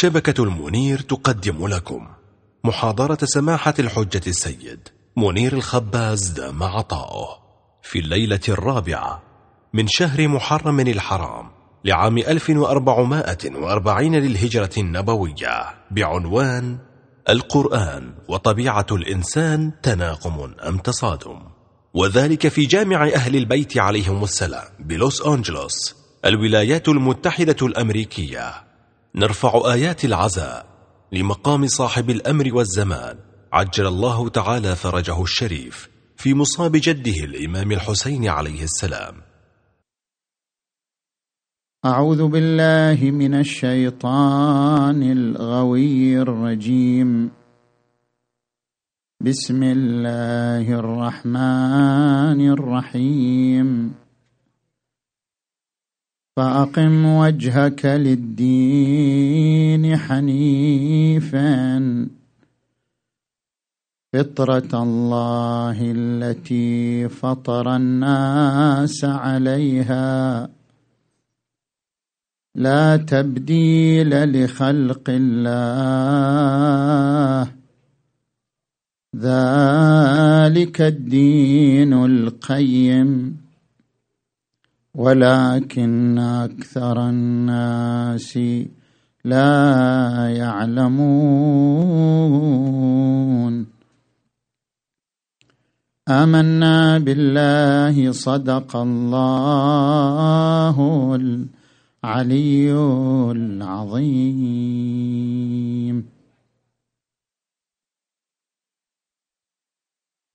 شبكة 0.00 0.42
المنير 0.44 1.00
تقدم 1.00 1.66
لكم. 1.66 2.08
محاضرة 2.64 3.18
سماحة 3.24 3.74
الحجة 3.78 4.20
السيد 4.26 4.88
منير 5.16 5.52
الخباز 5.52 6.28
دام 6.28 6.62
عطاؤه 6.62 7.28
في 7.82 7.98
الليلة 7.98 8.40
الرابعة 8.48 9.22
من 9.74 9.88
شهر 9.88 10.28
محرم 10.28 10.80
الحرام 10.80 11.50
لعام 11.84 12.18
1440 12.18 14.14
للهجرة 14.14 14.70
النبوية 14.78 15.64
بعنوان 15.90 16.78
القرآن 17.28 18.14
وطبيعة 18.28 18.86
الإنسان 18.92 19.72
تناقم 19.82 20.54
أم 20.68 20.78
تصادم. 20.78 21.40
وذلك 21.94 22.48
في 22.48 22.66
جامع 22.66 23.08
أهل 23.08 23.36
البيت 23.36 23.78
عليهم 23.78 24.24
السلام 24.24 24.68
بلوس 24.78 25.26
أنجلوس 25.26 25.96
الولايات 26.24 26.88
المتحدة 26.88 27.66
الأمريكية. 27.66 28.67
نرفع 29.14 29.72
آيات 29.72 30.04
العزاء 30.04 30.66
لمقام 31.12 31.66
صاحب 31.66 32.10
الأمر 32.10 32.54
والزمان. 32.54 33.18
عجل 33.52 33.86
الله 33.86 34.28
تعالى 34.28 34.76
فرجه 34.76 35.22
الشريف 35.22 35.88
في 36.16 36.34
مصاب 36.34 36.72
جده 36.74 37.24
الإمام 37.24 37.72
الحسين 37.72 38.28
عليه 38.28 38.62
السلام. 38.62 39.14
أعوذ 41.84 42.28
بالله 42.28 43.10
من 43.10 43.34
الشيطان 43.34 45.02
الغوي 45.02 46.18
الرجيم. 46.18 47.30
بسم 49.20 49.62
الله 49.62 50.72
الرحمن 50.78 52.50
الرحيم. 52.50 53.94
فأقم 56.38 57.06
وجهك 57.06 57.84
للدين 57.84 59.96
حنيفا. 59.96 61.48
فطرة 64.12 64.82
الله 64.82 65.76
التي 65.80 67.08
فطر 67.08 67.76
الناس 67.76 69.04
عليها. 69.04 70.48
لا 72.54 72.96
تبديل 72.96 74.44
لخلق 74.44 75.02
الله. 75.08 76.22
ذلك 79.16 80.80
الدين 80.80 81.92
القيم. 81.92 83.47
ولكن 84.98 86.18
أكثر 86.18 87.08
الناس 87.08 88.38
لا 89.24 90.28
يعلمون. 90.36 90.98
آمنا 96.08 96.98
بالله 96.98 98.12
صدق 98.12 98.76
الله 98.76 100.76
العلي 101.14 102.72
العظيم. 103.30 104.48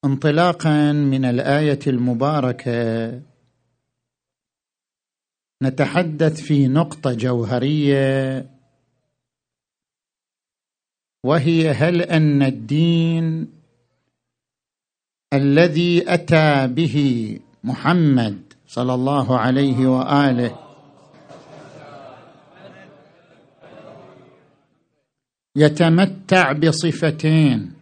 انطلاقا 0.05 0.91
من 0.91 1.25
الآية 1.25 1.79
المباركة. 1.87 3.32
نتحدث 5.63 6.41
في 6.41 6.67
نقطة 6.67 7.13
جوهرية 7.13 8.45
وهي 11.25 11.69
هل 11.71 12.01
أن 12.01 12.43
الدين 12.43 13.47
الذي 15.33 16.13
أتى 16.13 16.67
به 16.67 16.97
محمد 17.63 18.53
صلى 18.67 18.93
الله 18.93 19.39
عليه 19.39 19.87
وآله 19.87 20.59
يتمتع 25.55 26.51
بصفتين؟ 26.51 27.73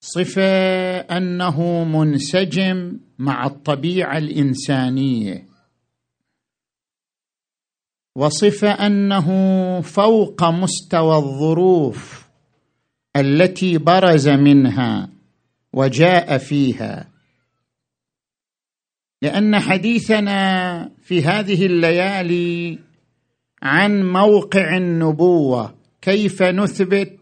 صفة 0.00 0.42
أنه 0.98 1.84
منسجم 1.84 3.00
مع 3.18 3.46
الطبيعة 3.46 4.18
الإنسانية. 4.18 5.47
وصفه 8.18 8.70
أنه 8.70 9.28
فوق 9.80 10.44
مستوى 10.44 11.16
الظروف 11.16 12.26
التي 13.16 13.78
برز 13.78 14.28
منها 14.28 15.08
وجاء 15.72 16.38
فيها. 16.38 17.08
لأن 19.22 19.58
حديثنا 19.58 20.90
في 21.02 21.22
هذه 21.22 21.66
الليالي 21.66 22.78
عن 23.62 24.12
موقع 24.12 24.76
النبوة 24.76 25.74
كيف 26.02 26.42
نثبت 26.42 27.18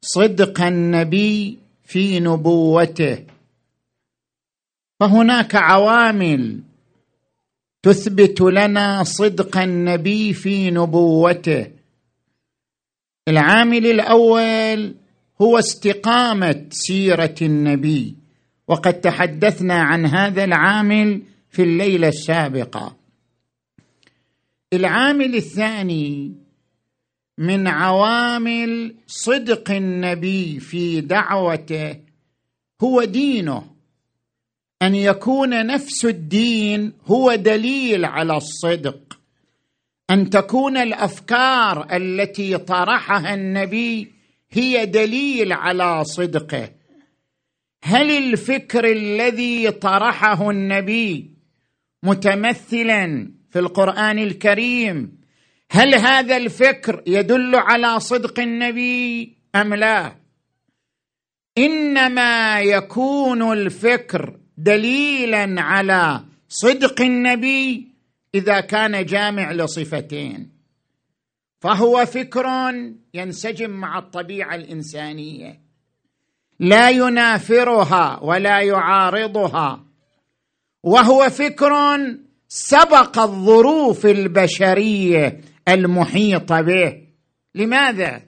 صدق 0.00 0.62
النبي 0.62 1.58
في 1.84 2.20
نبوته. 2.20 3.26
فهناك 5.00 5.54
عوامل 5.54 6.71
تثبت 7.82 8.40
لنا 8.40 9.04
صدق 9.04 9.58
النبي 9.58 10.32
في 10.32 10.70
نبوته. 10.70 11.66
العامل 13.28 13.86
الأول 13.86 14.94
هو 15.42 15.58
استقامة 15.58 16.66
سيرة 16.70 17.34
النبي 17.42 18.16
وقد 18.68 19.00
تحدثنا 19.00 19.74
عن 19.74 20.06
هذا 20.06 20.44
العامل 20.44 21.22
في 21.50 21.62
الليلة 21.62 22.08
السابقة. 22.08 22.96
العامل 24.72 25.34
الثاني 25.34 26.32
من 27.38 27.68
عوامل 27.68 28.94
صدق 29.06 29.70
النبي 29.70 30.60
في 30.60 31.00
دعوته 31.00 31.96
هو 32.82 33.04
دينه. 33.04 33.71
أن 34.82 34.94
يكون 34.94 35.66
نفس 35.66 36.04
الدين 36.04 36.92
هو 37.06 37.34
دليل 37.34 38.04
على 38.04 38.36
الصدق. 38.36 39.18
أن 40.10 40.30
تكون 40.30 40.76
الأفكار 40.76 41.96
التي 41.96 42.58
طرحها 42.58 43.34
النبي 43.34 44.12
هي 44.50 44.86
دليل 44.86 45.52
على 45.52 46.04
صدقه. 46.04 46.70
هل 47.84 48.10
الفكر 48.10 48.84
الذي 48.84 49.70
طرحه 49.70 50.50
النبي 50.50 51.30
متمثلا 52.02 53.32
في 53.50 53.58
القرآن 53.58 54.18
الكريم؟ 54.18 55.22
هل 55.70 55.94
هذا 55.94 56.36
الفكر 56.36 57.02
يدل 57.06 57.56
على 57.56 58.00
صدق 58.00 58.40
النبي 58.40 59.32
أم 59.54 59.74
لا؟ 59.74 60.16
إنما 61.58 62.60
يكون 62.60 63.52
الفكر 63.52 64.41
دليلا 64.56 65.62
على 65.62 66.24
صدق 66.48 67.00
النبي 67.00 67.88
إذا 68.34 68.60
كان 68.60 69.04
جامع 69.04 69.52
لصفتين. 69.52 70.52
فهو 71.60 72.06
فكر 72.06 72.46
ينسجم 73.14 73.70
مع 73.70 73.98
الطبيعة 73.98 74.54
الإنسانية. 74.54 75.60
لا 76.60 76.90
ينافرها 76.90 78.20
ولا 78.22 78.60
يعارضها. 78.60 79.84
وهو 80.82 81.30
فكر 81.30 81.72
سبق 82.48 83.18
الظروف 83.18 84.06
البشرية 84.06 85.40
المحيطة 85.68 86.60
به. 86.60 87.02
لماذا؟ 87.54 88.22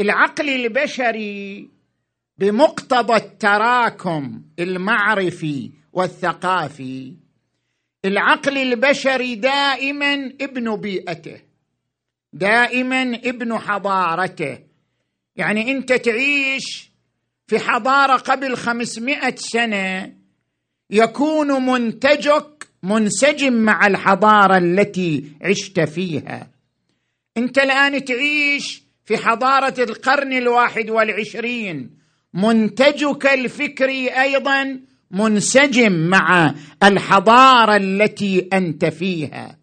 العقل 0.00 0.48
البشري 0.48 1.68
بمقتضى 2.38 3.16
التراكم 3.16 4.42
المعرفي 4.58 5.70
والثقافي. 5.92 7.14
العقل 8.04 8.58
البشري 8.58 9.34
دائما 9.34 10.32
ابن 10.40 10.76
بيئته 10.76 11.40
دائما 12.32 13.02
ابن 13.02 13.58
حضارته. 13.58 14.58
يعني 15.36 15.72
أنت 15.72 15.92
تعيش 15.92 16.90
في 17.46 17.58
حضارة 17.58 18.16
قبل 18.16 18.56
خمسمائة 18.56 19.34
سنة 19.36 20.12
يكون 20.90 21.66
منتجك 21.66 22.68
منسجم 22.82 23.52
مع 23.52 23.86
الحضارة 23.86 24.58
التي 24.58 25.32
عشت 25.42 25.80
فيها. 25.80 26.50
أنت 27.36 27.58
الآن 27.58 28.04
تعيش 28.04 28.82
في 29.04 29.16
حضارة 29.16 29.82
القرن 29.82 30.32
الواحد 30.32 30.90
والعشرين 30.90 32.03
منتجك 32.34 33.26
الفكري 33.26 34.08
أيضا 34.08 34.80
منسجم 35.10 35.92
مع 35.92 36.54
الحضارة 36.82 37.76
التي 37.76 38.48
أنت 38.52 38.84
فيها. 38.84 39.58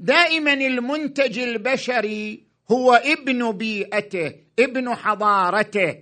دائما 0.00 0.52
المنتج 0.52 1.38
البشري 1.38 2.42
هو 2.70 2.94
ابن 2.94 3.52
بيئته 3.52 4.32
ابن 4.58 4.94
حضارته 4.94 5.94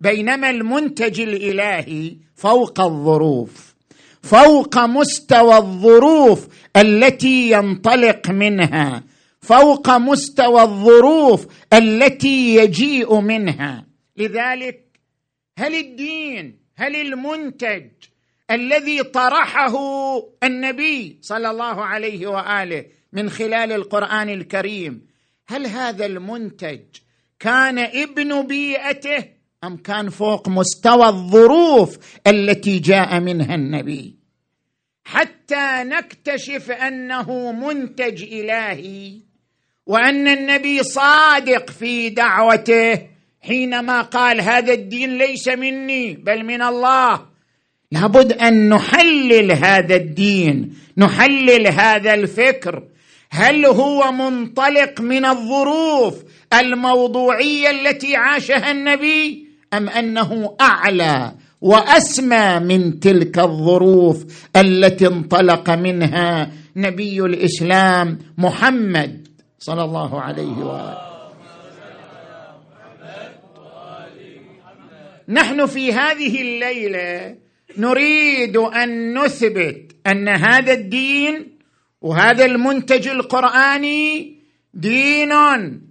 بينما 0.00 0.50
المنتج 0.50 1.20
الإلهي 1.20 2.16
فوق 2.34 2.80
الظروف 2.80 3.74
فوق 4.22 4.78
مستوى 4.78 5.56
الظروف 5.56 6.48
التي 6.76 7.50
ينطلق 7.50 8.30
منها 8.30 9.04
فوق 9.40 9.90
مستوى 9.90 10.62
الظروف 10.62 11.46
التي 11.72 12.54
يجيء 12.54 13.20
منها. 13.20 13.86
لذلك 14.16 14.87
هل 15.58 15.74
الدين 15.74 16.58
هل 16.76 16.96
المنتج 16.96 17.90
الذي 18.50 19.02
طرحه 19.02 19.74
النبي 20.42 21.18
صلى 21.22 21.50
الله 21.50 21.84
عليه 21.84 22.26
وآله 22.26 22.84
من 23.12 23.30
خلال 23.30 23.72
القرآن 23.72 24.28
الكريم 24.28 25.06
هل 25.48 25.66
هذا 25.66 26.06
المنتج 26.06 26.80
كان 27.40 27.78
ابن 27.78 28.42
بيئته 28.42 29.24
أم 29.64 29.76
كان 29.76 30.08
فوق 30.10 30.48
مستوى 30.48 31.08
الظروف 31.08 31.98
التي 32.26 32.78
جاء 32.78 33.20
منها 33.20 33.54
النبي؟ 33.54 34.16
حتى 35.04 35.82
نكتشف 35.82 36.70
أنه 36.70 37.52
منتج 37.52 38.22
إلهي 38.22 39.20
وأن 39.86 40.28
النبي 40.28 40.82
صادق 40.82 41.70
في 41.70 42.10
دعوته 42.10 43.17
حينما 43.48 44.02
قال 44.02 44.40
هذا 44.40 44.72
الدين 44.72 45.18
ليس 45.18 45.48
مني 45.48 46.14
بل 46.14 46.44
من 46.44 46.62
الله. 46.62 47.20
لابد 47.92 48.32
أن 48.32 48.68
نحلل 48.68 49.52
هذا 49.52 49.96
الدين 49.96 50.74
نحلل 50.98 51.66
هذا 51.66 52.14
الفكر. 52.14 52.82
هل 53.30 53.66
هو 53.66 54.12
منطلق 54.12 55.00
من 55.00 55.24
الظروف 55.24 56.14
الموضوعية 56.60 57.70
التي 57.70 58.16
عاشها 58.16 58.70
النبي 58.70 59.46
أم 59.74 59.88
أنه 59.88 60.56
أعلى 60.60 61.32
وأسمى 61.60 62.58
من 62.58 63.00
تلك 63.00 63.38
الظروف 63.38 64.48
التي 64.56 65.06
انطلق 65.06 65.70
منها 65.70 66.50
نبي 66.76 67.20
الإسلام 67.20 68.18
محمد 68.38 69.28
صلى 69.58 69.84
الله 69.84 70.20
عليه 70.20 70.56
وآله؟ 70.58 71.07
نحن 75.28 75.66
في 75.66 75.92
هذه 75.92 76.40
الليلة 76.40 77.34
نريد 77.78 78.56
أن 78.56 79.18
نثبت 79.18 79.96
أن 80.06 80.28
هذا 80.28 80.72
الدين 80.72 81.46
وهذا 82.02 82.44
المنتج 82.44 83.08
القرآني 83.08 84.38
دين 84.74 85.32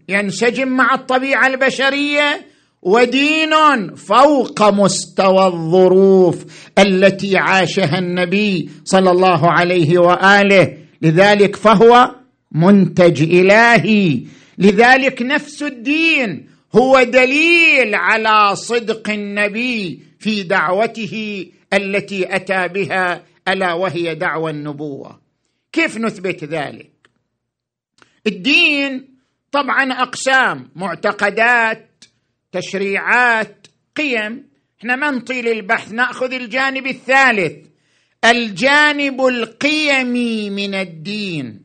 ينسجم 0.10 0.68
مع 0.68 0.94
الطبيعة 0.94 1.48
البشرية 1.48 2.46
ودين 2.82 3.54
فوق 3.96 4.70
مستوى 4.70 5.46
الظروف 5.46 6.46
التي 6.80 7.38
عاشها 7.38 8.00
النبي 8.00 8.70
صلى 8.84 9.12
الله 9.12 9.52
عليه 9.52 9.98
وآله. 10.00 10.78
لذلك 11.02 11.56
فهو 11.56 12.16
منتج 12.52 13.22
إلهي. 13.22 14.22
لذلك 14.58 15.22
نفس 15.22 15.64
الدين 15.64 16.57
هو 16.78 17.04
دليل 17.04 17.96
على 17.96 18.56
صدق 18.56 19.10
النبي 19.10 20.04
في 20.20 20.44
دعوته 20.44 21.46
التي 21.74 22.36
أتى 22.36 22.68
بها 22.68 23.24
ألا 23.48 23.74
وهي 23.74 24.16
دعوى 24.16 24.52
النبوة. 24.52 25.22
كيف 25.72 25.98
نثبت 25.98 26.44
ذلك؟ 26.44 26.92
الدين 28.28 29.08
طبعا 29.52 29.92
أقسام 29.92 30.72
معتقدات 30.76 32.04
تشريعات 32.52 33.68
قيم. 33.96 34.50
إحنا 34.80 34.96
ما 34.96 35.12
نطيل 35.12 35.48
البحث 35.48 35.92
نأخذ 35.92 36.34
الجانب 36.34 36.88
الثالث. 36.88 37.68
الجانب 38.26 39.22
القيمي 39.22 40.50
من 40.50 40.76
الدين. 40.76 41.64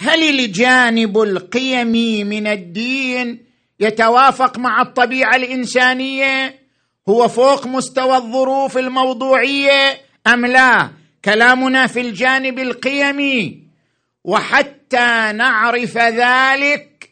هل 0.00 0.22
الجانب 0.22 1.18
القيمي 1.18 2.24
من 2.24 2.46
الدين 2.46 3.44
يتوافق 3.80 4.58
مع 4.58 4.82
الطبيعة 4.82 5.36
الإنسانية 5.36 6.64
هو 7.08 7.28
فوق 7.28 7.66
مستوى 7.66 8.16
الظروف 8.16 8.78
الموضوعية 8.78 10.00
أم 10.26 10.46
لا؟ 10.46 10.90
كلامنا 11.24 11.86
في 11.86 12.00
الجانب 12.00 12.58
القيمي. 12.58 13.64
وحتى 14.24 15.32
نعرف 15.34 15.98
ذلك 15.98 17.10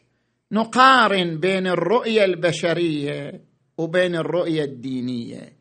نقارن 0.51 1.37
بين 1.37 1.67
الرؤية 1.67 2.25
البشرية 2.25 3.41
وبين 3.77 4.15
الرؤية 4.15 4.63
الدينية. 4.63 5.53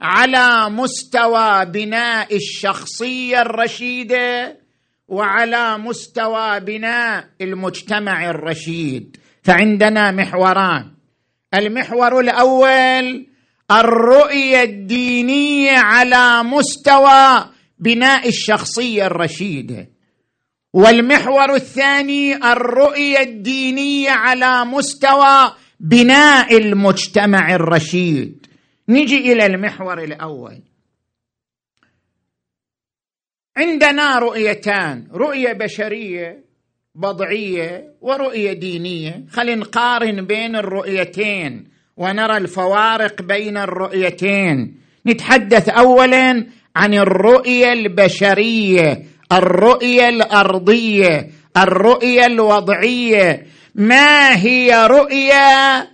على 0.00 0.70
مستوى 0.70 1.64
بناء 1.64 2.36
الشخصية 2.36 3.42
الرشيدة 3.42 4.56
وعلى 5.08 5.78
مستوى 5.78 6.60
بناء 6.60 7.28
المجتمع 7.40 8.30
الرشيد. 8.30 9.16
فعندنا 9.50 10.10
محوران. 10.10 10.90
المحور 11.54 12.20
الأول 12.20 13.26
الرؤية 13.70 14.62
الدينية 14.62 15.78
على 15.78 16.42
مستوى 16.42 17.50
بناء 17.78 18.28
الشخصية 18.28 19.06
الرشيدة. 19.06 19.88
والمحور 20.72 21.54
الثاني 21.54 22.34
الرؤية 22.34 23.20
الدينية 23.20 24.10
على 24.10 24.64
مستوى 24.64 25.52
بناء 25.80 26.56
المجتمع 26.56 27.54
الرشيد. 27.54 28.46
نجي 28.88 29.32
إلى 29.32 29.46
المحور 29.46 30.04
الأول. 30.04 30.62
عندنا 33.56 34.18
رؤيتان. 34.18 35.08
رؤية 35.12 35.52
بشرية 35.52 36.49
بضعية 36.94 37.94
ورؤية 38.00 38.52
دينية. 38.52 39.24
خلينا 39.30 39.60
نقارن 39.60 40.26
بين 40.26 40.56
الرؤيتين 40.56 41.64
ونرى 41.96 42.36
الفوارق 42.36 43.22
بين 43.22 43.56
الرؤيتين. 43.56 44.74
نتحدث 45.06 45.68
اولا 45.68 46.46
عن 46.76 46.94
الرؤية 46.94 47.72
البشرية 47.72 49.02
الرؤية 49.32 50.08
الأرضية 50.08 51.30
الرؤية 51.56 52.26
الوضعية. 52.26 53.46
ما 53.74 54.36
هي 54.36 54.86
رؤية 54.86 55.88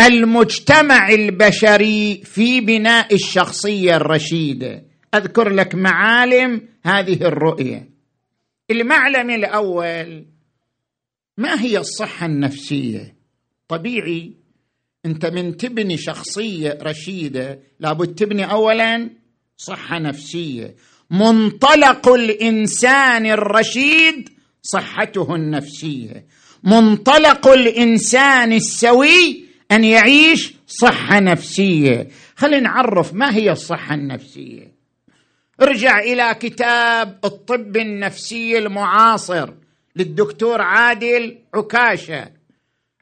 المجتمع 0.00 1.08
البشري 1.08 2.22
في 2.24 2.60
بناء 2.60 3.14
الشخصية 3.14 3.96
الرشيدة؟ 3.96 4.82
أذكر 5.14 5.48
لك 5.48 5.74
معالم 5.74 6.62
هذه 6.84 7.22
الرؤية. 7.22 7.97
المعلم 8.70 9.30
الأول 9.30 10.26
ما 11.36 11.60
هي 11.60 11.78
الصحة 11.78 12.26
النفسية؟ 12.26 13.16
طبيعي 13.68 14.32
أنت 15.06 15.26
من 15.26 15.56
تبني 15.56 15.96
شخصية 15.96 16.78
رشيدة 16.82 17.60
لابد 17.80 18.14
تبني 18.14 18.50
اولا 18.50 19.10
صحة 19.56 19.98
نفسية. 19.98 20.76
منطلق 21.10 22.08
الإنسان 22.08 23.26
الرشيد 23.26 24.28
صحته 24.62 25.34
النفسية. 25.34 26.26
منطلق 26.62 27.48
الإنسان 27.48 28.52
السوي 28.52 29.44
أن 29.72 29.84
يعيش 29.84 30.54
صحة 30.66 31.20
نفسية. 31.20 32.08
خلينا 32.36 32.60
نعرف 32.60 33.14
ما 33.14 33.34
هي 33.34 33.52
الصحة 33.52 33.94
النفسية. 33.94 34.67
ارجع 35.62 35.98
إلى 35.98 36.36
كتاب 36.40 37.18
الطب 37.24 37.76
النفسي 37.76 38.58
المعاصر 38.58 39.50
للدكتور 39.96 40.62
عادل 40.62 41.38
عكاشة. 41.54 42.30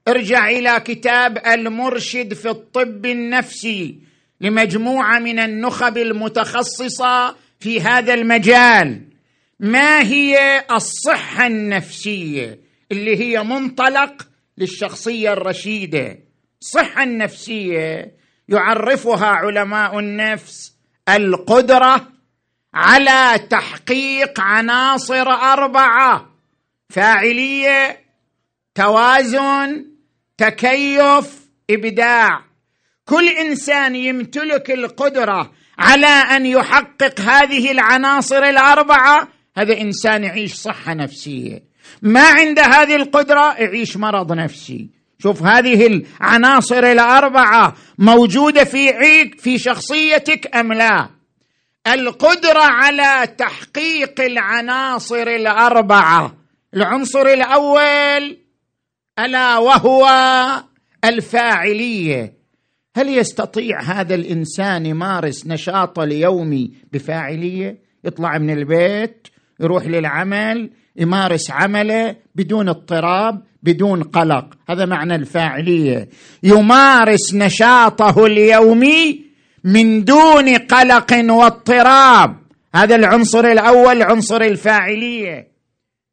ارجع 0.08 0.48
إلى 0.48 0.80
كتاب 0.80 1.38
المرشد 1.46 2.34
في 2.34 2.50
الطب 2.50 3.06
النفسي 3.06 3.98
لمجموعة 4.40 5.18
من 5.18 5.38
النخب 5.38 5.98
المتخصصة 5.98 7.36
في 7.60 7.80
هذا 7.80 8.14
المجال. 8.14 9.00
ما 9.60 10.02
هي 10.02 10.64
الصحة 10.72 11.46
النفسية 11.46 12.60
اللي 12.92 13.16
هي 13.16 13.42
منطلق 13.42 14.28
للشخصية 14.58 15.32
الرشيدة؟ 15.32 16.18
الصحه 16.62 17.02
النفسيه 17.02 18.14
يعرفها 18.48 19.26
علماء 19.26 19.98
النفس 19.98 20.72
القدرة 21.08 22.15
على 22.76 23.38
تحقيق 23.50 24.40
عناصر 24.40 25.30
أربعة 25.30 26.26
فاعلية 26.90 28.00
توازن 28.74 29.84
تكيف 30.38 31.48
إبداع. 31.70 32.44
كل 33.04 33.28
إنسان 33.28 33.96
يمتلك 33.96 34.70
القدرة 34.70 35.52
على 35.78 36.06
أن 36.06 36.46
يحقق 36.46 37.20
هذه 37.20 37.70
العناصر 37.70 38.42
الأربعة 38.42 39.28
هذا 39.56 39.80
إنسان 39.80 40.24
يعيش 40.24 40.54
صحة 40.54 40.94
نفسية. 40.94 41.62
ما 42.02 42.28
عنده 42.28 42.62
هذه 42.62 42.96
القدرة 42.96 43.54
يعيش 43.54 43.96
مرض 43.96 44.32
نفسي. 44.32 44.88
شوف 45.18 45.42
هذه 45.42 45.86
العناصر 45.86 46.84
الأربعة 46.84 47.76
موجودة 47.98 48.64
في 48.64 48.88
عيك 48.88 49.40
في 49.40 49.58
شخصيتك 49.58 50.56
أم 50.56 50.72
لا؟ 50.72 51.15
القدرة 51.86 52.62
على 52.62 53.26
تحقيق 53.26 54.20
العناصر 54.20 55.26
الأربعة. 55.26 56.36
العنصر 56.74 57.26
الأول 57.26 58.38
ألا 59.18 59.58
وهو 59.58 60.08
الفاعلية. 61.04 62.36
هل 62.96 63.18
يستطيع 63.18 63.82
هذا 63.82 64.14
الإنسان 64.14 64.86
يمارس 64.86 65.46
نشاطه 65.46 66.04
اليومي 66.04 66.72
بفاعلية؟ 66.92 67.78
يطلع 68.04 68.38
من 68.38 68.50
البيت 68.50 69.28
يروح 69.60 69.86
للعمل 69.86 70.70
يمارس 70.96 71.50
عمله 71.50 72.16
بدون 72.34 72.68
اضطراب 72.68 73.42
بدون 73.62 74.02
قلق. 74.02 74.54
هذا 74.70 74.86
معنى 74.86 75.14
الفاعلية. 75.14 76.08
يمارس 76.42 77.34
نشاطه 77.34 78.26
اليومي 78.26 79.25
من 79.66 80.04
دون 80.04 80.58
قلق 80.58 81.12
واضطراب. 81.12 82.36
هذا 82.74 82.94
العنصر 82.96 83.44
الأول 83.44 84.02
عنصر 84.02 84.40
الفاعلية. 84.42 85.48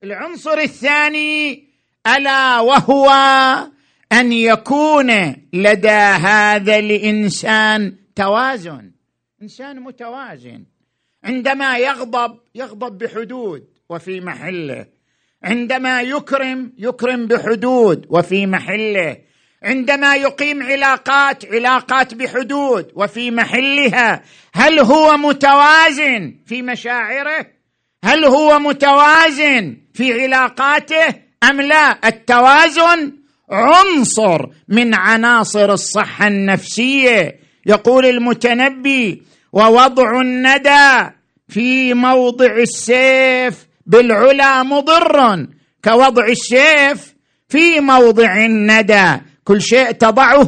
العنصر 0.03 0.57
الثاني 0.57 1.63
ألا 2.07 2.59
وهو 2.59 3.09
أن 4.11 4.31
يكون 4.31 5.35
لدى 5.53 6.01
هذا 6.27 6.79
الإنسان 6.79 7.95
توازن. 8.15 8.91
إنسان 9.41 9.79
متوازن. 9.79 10.63
عندما 11.23 11.77
يغضب 11.77 12.39
يغضب 12.55 12.97
بحدود 12.97 13.67
وفي 13.89 14.21
محله. 14.21 14.85
عندما 15.43 16.01
يكرم 16.01 16.73
يكرم 16.77 17.27
بحدود 17.27 18.05
وفي 18.09 18.45
محله. 18.45 19.17
عندما 19.63 20.15
يقيم 20.15 20.63
علاقات 20.63 21.45
علاقات 21.45 22.13
بحدود 22.13 22.91
وفي 22.95 23.31
محلها 23.31 24.21
هل 24.53 24.79
هو 24.79 25.17
متوازن 25.17 26.35
في 26.45 26.61
مشاعره؟ 26.61 27.45
هل 28.03 28.25
هو 28.25 28.59
متوازن 28.59 29.77
في 29.93 30.23
علاقاته؟ 30.23 31.05
أم 31.49 31.61
لا؟ 31.61 32.07
التوازن 32.07 33.13
عنصر 33.49 34.45
من 34.67 34.95
عناصر 34.95 35.73
الصحة 35.73 36.27
النفسية. 36.27 37.39
يقول 37.65 38.05
المتنبي 38.05 39.23
ووضع 39.53 40.21
الندى 40.21 41.11
في 41.49 41.93
موضع 41.93 42.57
السيف 42.57 43.67
بالعلا 43.85 44.63
مضر 44.63 45.47
كوضع 45.83 46.27
السيف 46.27 47.13
في 47.49 47.79
موضع 47.79 48.45
الندى 48.45 49.32
كل 49.43 49.61
شيء 49.61 49.91
تضعه 49.91 50.47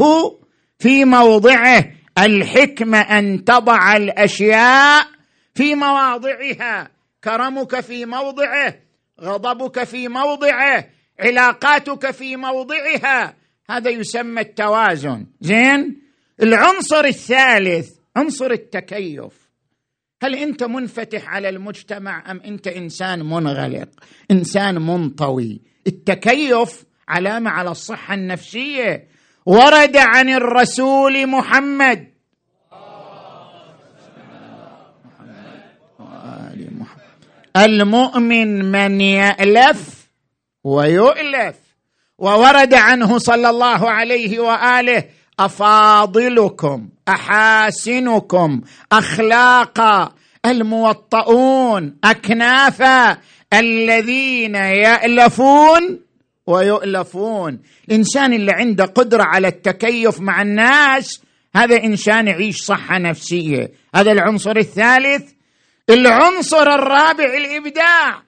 في 0.79 1.05
موضعه. 1.05 1.85
الحكمة 2.17 2.97
أن 2.97 3.43
تضع 3.43 3.95
الأشياء 3.95 5.07
في 5.55 5.75
مواضعها. 5.75 6.91
كرمك 7.23 7.79
في 7.79 8.05
موضعه 8.05 8.75
غضبك 9.21 9.83
في 9.83 10.07
موضعه 10.07 10.87
علاقاتك 11.19 12.11
في 12.11 12.35
موضعها. 12.35 13.35
هذا 13.69 13.89
يسمى 13.89 14.41
التوازن. 14.41 15.25
زين؟ 15.41 16.01
العنصر 16.41 17.05
الثالث 17.05 17.89
عنصر 18.15 18.51
التكيف. 18.51 19.45
هل 20.23 20.35
أنت 20.35 20.63
منفتح 20.63 21.29
على 21.29 21.49
المجتمع 21.49 22.31
أم 22.31 22.41
أنت 22.45 22.67
إنسان 22.67 23.19
منغلق؟ 23.19 23.89
إنسان 24.31 24.81
منطوي. 24.81 25.61
التكيف 25.87 26.85
علامة 27.09 27.49
على 27.51 27.71
الصحة 27.71 28.13
النفسية. 28.13 29.07
ورد 29.45 29.97
عن 29.97 30.29
الرسول 30.29 31.27
محمد. 31.27 32.15
المؤمن 37.57 38.71
من 38.71 39.01
يألف 39.01 40.07
ويؤلف. 40.63 41.55
وورد 42.17 42.73
عنه 42.73 43.17
صلى 43.17 43.49
الله 43.49 43.89
عليه 43.91 44.39
وآله 44.39 45.03
أفاضلكم 45.39 46.89
أحاسنكم 47.09 48.61
أخلاقا 48.91 50.11
الموطؤون 50.45 51.97
أكنافا 52.03 53.17
الذين 53.53 54.55
يألفون 54.55 55.99
ويؤلفون 56.47 57.59
الانسان 57.89 58.33
اللي 58.33 58.51
عنده 58.51 58.85
قدرة 58.85 59.23
على 59.23 59.47
التكيف 59.47 60.19
مع 60.21 60.41
الناس 60.41 61.21
هذا 61.55 61.83
إنسان 61.83 62.27
يعيش 62.27 62.61
صحة 62.61 62.97
نفسية. 62.97 63.71
هذا 63.95 64.11
العنصر 64.11 64.57
الثالث. 64.57 65.31
العنصر 65.89 66.61
الرابع 66.61 67.33
الإبداع. 67.37 68.23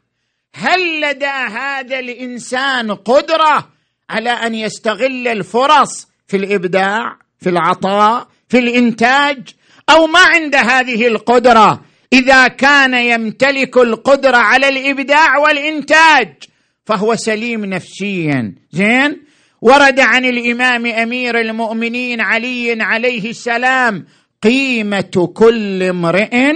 هل 0.55 1.01
لدى 1.01 1.25
هذا 1.25 1.99
الإنسان 1.99 2.91
قدرة 2.91 3.69
على 4.09 4.29
أن 4.29 4.55
يستغل 4.55 5.27
الفرص 5.27 6.07
في 6.27 6.37
الإبداع 6.37 7.17
في 7.39 7.49
العطاء 7.49 8.27
في 8.49 8.59
الإنتاج؟ 8.59 9.49
أو 9.89 10.07
ما 10.07 10.19
عند 10.19 10.55
هذه 10.55 11.07
القدرة 11.07 11.81
إذا 12.13 12.47
كان 12.47 12.93
يمتلك 12.93 13.77
القدرة 13.77 14.37
على 14.37 14.69
الإبداع 14.69 15.37
والإنتاج؟ 15.37 16.33
فهو 16.87 17.15
سليم 17.15 17.65
نفسيا. 17.65 18.55
زين؟ 18.71 19.23
ورد 19.61 19.99
عن 19.99 20.25
الإمام 20.25 20.85
أمير 20.85 21.39
المؤمنين 21.39 22.21
علي 22.21 22.77
عليه 22.83 23.29
السلام 23.29 24.05
قيمة 24.43 25.31
كل 25.33 25.83
امرئ 25.83 26.53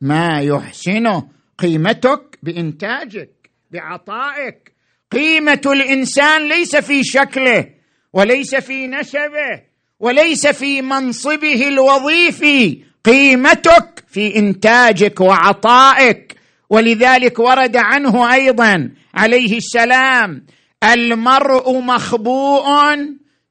ما 0.00 0.40
يحسنه. 0.40 1.28
قيمتك 1.58 2.38
بإنتاجك 2.42 3.30
بعطائك. 3.70 4.72
قيمة 5.12 5.60
الإنسان 5.66 6.48
ليس 6.48 6.76
في 6.76 7.04
شكله 7.04 7.66
وليس 8.12 8.54
في 8.54 8.86
نسبه 8.86 9.62
وليس 10.00 10.46
في 10.46 10.82
منصبه 10.82 11.68
الوظيفي. 11.68 12.82
قيمتك 13.04 14.04
في 14.08 14.36
إنتاجك 14.36 15.20
وعطائك. 15.20 16.36
ولذلك 16.70 17.38
ورد 17.38 17.76
عنه 17.76 18.34
أيضا 18.34 18.90
عليه 19.14 19.56
السلام. 19.56 20.46
المرء 20.84 21.80
مخبوء 21.80 22.96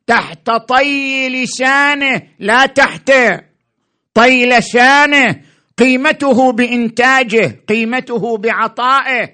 تحت 0.07 0.49
طي 0.49 1.29
لسانه 1.29 2.21
لا 2.39 2.65
تحت 2.65 3.11
طي 4.13 4.45
لسانه 4.45 5.41
قيمته 5.77 6.51
بإنتاجه 6.51 7.63
قيمته 7.67 8.37
بعطائه. 8.37 9.29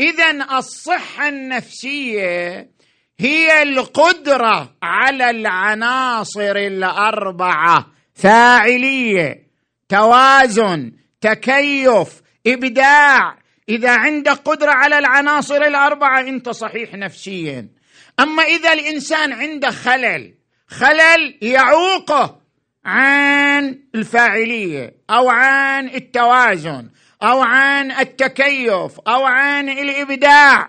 اذا 0.00 0.58
الصحة 0.58 1.28
النفسية 1.28 2.70
هي 3.18 3.62
القدرة 3.62 4.76
على 4.82 5.30
العناصر 5.30 6.56
الأربعة. 6.56 7.86
فاعلية 8.14 9.44
توازن 9.88 10.92
تكيف 11.20 12.22
إبداع 12.46 13.43
إذا 13.68 13.90
عندك 13.90 14.32
قدرة 14.32 14.70
على 14.70 14.98
العناصر 14.98 15.62
الأربعة 15.62 16.20
أنت 16.20 16.48
صحيح 16.48 16.94
نفسيا. 16.94 17.68
أما 18.20 18.42
إذا 18.42 18.72
الإنسان 18.72 19.32
عنده 19.32 19.70
خلل 19.70 20.34
خلل 20.68 21.38
يعوقه 21.42 22.40
عن 22.84 23.78
الفاعلية 23.94 24.94
أو 25.10 25.28
عن 25.28 25.88
التوازن 25.88 26.90
أو 27.22 27.42
عن 27.42 27.90
التكيف 27.90 29.00
أو 29.08 29.24
عن 29.24 29.68
الإبداع 29.68 30.68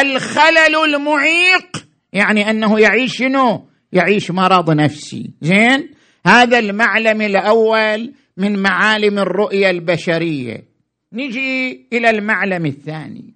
الخلل 0.00 0.76
المعيق 0.84 1.86
يعني 2.12 2.50
أنه 2.50 2.80
يعيش 2.80 3.16
شنو؟ 3.16 3.68
يعيش 3.92 4.30
مرض 4.30 4.70
نفسي. 4.70 5.30
زين؟ 5.40 5.94
هذا 6.26 6.58
المعلم 6.58 7.22
الأول 7.22 8.12
من 8.36 8.62
معالم 8.62 9.18
الرؤية 9.18 9.70
البشرية. 9.70 10.75
نجي 11.16 11.86
إلى 11.92 12.10
المعلم 12.10 12.66
الثاني. 12.66 13.34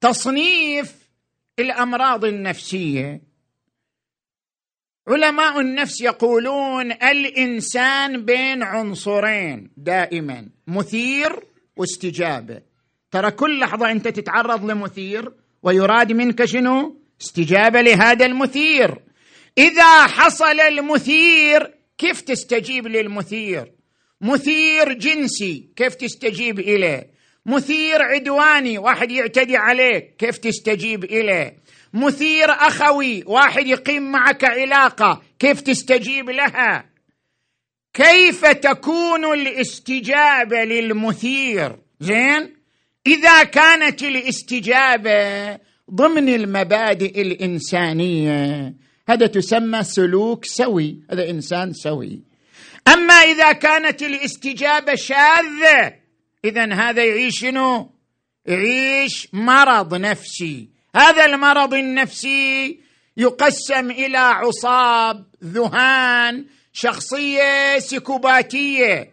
تصنيف 0.00 0.94
الأمراض 1.58 2.24
النفسية. 2.24 3.20
علماء 5.08 5.60
النفس 5.60 6.00
يقولون 6.00 6.92
الإنسان 6.92 8.24
بين 8.24 8.62
عنصرين 8.62 9.70
دائما 9.76 10.48
مثير 10.66 11.42
واستجابة. 11.76 12.62
ترى 13.10 13.30
كل 13.30 13.58
لحظة 13.58 13.90
أنت 13.90 14.08
تتعرض 14.08 14.70
لمثير 14.70 15.32
ويراد 15.62 16.12
منك 16.12 16.44
شنو؟ 16.44 17.00
استجابة 17.20 17.80
لهذا 17.80 18.26
المثير. 18.26 18.98
إذا 19.58 20.06
حصل 20.06 20.60
المثير 20.60 21.74
كيف 21.98 22.20
تستجيب 22.20 22.86
للمثير؟ 22.86 23.72
مثير 24.20 24.92
جنسي 24.92 25.68
كيف 25.76 25.94
تستجيب 25.94 26.58
إليه؟ 26.58 27.10
مثير 27.46 28.02
عدواني 28.02 28.78
واحد 28.78 29.10
يعتدي 29.10 29.56
عليك 29.56 30.16
كيف 30.18 30.38
تستجيب 30.38 31.04
إليه؟ 31.04 31.56
مثير 31.94 32.50
أخوي 32.50 33.24
واحد 33.26 33.66
يقيم 33.66 34.12
معك 34.12 34.44
علاقة 34.44 35.22
كيف 35.38 35.60
تستجيب 35.60 36.30
لها؟ 36.30 36.84
كيف 37.94 38.46
تكون 38.46 39.24
الاستجابة 39.24 40.64
للمثير؟ 40.64 41.76
زين؟ 42.00 42.56
إذا 43.06 43.44
كانت 43.44 44.02
الاستجابة 44.02 45.58
ضمن 45.90 46.28
المبادئ 46.28 47.22
الإنسانية 47.22 48.74
هذا 49.08 49.26
تسمى 49.26 49.82
سلوك 49.82 50.44
سوي 50.44 51.00
هذا 51.10 51.30
إنسان 51.30 51.72
سوي. 51.72 52.22
أما 52.88 53.14
إذا 53.14 53.52
كانت 53.52 54.02
الاستجابة 54.02 54.94
شاذة 54.94 55.94
اذا 56.44 56.74
هذا 56.74 57.04
يعيش 57.04 57.40
شنو؟ 57.40 57.90
يعيش 58.46 59.28
مرض 59.32 59.94
نفسي. 59.94 60.68
هذا 60.96 61.24
المرض 61.24 61.74
النفسي 61.74 62.80
يقسم 63.16 63.90
إلى 63.90 64.18
عصاب 64.18 65.24
ذهان 65.44 66.46
شخصية 66.72 67.78
سكوباتية. 67.78 69.10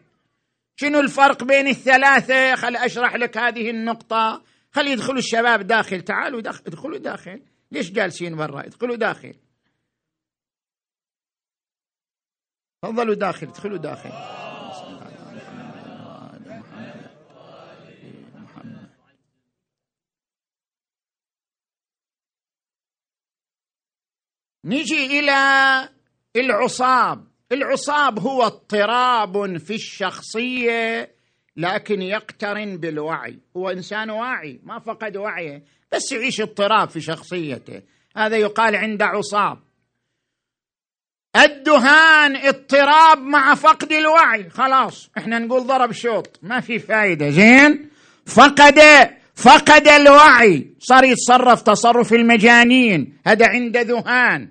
شنو 0.76 1.00
الفرق 1.00 1.44
بين 1.44 1.68
الثلاثة؟ 1.68 2.56
خل 2.56 2.76
أشرح 2.76 3.16
لك 3.16 3.38
هذه 3.38 3.70
النقطة. 3.70 4.44
خلي 4.72 4.92
يدخلوا 4.92 5.20
الشباب 5.20 5.68
داخل. 5.68 6.02
تعالوا 6.02 6.40
ادخلوا 6.40 6.98
داخل. 6.98 7.42
ليش 7.72 7.92
جالسين 7.92 8.36
برا؟ 8.36 8.60
ادخلوا 8.60 8.96
داخل. 8.96 9.34
تفضلوا 12.84 13.16
داخل 13.16 13.48
ادخلوا 13.48 13.78
داخل. 13.78 14.10
نجي 24.66 25.20
إلى 25.20 25.90
العصاب. 26.36 27.28
العصاب 27.52 28.20
هو 28.20 28.44
اضطراب 28.44 29.58
في 29.58 29.76
الشخصية 29.76 31.16
لكن 31.58 32.02
يقترن 32.02 32.78
بالوعي. 32.78 33.40
هو 33.58 33.70
إنسان 33.70 34.10
واعي 34.10 34.60
ما 34.64 34.80
فقد 34.80 35.18
وعيه 35.18 35.64
بس 35.92 36.12
يعيش 36.12 36.42
اضطراب 36.42 36.90
في 36.90 37.02
شخصيته. 37.02 37.82
هذا 38.18 38.38
يقال 38.38 38.76
عند 38.76 39.02
عصاب. 39.02 39.73
الدهان 41.36 42.36
اضطراب 42.36 43.20
مع 43.20 43.56
فقد 43.56 43.92
الوعي. 43.92 44.50
خلاص 44.50 45.10
إحنا 45.18 45.40
نقول 45.40 45.68
ضرب 45.68 45.92
شوط. 45.92 46.40
ما 46.42 46.60
في 46.60 46.80
فايدة. 46.80 47.30
زين؟ 47.30 47.90
فقد 48.26 48.82
فقد 49.36 49.88
الوعي. 49.88 50.68
صار 50.80 51.04
يتصرف 51.04 51.62
تصرف 51.62 52.14
المجانين. 52.14 53.18
هذا 53.28 53.48
عند 53.48 53.78
ذهان. 53.78 54.50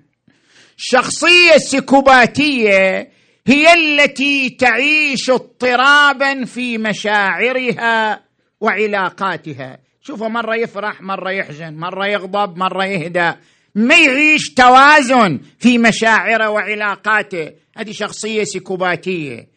الشخصيه 0.77 1.55
السكوباتيه 1.55 3.09
هي 3.47 3.73
التي 3.73 4.49
تعيش 4.49 5.29
اضطرابا 5.29 6.45
في 6.45 6.77
مشاعرها 6.77 8.21
وعلاقاتها. 8.61 9.77
شوفوا 10.01 10.27
مرة 10.27 10.55
يفرح 10.55 11.01
مرة 11.01 11.31
يحزن 11.31 11.73
مرة 11.73 12.07
يغضب 12.07 12.57
مرة 12.57 12.85
يهدى. 12.85 13.31
ما 13.75 13.97
يعيش 13.97 14.53
توازن 14.53 15.39
في 15.59 15.77
مشاعره 15.77 16.49
وعلاقاته. 16.49 17.51
هذه 17.77 17.91
شخصية 17.91 18.43
سيكوباتيه 18.43 19.49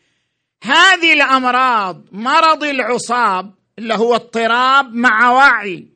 هذه 0.62 1.12
الأمراض 1.12 2.04
مرض 2.12 2.64
العصاب 2.64 3.54
اللي 3.78 3.94
هو 3.94 4.14
اضطراب 4.14 4.94
مع 4.94 5.30
وعي. 5.32 5.86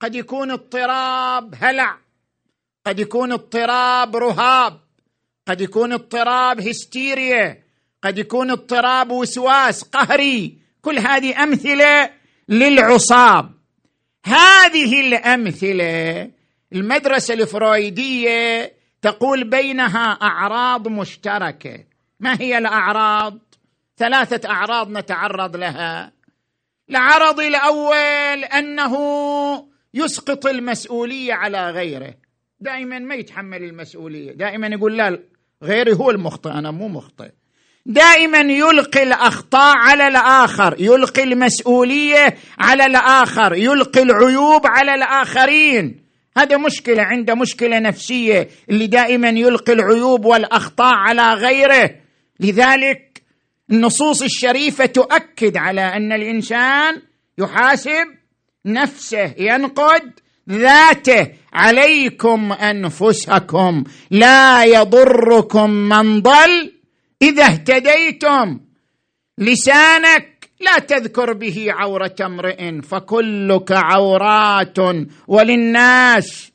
قد 0.00 0.14
يكون 0.14 0.50
اضطراب 0.50 1.54
هلع 1.60 1.96
قد 2.86 3.00
يكون 3.00 3.32
اضطراب 3.32 4.16
رهاب 4.16 4.80
قد 5.48 5.60
يكون 5.60 5.92
اضطراب 5.92 6.60
هستيريا 6.60 7.62
قد 8.02 8.18
يكون 8.18 8.50
اضطراب 8.50 9.10
وسواس 9.10 9.82
قهري. 9.82 10.58
كل 10.82 10.98
هذه 10.98 11.42
أمثلة 11.42 12.10
للعصاب. 12.48 13.50
هذه 14.24 15.00
الأمثلة 15.00 16.30
المدرسة 16.74 17.34
الفرويدية 17.34 18.72
تقول 19.02 19.44
بينها 19.44 20.18
أعراض 20.22 20.88
مشتركة. 20.88 21.84
ما 22.20 22.40
هي 22.40 22.58
الأعراض؟ 22.58 23.38
ثلاثة 23.98 24.50
أعراض 24.50 24.90
نتعرض 24.90 25.56
لها. 25.56 26.12
العرض 26.90 27.40
الأول 27.40 28.44
أنه 28.44 28.96
يسقط 29.94 30.46
المسؤولية 30.46 31.34
على 31.34 31.70
غيره. 31.70 32.14
دائما 32.60 32.98
ما 32.98 33.14
يتحمل 33.14 33.62
المسؤولية. 33.62 34.32
دائما 34.32 34.66
يقول 34.66 34.96
لا 34.96 35.18
غيري 35.62 35.92
هو 35.92 36.10
المخطئ 36.10 36.50
أنا 36.50 36.70
مو 36.70 36.88
مخطئ. 36.88 37.30
دائما 37.86 38.38
يلقي 38.38 39.02
الأخطاء 39.02 39.76
على 39.76 40.08
الآخر. 40.08 40.76
يلقي 40.78 41.22
المسؤولية 41.22 42.36
على 42.58 42.86
الآخر. 42.86 43.54
يلقي 43.54 44.02
العيوب 44.02 44.66
على 44.66 44.94
الآخرين. 44.94 46.01
هذا 46.36 46.56
مشكلة 46.56 47.02
عنده 47.02 47.34
مشكلة 47.34 47.78
نفسية 47.78 48.48
اللي 48.70 48.86
دائما 48.86 49.28
يلقي 49.28 49.72
العيوب 49.72 50.24
والأخطاء 50.24 50.94
على 50.94 51.34
غيره. 51.34 51.90
لذلك 52.40 53.22
النصوص 53.70 54.22
الشريفة 54.22 54.86
تؤكد 54.86 55.56
على 55.56 55.80
أن 55.80 56.12
الإنسان 56.12 57.02
يحاسب 57.38 58.06
نفسه 58.66 59.34
ينقد 59.38 60.12
ذاته. 60.50 61.28
عليكم 61.52 62.52
أنفسكم. 62.52 63.84
لا 64.10 64.64
يضركم 64.64 65.70
من 65.70 66.22
ضل 66.22 66.72
إذا 67.22 67.44
اهتديتم. 67.44 68.60
لسانك 69.38 70.31
لا 70.62 70.78
تذكر 70.78 71.32
به 71.32 71.66
عورة 71.68 72.16
امرئ 72.20 72.80
فكلك 72.80 73.72
عورات 73.72 74.78
وللناس 75.28 76.52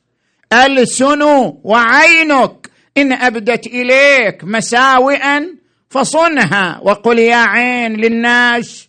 ألسن 0.52 1.22
وعينك. 1.64 2.70
إن 2.96 3.12
أبدت 3.12 3.66
إليك 3.66 4.44
مساوئا 4.44 5.56
فصنها. 5.90 6.80
وقل 6.82 7.18
يا 7.18 7.36
عين 7.36 7.96
للناس 7.96 8.88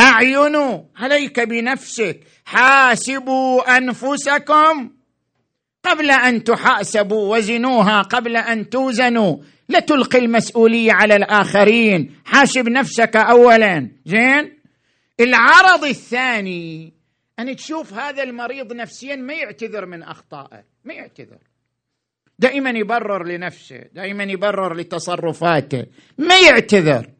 أعين 0.00 0.84
عليك 0.96 1.40
بنفسك 1.40 2.20
حاسبوا 2.44 3.76
أنفسكم 3.76 4.90
قبل 5.84 6.10
أن 6.10 6.44
تحاسبوا 6.44 7.36
وزنوها 7.36 8.02
قبل 8.02 8.36
أن 8.36 8.70
توزنوا. 8.70 9.36
لا 9.68 9.80
تلقي 9.80 10.18
المسؤولية 10.18 10.92
على 10.92 11.16
الآخرين. 11.16 12.14
حاسب 12.24 12.68
نفسك 12.68 13.16
اولا. 13.16 13.90
زين؟ 14.06 14.58
العرض 15.20 15.84
الثاني 15.84 16.92
ان 17.38 17.56
تشوف 17.56 17.92
هذا 17.92 18.22
المريض 18.22 18.72
نفسيا 18.72 19.16
ما 19.16 19.34
يعتذر 19.34 19.86
من 19.86 20.02
أخطائه 20.02 20.64
ما 20.84 20.94
يعتذر. 20.94 21.38
دائما 22.38 22.70
يبرر 22.70 23.26
لنفسه 23.26 23.80
دائما 23.94 24.24
يبرر 24.24 24.76
لتصرفاته 24.76 25.86
ما 26.18 26.40
يعتذر. 26.40 27.10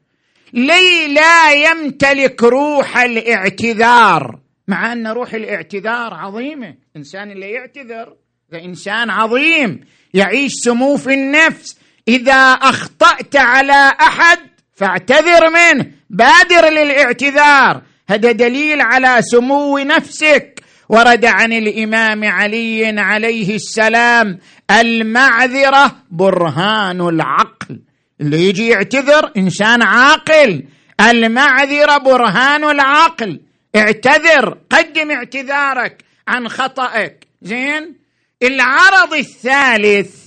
لي 0.53 1.15
لا 1.15 1.53
يمتلك 1.53 2.43
روح 2.43 2.99
الاعتذار 2.99 4.41
مع 4.69 4.93
أن 4.93 5.07
روح 5.07 5.35
الاعتذار 5.35 6.15
عظيمة. 6.15 6.75
إنسان 6.97 7.31
اللي 7.31 7.51
يعتذر 7.51 8.17
ده 8.51 8.65
إنسان 8.65 9.11
عظيم. 9.11 9.81
يعيش 10.15 10.53
سمو 10.53 10.97
في 10.97 11.15
النفس. 11.15 11.82
إذا 12.09 12.53
أخطأت 12.53 13.37
على 13.37 13.93
أحد 14.01 14.39
فاعتذر 14.75 15.51
منه 15.51 15.87
بادر 16.11 16.69
للاعتذار. 16.69 17.83
هذا 18.09 18.33
دليل 18.33 18.81
على 18.81 19.23
سمو 19.23 19.79
نفسك. 19.79 20.61
ورد 20.89 21.25
عن 21.25 21.53
الإمام 21.53 22.25
علي 22.25 23.01
عليه 23.01 23.55
السلام 23.55 24.39
المعذرة 24.71 25.97
برهان 26.11 27.01
العقل. 27.01 27.81
اللي 28.21 28.49
يجي 28.49 28.69
يعتذر 28.69 29.33
إنسان 29.37 29.83
عاقل. 29.83 30.65
المعذرة 31.01 31.99
برهان 31.99 32.65
العقل. 32.65 33.41
اعتذر 33.77 34.59
قدم 34.71 35.11
اعتذارك 35.11 36.05
عن 36.29 36.49
خطأك. 36.49 37.27
زين؟ 37.43 37.97
العرض 38.43 39.15
الثالث 39.15 40.22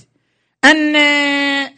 أن 0.70 0.96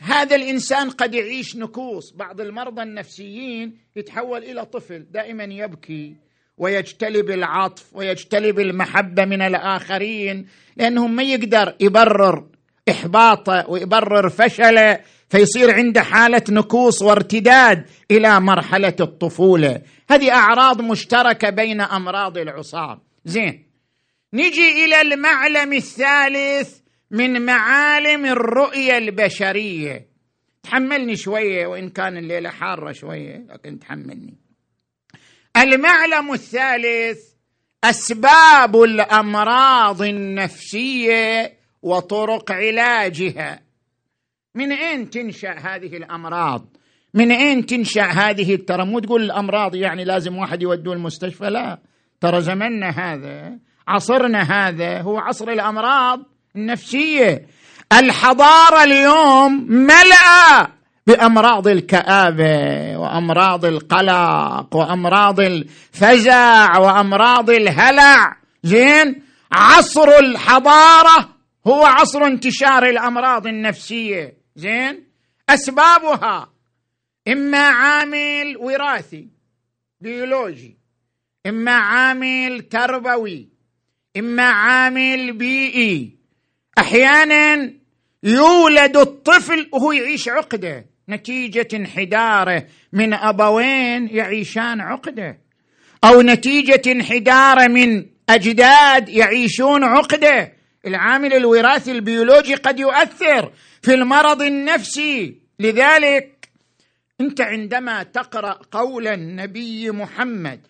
هذا 0.01 0.37
الإنسان 0.37 0.91
قد 0.91 1.15
يعيش 1.15 1.57
نكوص. 1.57 2.11
بعض 2.11 2.41
المرضى 2.41 2.83
النفسيين 2.83 3.79
يتحول 3.97 4.45
إلى 4.45 4.65
طفل 4.65 5.07
دائما 5.11 5.45
يبكي 5.45 6.15
ويجتلب 6.59 7.31
العطف 7.31 7.85
ويجتلب 7.93 8.61
المحبة 8.61 9.25
من 9.25 9.43
الآخرين 9.43 10.47
لأنه 10.77 11.07
ما 11.07 11.23
يقدر 11.23 11.75
يبرر 11.81 12.47
إحباطه 12.91 13.71
ويبرر 13.71 14.29
فشله 14.29 15.01
فيصير 15.31 15.75
عنده 15.75 16.03
حالة 16.03 16.43
نكوص 16.49 17.03
وارتداد 17.03 17.85
إلى 18.11 18.41
مرحلة 18.41 18.97
الطفولة. 19.01 19.81
هذه 20.11 20.31
أعراض 20.31 20.81
مشتركة 20.81 21.51
بين 21.51 21.81
أمراض 21.81 22.39
العصاب. 22.39 22.99
زين 23.25 23.65
نجي 24.35 24.85
إلى 24.85 25.01
المعلم 25.01 25.73
الثالث. 25.73 26.78
من 27.11 27.47
معالم 27.47 28.27
الرؤية 28.27 28.99
البشرية. 28.99 30.09
تحملني 30.63 31.17
شوية 31.17 31.67
وإن 31.67 31.89
كان 31.89 32.17
الليلة 32.17 32.51
حارة 32.51 32.93
شوية 32.93 33.47
لكن 33.49 33.79
تحملني. 33.79 34.39
المعلم 35.57 36.33
الثالث 36.33 37.19
أسباب 37.85 38.83
الأمراض 38.83 40.03
النفسية 40.03 41.53
وطرق 41.83 42.53
علاجها. 42.53 43.61
من 44.55 44.73
أين 44.73 45.11
تنشأ 45.11 45.53
هذه 45.53 45.97
الأمراض؟ 45.97 46.77
من 47.15 47.33
أين 47.33 47.67
تنشأ 47.67 48.03
هذه؟ 48.03 48.57
ترى 48.57 48.85
مو 48.85 48.99
تقول 48.99 49.23
الأمراض 49.23 49.75
يعني 49.75 50.05
لازم 50.05 50.37
واحد 50.37 50.63
يودوه 50.63 50.95
المستشفى 50.95 51.45
لا. 51.45 51.79
ترى 52.21 52.43
زمننا 52.43 52.89
هذا 52.89 53.59
عصرنا 53.89 54.43
هذا 54.43 55.01
هو 55.01 55.19
عصر 55.19 55.49
الأمراض. 55.49 56.38
النفسية. 56.57 57.47
الحضارة 57.93 58.83
اليوم 58.83 59.67
ملأ 59.73 60.69
بأمراض 61.07 61.69
الكآبة 61.69 62.97
وأمراض 62.99 63.65
القلق 63.65 64.77
وأمراض 64.77 65.41
الفزع 65.41 66.79
وأمراض 66.79 67.51
الهلع. 67.51 68.37
زين؟ 68.63 69.23
عصر 69.53 70.09
الحضارة 70.19 71.29
هو 71.67 71.85
عصر 71.85 72.25
انتشار 72.25 72.87
الأمراض 72.87 73.47
النفسية. 73.47 74.37
زين؟ 74.57 75.05
أسبابها 75.51 76.49
إما 77.29 77.59
عامل 77.69 78.57
وراثي 78.57 79.29
بيولوجي 80.01 80.79
إما 81.47 81.73
عامل 81.73 82.61
تربوي 82.61 83.49
إما 84.17 84.43
عامل 84.43 85.33
بيئي. 85.33 86.18
أحيانا 86.79 87.73
يولد 88.23 88.97
الطفل 88.97 89.69
وهو 89.73 89.93
يعيش 89.93 90.29
عقدة. 90.29 90.85
نتيجة 91.09 91.69
انحداره. 91.75 92.67
من 92.93 93.15
أبوين 93.15 94.09
يعيشان 94.09 94.81
عقدة. 94.81 95.39
أو 96.05 96.23
نتيجة 96.23 96.83
انحداره 96.87 97.67
من 97.69 98.07
أجداد 98.29 99.09
يعيشون 99.09 99.85
عقدة. 99.85 100.53
العامل 100.87 101.35
الوراثي 101.35 101.93
البيولوجي 101.93 102.55
قد 102.55 102.81
يؤثر 102.81 103.53
في 103.83 103.95
المرض 103.95 104.43
النفسي. 104.43 105.39
لذلك 105.61 106.49
أنت 107.21 107.41
عندما 107.41 108.03
تقرأ 108.03 108.59
قول 108.71 109.09
النبي 109.09 109.91
محمد 109.91 110.61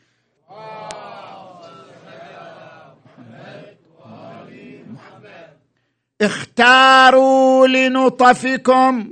اختاروا 6.20 7.66
لنطفكم. 7.66 9.11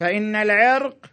فإن 0.00 0.36
العرق 0.36 1.06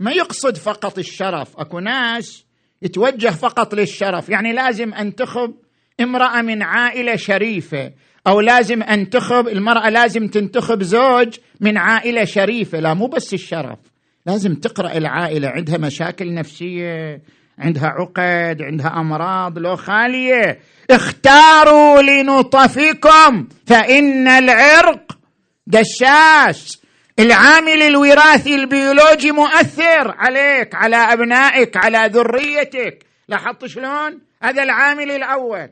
ما 0.00 0.10
يقصد 0.10 0.56
فقط 0.56 0.98
الشرف 0.98 1.56
أكو 1.56 1.78
ناس 1.78 2.44
يتوجه 2.82 3.30
فقط 3.30 3.74
للشرف. 3.74 4.28
يعني 4.28 4.52
لازم 4.52 4.94
انتخب 4.94 5.54
امرأة 6.00 6.42
من 6.42 6.62
عائلة 6.62 7.16
شريفة 7.16 7.92
أو 8.26 8.40
لازم 8.40 8.82
انتخب 8.82 9.48
المرأة 9.48 9.90
لازم 9.90 10.28
تنتخب 10.28 10.82
زوج 10.82 11.38
من 11.60 11.78
عائلة 11.78 12.24
شريفة. 12.24 12.80
لا 12.80 12.94
مو 12.94 13.06
بس 13.06 13.34
الشرف 13.34 13.78
لازم 14.26 14.54
تقرأ 14.54 14.96
العائلة 14.96 15.48
عندها 15.48 15.78
مشاكل 15.78 16.34
نفسية 16.34 17.22
عندها 17.58 17.88
عقد 17.88 18.62
عندها 18.62 19.00
أمراض 19.00 19.58
لو 19.58 19.76
خالية. 19.76 20.60
اختاروا 20.90 22.02
لنطفكم 22.02 23.48
فإن 23.66 24.28
العرق 24.28 25.18
دشاش. 25.66 26.78
العامل 27.18 27.82
الوراثي 27.82 28.54
البيولوجي 28.54 29.32
مؤثر 29.32 30.14
عليك 30.18 30.74
على 30.74 30.96
أبنائك 30.96 31.76
على 31.76 32.10
ذريتك. 32.12 33.06
لاحظت 33.28 33.66
شلون؟ 33.66 34.20
هذا 34.42 34.62
العامل 34.62 35.10
الأول. 35.10 35.68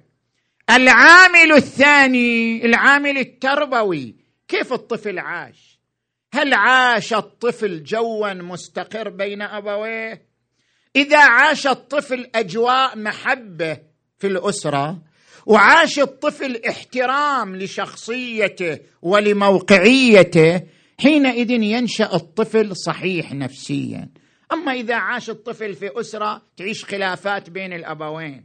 العامل 0.70 1.52
الثاني 1.52 2.64
العامل 2.64 3.18
التربوي. 3.18 4.14
كيف 4.48 4.72
الطفل 4.72 5.18
عاش؟ 5.18 5.80
هل 6.34 6.54
عاش 6.54 7.14
الطفل 7.14 7.82
جوا 7.82 8.34
مستقر 8.34 9.08
بين 9.08 9.42
أبويه؟ 9.42 10.22
إذا 10.96 11.18
عاش 11.18 11.66
الطفل 11.66 12.26
أجواء 12.34 12.98
محبة 12.98 13.78
في 14.18 14.26
الأسرة 14.26 14.98
وعاش 15.46 15.98
الطفل 15.98 16.60
احترام 16.68 17.56
لشخصيته 17.56 18.78
ولموقعيته 19.02 20.62
حينئذ 21.00 21.50
ينشأ 21.50 22.14
الطفل 22.14 22.76
صحيح 22.76 23.32
نفسيا. 23.32 24.08
أما 24.52 24.72
إذا 24.72 24.94
عاش 24.94 25.30
الطفل 25.30 25.74
في 25.74 26.00
أسرة 26.00 26.42
تعيش 26.56 26.84
خلافات 26.84 27.50
بين 27.50 27.72
الأبوين 27.72 28.44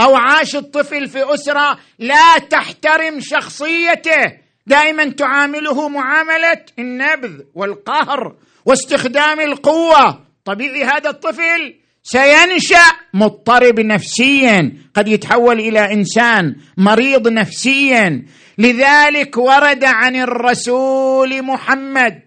أو 0.00 0.16
عاش 0.16 0.56
الطفل 0.56 1.08
في 1.08 1.34
أسرة 1.34 1.78
لا 1.98 2.38
تحترم 2.38 3.20
شخصيته 3.20 4.38
دائما 4.66 5.04
تعامله 5.04 5.88
معاملة 5.88 6.64
النبذ 6.78 7.40
والقهر 7.54 8.36
واستخدام 8.64 9.40
القوة. 9.40 10.26
طبيعي 10.44 10.84
هذا 10.84 11.10
الطفل؟ 11.10 11.81
سينشأ 12.02 12.84
مضطرب 13.14 13.80
نفسيا 13.80 14.72
قد 14.94 15.08
يتحول 15.08 15.60
إلى 15.60 15.92
إنسان 15.92 16.56
مريض 16.76 17.28
نفسيا. 17.28 18.26
لذلك 18.58 19.36
ورد 19.36 19.84
عن 19.84 20.16
الرسول 20.16 21.42
محمد. 21.42 22.22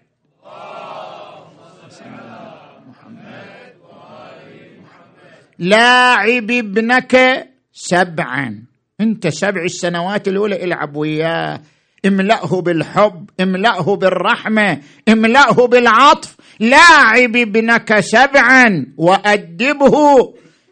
لاعب 5.58 6.50
ابنك 6.50 7.46
سبعا. 7.72 8.62
انت 9.00 9.28
سبع 9.28 9.62
السنوات 9.62 10.28
الأولى 10.28 10.64
العب 10.64 10.96
وياه. 10.96 11.60
املأه 12.06 12.60
بالحب 12.60 13.30
املأه 13.40 13.96
بالرحمة 13.96 14.80
املأه 15.08 15.66
بالعطف. 15.66 16.35
لاعب 16.60 17.36
ابنك 17.36 18.00
سبعا 18.00 18.94
وأدبه 18.96 19.96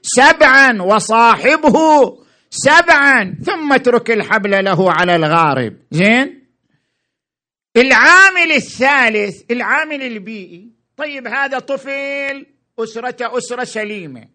سبعا 0.03 0.83
وصاحبه 0.83 1.79
سبعا 2.51 3.37
ثم 3.44 3.73
اترك 3.73 4.11
الحبل 4.11 4.64
له 4.64 4.92
على 4.92 5.16
الغارب. 5.16 5.77
زين؟ 5.90 6.44
العامل 7.77 8.53
الثالث 8.53 9.51
العامل 9.51 10.03
البيئي. 10.03 10.70
طيب 10.97 11.27
هذا 11.27 11.59
طفل 11.59 12.47
أسرته 12.79 13.38
أسرة 13.38 13.64
سليمة 13.64 14.29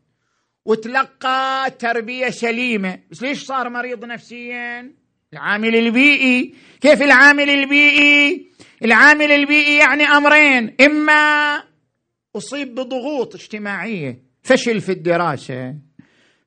وتلقى 0.66 1.72
تربية 1.80 2.30
سليمة. 2.30 3.00
بس 3.12 3.24
ليش 3.24 3.44
صار 3.44 3.70
مريض 3.70 4.06
نفسيا؟ 4.06 4.99
العامل 5.34 5.76
البيئي. 5.76 6.54
كيف 6.82 7.02
العامل 7.02 7.50
البيئي؟ 7.50 8.48
العامل 8.86 9.32
البيئي 9.32 9.78
يعني 9.78 10.04
أمرين. 10.04 10.76
إما 10.82 11.64
أصيب 12.36 12.76
بضغوط 12.76 13.36
اجتماعية. 13.36 14.20
فشل 14.44 14.82
في 14.82 14.92
الدراسة. 14.92 15.76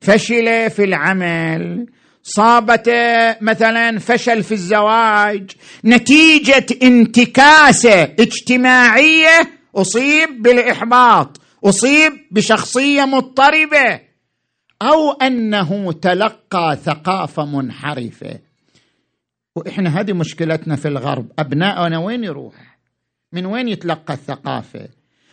فشل 0.00 0.70
في 0.70 0.84
العمل. 0.84 1.86
صابته 2.22 3.36
مثلا 3.40 3.98
فشل 3.98 4.42
في 4.42 4.52
الزواج. 4.52 5.50
نتيجة 5.84 6.66
انتكاسة 6.82 8.02
اجتماعية 8.02 9.50
أصيب 9.76 10.42
بالإحباط. 10.42 11.40
أصيب 11.64 12.12
بشخصية 12.30 13.04
مضطربة. 13.04 14.00
أو 14.82 15.12
أنه 15.12 15.92
تلقى 15.92 16.78
ثقافة 16.84 17.44
منحرفة. 17.46 18.51
وإحنا 19.56 20.00
هذه 20.00 20.12
مشكلتنا 20.12 20.76
في 20.76 20.88
الغرب. 20.88 21.32
ابنائنا 21.38 21.98
وين 21.98 22.24
يروح؟ 22.24 22.54
من 23.32 23.46
وين 23.46 23.68
يتلقى 23.68 24.14
الثقافة؟ 24.14 24.88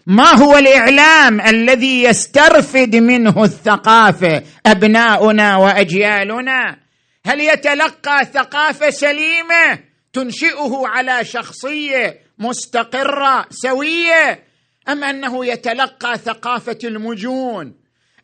ما 0.07 0.35
هو 0.35 0.57
الإعلام 0.57 1.41
الذي 1.41 2.03
يسترفد 2.03 2.95
منه 2.95 3.43
الثقافة؟ 3.43 4.43
أبناؤنا 4.65 5.57
وأجيالنا. 5.57 6.77
هل 7.25 7.41
يتلقى 7.41 8.25
ثقافة 8.33 8.89
سليمة 8.89 9.79
تنشئه 10.13 10.83
على 10.85 11.25
شخصية 11.25 12.19
مستقرة 12.39 13.45
سوية؟ 13.49 14.43
أم 14.89 15.03
أنه 15.03 15.45
يتلقى 15.45 16.17
ثقافة 16.17 16.77
المجون؟ 16.83 17.73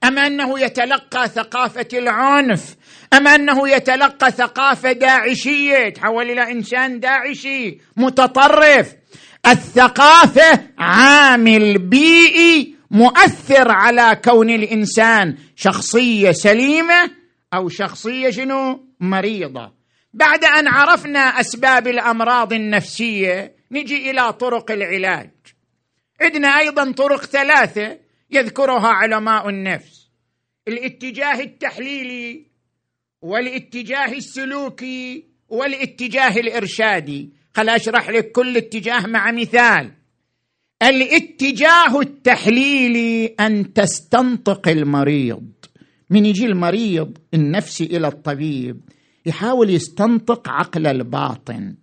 أم 0.07 0.19
أنه 0.19 0.59
يتلقى 0.59 1.29
ثقافة 1.29 1.87
العنف؟ 1.93 2.75
أم 3.13 3.27
أنه 3.27 3.69
يتلقى 3.69 4.31
ثقافة 4.31 4.91
داعشية؟ 4.91 5.89
تحول 5.89 6.31
إلى 6.31 6.51
إنسان 6.51 6.99
داعشي 6.99 7.77
متطرف. 7.97 8.93
الثقافة 9.47 10.61
عامل 10.77 11.77
بيئي 11.77 12.75
مؤثر 12.91 13.71
على 13.71 14.21
كون 14.25 14.49
الإنسان 14.49 15.37
شخصية 15.55 16.31
سليمة 16.31 17.11
أو 17.53 17.69
شخصية 17.69 18.29
شنو؟ 18.29 18.87
مريضة. 18.99 19.71
بعد 20.13 20.45
أن 20.45 20.67
عرفنا 20.67 21.19
أسباب 21.19 21.87
الأمراض 21.87 22.53
النفسية 22.53 23.55
نجي 23.71 24.11
إلى 24.11 24.33
طرق 24.33 24.71
العلاج. 24.71 25.29
عندنا 26.21 26.59
أيضا 26.59 26.91
طرق 26.91 27.25
ثلاثة. 27.25 28.04
يذكرها 28.31 28.87
علماء 28.87 29.49
النفس. 29.49 30.09
الاتجاه 30.67 31.39
التحليلي 31.39 32.45
والاتجاه 33.21 34.13
السلوكي 34.13 35.25
والاتجاه 35.49 36.37
الإرشادي. 36.37 37.29
خل 37.55 37.69
أشرح 37.69 38.09
لك 38.09 38.31
كل 38.31 38.57
اتجاه 38.57 39.07
مع 39.07 39.31
مثال. 39.31 39.91
الاتجاه 40.81 41.99
التحليلي 41.99 43.25
أن 43.25 43.73
تستنطق 43.73 44.67
المريض. 44.67 45.51
من 46.09 46.25
يجي 46.25 46.45
المريض 46.45 47.17
النفسي 47.33 47.83
إلى 47.83 48.07
الطبيب 48.07 48.81
يحاول 49.25 49.69
يستنطق 49.69 50.49
عقل 50.49 50.87
الباطن 50.87 51.75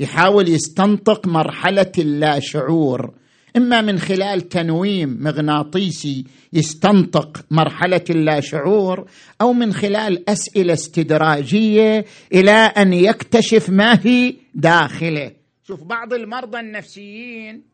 يحاول 0.00 0.48
يستنطق 0.48 1.26
مرحلة 1.26 1.92
اللاشعور 1.98 3.14
إما 3.58 3.80
من 3.80 3.98
خلال 3.98 4.48
تنويم 4.48 5.18
مغناطيسي 5.20 6.24
يستنطق 6.52 7.44
مرحلة 7.50 8.04
اللاشعور 8.10 9.10
أو 9.40 9.52
من 9.52 9.72
خلال 9.72 10.30
أسئلة 10.30 10.72
استدراجية 10.72 12.04
إلى 12.32 12.50
أن 12.50 12.92
يكتشف 12.92 13.70
ما 13.70 13.96
في 13.96 14.36
داخله 14.54 15.32
شوف 15.66 15.82
بعض 15.82 16.12
المرضى 16.12 16.60
النفسيين 16.60 17.64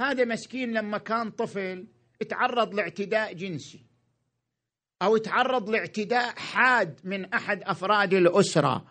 هذا 0.00 0.24
مسكين 0.24 0.72
لما 0.72 0.98
كان 0.98 1.30
طفل 1.30 1.86
تعرض 2.28 2.74
لاعتداء 2.74 3.32
جنسي 3.32 3.80
أو 5.02 5.16
تعرض 5.16 5.70
لاعتداء 5.70 6.34
حاد 6.36 7.00
من 7.04 7.24
أحد 7.24 7.62
أفراد 7.62 8.14
الأسرة 8.14 8.84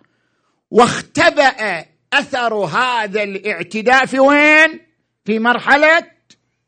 واختبأ 0.72 1.86
أثر 2.14 2.54
هذا 2.54 3.24
الاعتداء 3.24 4.06
في 4.06 4.20
وين؟ 4.20 4.91
في 5.26 5.40
مرحلة 5.40 6.04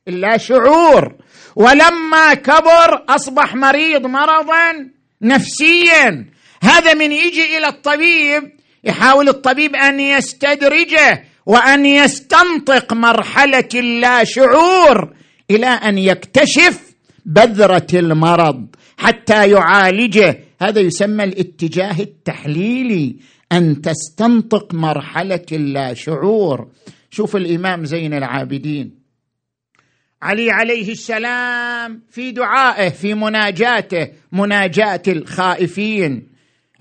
اللاشعور 0.07 1.15
ولما 1.55 2.33
كبر 2.33 3.03
أصبح 3.09 3.55
مريض 3.55 4.05
مرضا 4.05 4.89
نفسيا. 5.21 6.25
هذا 6.63 6.93
من 6.93 7.11
يجي 7.11 7.57
إلى 7.57 7.67
الطبيب 7.67 8.51
يحاول 8.83 9.29
الطبيب 9.29 9.75
أن 9.75 9.99
يستدرجه 9.99 11.23
وأن 11.45 11.85
يستنطق 11.85 12.93
مرحلة 12.93 13.69
اللاشعور 13.75 15.13
إلى 15.51 15.67
أن 15.67 15.97
يكتشف 15.97 16.93
بذرة 17.25 17.87
المرض 17.93 18.67
حتى 18.97 19.51
يعالجه. 19.51 20.39
هذا 20.61 20.79
يسمى 20.79 21.23
الاتجاه 21.23 21.99
التحليلي 21.99 23.15
أن 23.51 23.81
تستنطق 23.81 24.73
مرحلة 24.73 25.45
اللاشعور 25.51 26.67
شوف 27.13 27.35
الإمام 27.35 27.85
زين 27.85 28.13
العابدين. 28.13 29.03
علي 30.21 30.51
عليه 30.51 30.91
السلام 30.91 32.01
في 32.09 32.31
دعائه 32.31 32.89
في 32.89 33.13
مناجاته 33.13 34.07
مناجاة 34.31 35.01
الخائفين. 35.07 36.27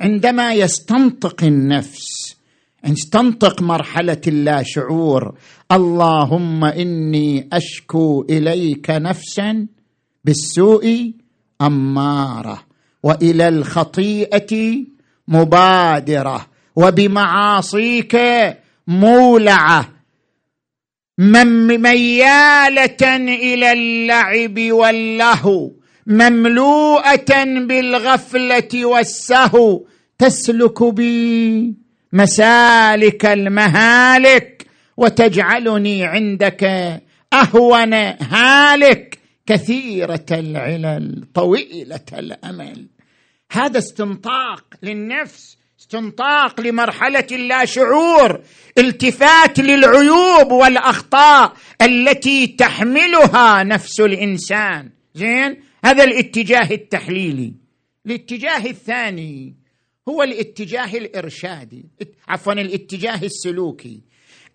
عندما 0.01 0.55
يستنطق 0.55 1.45
النفس 1.45 2.37
يستنطق 2.85 3.63
مرحلة 3.63 4.21
اللاشعور 4.27 5.39
اللهم 5.73 6.65
إني 6.65 7.49
أشكو 7.53 8.27
إليك 8.31 8.91
نفسا 8.91 9.67
بالسوء 10.25 11.13
أمارة 11.61 12.63
وإلى 13.03 13.49
الخطيئة 13.49 14.85
مبادرة 15.29 16.47
وبمعاصيك 16.77 18.17
مولعة. 18.87 19.89
مياله 21.19 23.17
إلى 23.17 23.73
اللعب 23.73 24.59
واللهو 24.59 25.71
مملوءة 26.07 27.45
بالغفلة 27.45 28.87
والسهو. 28.87 29.85
تسلك 30.19 30.83
بي 30.83 31.75
مسالك 32.13 33.27
المهالك 33.27 34.67
وتجعلني 34.97 36.05
عندك 36.05 36.65
أهون 37.33 37.95
هالك. 38.21 39.19
كثيرة 39.47 40.27
العلل 40.31 41.25
طويلة 41.35 42.01
الأمل. 42.13 42.87
هذا 43.53 43.79
استنطاق 43.79 44.65
للنفس 44.83 45.59
استنطاق 45.95 46.61
لمرحلة 46.61 47.27
اللاشعور 47.33 48.41
التفات 48.79 49.59
للعيوب 49.59 50.53
والأخطاء 50.53 51.53
التي 51.83 52.47
تحملها 52.47 53.63
نفس 53.63 54.01
الإنسان. 54.01 54.91
زين؟ 55.15 55.63
هذا 55.85 56.05
الاتجاه 56.05 56.71
التحليلي. 56.71 57.55
الاتجاه 58.07 58.67
الثاني 58.67 59.55
هو 60.09 60.23
الاتجاه 60.23 60.97
الإرشادي 60.97 61.85
عفوا 62.29 62.53
الاتجاه 62.53 63.23
السلوكي. 63.23 64.01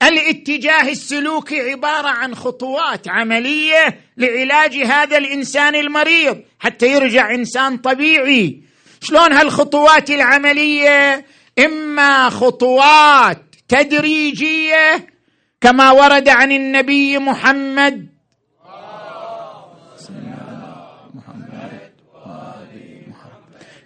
الاتجاه 0.03 0.89
السلوكي 0.89 1.71
عبارة 1.71 2.07
عن 2.07 2.35
خطوات 2.35 3.07
عملية 3.09 3.99
لعلاج 4.17 4.75
هذا 4.75 5.17
الإنسان 5.17 5.75
المريض 5.75 6.41
حتى 6.59 6.93
يرجع 6.93 7.31
إنسان 7.31 7.77
طبيعي. 7.77 8.66
شلون 9.01 9.33
هالخطوات 9.33 10.09
العملية؟ 10.09 11.25
إما 11.65 12.29
خطوات 12.29 13.55
تدريجية 13.67 15.07
كما 15.61 15.91
ورد 15.91 16.29
عن 16.29 16.51
النبي 16.51 17.17
محمد. 17.17 18.17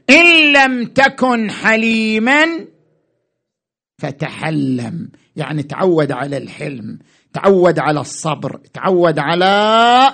إن 0.10 0.54
لم 0.54 0.86
تكن 0.86 1.52
حليما 1.52 2.67
فتحلم. 3.97 5.12
يعني 5.36 5.63
تعود 5.63 6.12
على 6.12 6.38
الحلم 6.38 7.00
تعود 7.34 7.80
على 7.80 8.00
الصبر 8.00 8.60
تعود 8.74 9.19
على 9.19 10.13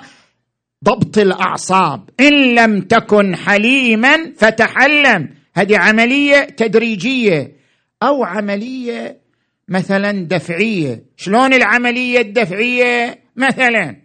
ضبط 0.84 1.18
الأعصاب. 1.18 2.10
إن 2.20 2.54
لم 2.54 2.80
تكن 2.80 3.36
حليما 3.36 4.32
فتحلم. 4.36 5.28
هذه 5.54 5.78
عملية 5.78 6.40
تدريجية 6.40 7.52
أو 8.02 8.24
عملية 8.24 9.20
مثلا 9.68 10.12
دفعية. 10.12 11.04
شلون 11.16 11.54
العملية 11.54 12.20
الدفعية؟ 12.20 13.20
مثلا 13.36 13.96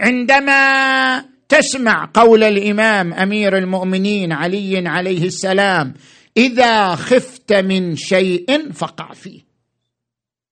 عندما 0.00 1.24
تسمع 1.48 2.10
قول 2.14 2.42
الإمام 2.42 3.14
أمير 3.14 3.58
المؤمنين 3.58 4.32
علي 4.32 4.88
عليه 4.88 5.24
السلام 5.24 5.94
إذا 6.36 6.94
خفت 6.94 7.52
من 7.52 7.96
شيء 7.96 8.72
فقع 8.72 9.12
فيه. 9.12 9.40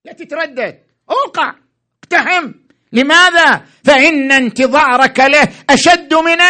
لا 0.04 0.12
تتردد. 0.12 0.78
أوقع. 1.10 1.54
اقتحم. 2.04 2.52
لماذا؟ 2.94 3.62
فإن 3.84 4.32
انتظارك 4.32 5.20
له 5.20 5.48
أشد 5.70 6.14
من 6.14 6.40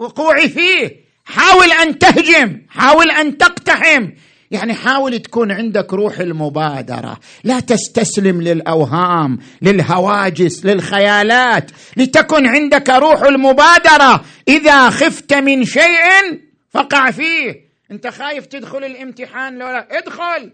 الوقوع 0.00 0.46
فيه. 0.46 1.04
حاول 1.24 1.72
أن 1.72 1.98
تهجم 1.98 2.60
حاول 2.68 3.10
أن 3.10 3.38
تقتحم. 3.38 4.08
يعني 4.50 4.74
حاول 4.74 5.18
تكون 5.18 5.52
عندك 5.52 5.92
روح 5.92 6.18
المبادرة. 6.18 7.20
لا 7.44 7.60
تستسلم 7.60 8.42
للأوهام 8.42 9.38
للهواجس 9.62 10.66
للخيالات. 10.66 11.70
لتكن 11.96 12.46
عندك 12.46 12.90
روح 12.90 13.22
المبادرة. 13.22 14.24
إذا 14.48 14.90
خفت 14.90 15.34
من 15.34 15.64
شيء 15.64 16.40
فقع 16.70 17.10
فيه. 17.10 17.64
أنت 17.90 18.06
خايف 18.06 18.46
تدخل 18.46 18.84
الامتحان 18.84 19.58
لو 19.58 19.66
لا 19.66 19.98
ادخل! 19.98 20.52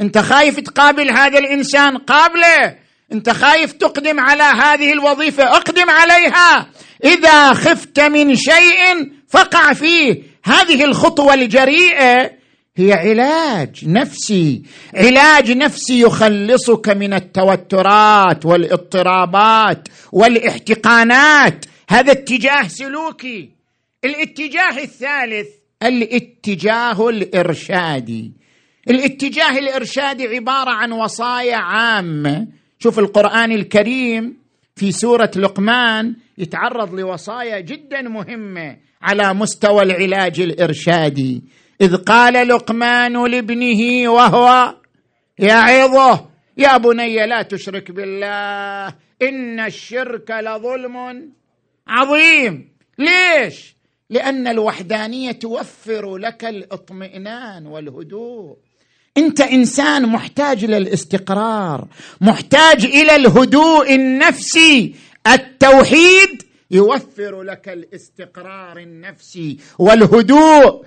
أنت 0.00 0.18
خايف 0.18 0.60
تقابل 0.60 1.10
هذا 1.10 1.38
الإنسان 1.38 1.96
قابله. 1.96 2.76
انت 3.12 3.30
خايف 3.30 3.72
تقدم 3.72 4.20
على 4.20 4.42
هذه 4.42 4.92
الوظيفة 4.92 5.56
اقدم 5.56 5.90
عليها. 5.90 6.66
إذا 7.04 7.52
خفت 7.52 8.00
من 8.00 8.36
شيء 8.36 9.12
فقع 9.28 9.72
فيه. 9.72 10.22
هذه 10.44 10.84
الخطوة 10.84 11.34
الجريئة 11.34 12.30
هي 12.76 12.92
علاج 12.92 13.88
نفسي. 13.88 14.62
علاج 14.94 15.50
نفسي 15.50 16.00
يخلصك 16.00 16.88
من 16.88 17.14
التوترات 17.14 18.46
والاضطرابات 18.46 19.88
والاحتقانات. 20.12 21.64
هذا 21.90 22.12
اتجاه 22.12 22.68
سلوكي. 22.68 23.50
الاتجاه 24.04 24.78
الثالث 24.82 25.48
الاتجاه 25.82 27.08
الإرشادي. 27.08 28.32
الاتجاه 28.90 29.58
الإرشادي 29.58 30.26
عبارة 30.26 30.70
عن 30.70 30.92
وصايا 30.92 31.56
عامة. 31.56 32.59
شوف 32.82 32.98
القرآن 32.98 33.52
الكريم 33.52 34.36
في 34.76 34.92
سورة 34.92 35.30
لقمان 35.36 36.16
يتعرض 36.38 36.94
لوصايا 36.94 37.60
جدا 37.60 38.02
مهمة 38.02 38.76
على 39.02 39.34
مستوى 39.34 39.82
العلاج 39.82 40.40
الإرشادي. 40.40 41.42
إذ 41.80 41.96
قال 41.96 42.48
لقمان 42.48 43.30
لابنه 43.30 44.10
وهو 44.10 44.74
يعظه 45.38 46.28
يا 46.56 46.76
بني 46.76 47.26
لا 47.26 47.42
تشرك 47.42 47.90
بالله 47.90 48.94
إن 49.22 49.60
الشرك 49.60 50.30
لظلم 50.30 51.28
عظيم. 51.88 52.68
ليش؟ 52.98 53.76
لأن 54.10 54.46
الوحدانية 54.46 55.32
توفر 55.32 56.16
لك 56.16 56.44
الإطمئنان 56.44 57.66
والهدوء. 57.66 58.56
انت 59.20 59.40
انسان 59.40 60.06
محتاج 60.06 60.64
إلى 60.64 60.76
الاستقرار 60.76 61.88
محتاج 62.20 62.84
إلى 62.84 63.16
الهدوء 63.16 63.94
النفسي. 63.94 64.94
التوحيد 65.26 66.42
يوفر 66.70 67.42
لك 67.42 67.68
الاستقرار 67.68 68.78
النفسي 68.78 69.58
والهدوء. 69.78 70.84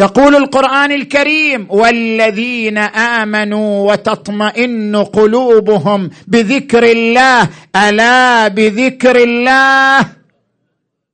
يقول 0.00 0.36
القرآن 0.36 0.92
الكريم 0.92 1.66
والذين 1.70 2.78
آمنوا 3.18 3.92
وتطمئن 3.92 4.96
قلوبهم 4.96 6.10
بذكر 6.26 6.84
الله. 6.84 7.48
ألا 7.76 8.48
بذكر 8.48 9.16
الله؟ 9.16 10.00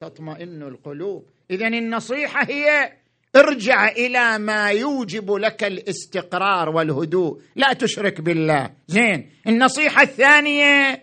تطمئن 0.00 0.62
القلوب. 0.62 1.24
اذا 1.50 1.66
النصيحة 1.66 2.44
هي 2.44 2.92
ارجع 3.36 3.88
إلى 3.88 4.38
ما 4.38 4.70
يوجب 4.70 5.32
لك 5.32 5.64
الاستقرار 5.64 6.68
والهدوء. 6.68 7.40
لا 7.56 7.72
تشرك 7.72 8.20
بالله. 8.20 8.70
زين. 8.88 9.30
النصيحة 9.46 10.02
الثانية 10.02 11.02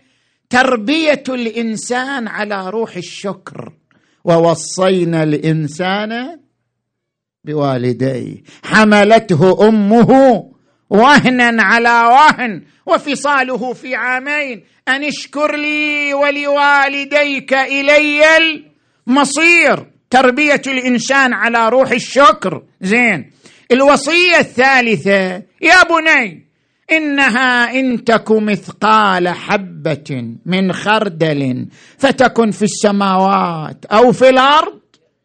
تربية 0.50 1.24
الإنسان 1.30 2.28
على 2.28 2.70
روح 2.70 2.96
الشكر. 2.96 3.74
ووصينا 4.24 5.24
الإنسان 5.24 6.40
بوالديه. 7.44 8.44
حملته 8.64 9.68
أمه 9.68 10.44
وهنا 10.90 11.64
على 11.64 11.90
وهن 11.90 12.64
وفصاله 12.86 13.74
في 13.74 13.96
عامين. 13.96 14.64
أن 14.88 15.04
اشكر 15.04 15.56
لي 15.56 16.14
ولوالديك 16.14 17.54
إلي 17.54 18.22
المصير. 19.08 19.97
تربية 20.10 20.62
الإنسان 20.68 21.34
على 21.34 21.70
روح 21.70 21.92
الشكر. 21.92 22.64
زين. 22.82 23.32
الوصية 23.72 24.40
الثالثة 24.40 25.44
يا 25.62 25.84
بني 25.90 26.48
إنها 26.92 27.80
إن 27.80 28.04
تك 28.04 28.32
مثقال 28.32 29.30
حبة 29.30 30.36
من 30.46 30.74
خردل 30.74 31.68
فتكن 31.98 32.52
في 32.52 32.64
السماوات 32.64 33.86
أو 33.86 34.12
في 34.12 34.30
الأرض 34.30 34.80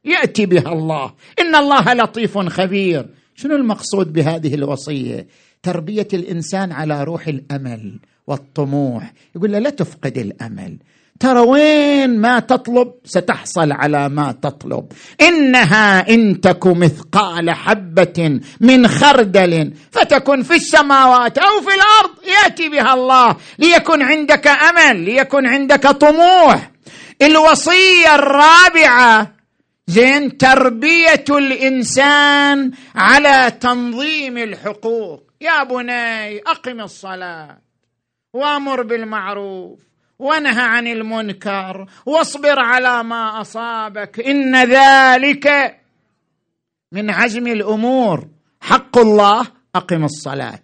يأتي 0.04 0.46
بها 0.46 0.72
الله. 0.72 1.14
إن 1.40 1.54
الله 1.54 1.94
لطيف 1.94 2.38
خبير. 2.38 3.08
شنو 3.34 3.56
المقصود 3.56 4.12
بهذه 4.12 4.54
الوصية؟ 4.54 5.26
تربية 5.62 6.08
الإنسان 6.12 6.72
على 6.72 7.04
روح 7.04 7.28
الأمل 7.28 8.00
والطموح. 8.26 9.12
يقول 9.36 9.52
له 9.52 9.58
لا 9.58 9.70
تفقد 9.70 10.18
الأمل. 10.18 10.78
ترى 11.22 11.40
وين 11.40 12.20
ما 12.20 12.40
تطلب 12.40 12.92
ستحصل 13.04 13.72
على 13.72 14.08
ما 14.08 14.32
تطلب. 14.32 14.92
إنها 15.20 16.10
إن 16.10 16.40
تك 16.40 16.66
مثقال 16.66 17.50
حبة 17.50 18.40
من 18.60 18.88
خردل 18.88 19.72
فتكن 19.90 20.42
في 20.42 20.54
السماوات 20.54 21.38
أو 21.38 21.60
في 21.60 21.74
الأرض 21.74 22.14
يأتي 22.24 22.68
بها 22.68 22.94
الله. 22.94 23.36
ليكن 23.58 24.02
عندك 24.02 24.46
أمل 24.46 24.96
ليكن 25.00 25.46
عندك 25.46 25.86
طموح. 25.86 26.70
الوصية 27.22 28.14
الرابعة 28.14 29.32
زين 29.86 30.38
تربية 30.38 31.24
الإنسان 31.30 32.70
على 32.94 33.52
تنظيم 33.60 34.38
الحقوق. 34.38 35.22
يا 35.40 35.64
بني 35.64 36.38
أقم 36.38 36.80
الصلاة. 36.80 37.58
وأمر 38.34 38.82
بالمعروف. 38.82 39.91
وانهى 40.22 40.62
عن 40.62 40.86
المنكر 40.86 41.86
واصبر 42.06 42.60
على 42.60 43.02
ما 43.04 43.40
أصابك. 43.40 44.20
إن 44.20 44.56
ذلك 44.56 45.76
من 46.92 47.10
عزم 47.10 47.46
الأمور. 47.46 48.26
حق 48.60 48.98
الله 48.98 49.46
أقم 49.74 50.04
الصلاة. 50.04 50.58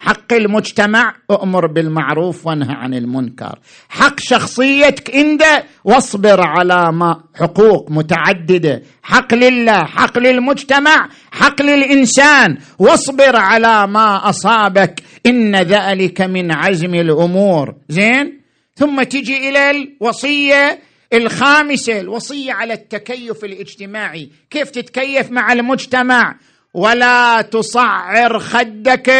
حق 0.00 0.32
المجتمع 0.32 1.14
أؤمر 1.30 1.66
بالمعروف 1.66 2.46
وانهى 2.46 2.74
عن 2.74 2.94
المنكر. 2.94 3.58
حق 3.88 4.20
شخصيتك 4.20 5.14
انت 5.14 5.42
واصبر 5.84 6.40
على 6.40 6.92
ما 6.92 7.20
حقوق 7.34 7.90
متعددة. 7.90 8.82
حق 9.02 9.34
لله 9.34 9.84
حق 9.84 10.18
للمجتمع 10.18 11.08
حق 11.32 11.62
للإنسان. 11.62 12.58
واصبر 12.78 13.36
على 13.36 13.86
ما 13.86 14.28
أصابك. 14.28 15.02
إن 15.26 15.56
ذلك 15.56 16.20
من 16.20 16.52
عزم 16.52 16.94
الأمور. 16.94 17.74
زين؟ 17.88 18.43
ثم 18.76 19.02
تجي 19.02 19.48
إلى 19.48 19.70
الوصية 19.70 20.80
الخامسة 21.12 22.00
الوصية 22.00 22.52
على 22.52 22.74
التكيف 22.74 23.44
الاجتماعي. 23.44 24.30
كيف 24.50 24.70
تتكيف 24.70 25.30
مع 25.30 25.52
المجتمع؟ 25.52 26.38
ولا 26.74 27.42
تصعر 27.42 28.38
خدك 28.38 29.10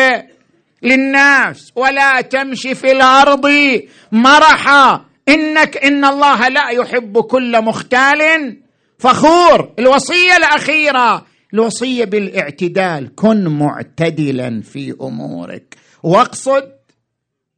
للناس 0.82 1.72
ولا 1.76 2.20
تمشي 2.20 2.74
في 2.74 2.92
الأرض. 2.92 3.46
مرحا 4.12 5.04
إنك 5.28 5.76
إن 5.76 6.04
الله 6.04 6.48
لا 6.48 6.70
يحب 6.70 7.20
كل 7.20 7.62
مختال 7.62 8.56
فخور. 8.98 9.72
الوصية 9.78 10.36
الأخيرة 10.36 11.26
الوصية 11.54 12.04
بالاعتدال. 12.04 13.14
كن 13.14 13.48
معتدلا 13.48 14.62
في 14.62 14.94
أمورك. 15.00 15.76
واقصد 16.02 16.72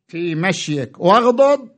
في 0.09 0.35
مشيك. 0.35 1.01
واغضض 1.01 1.76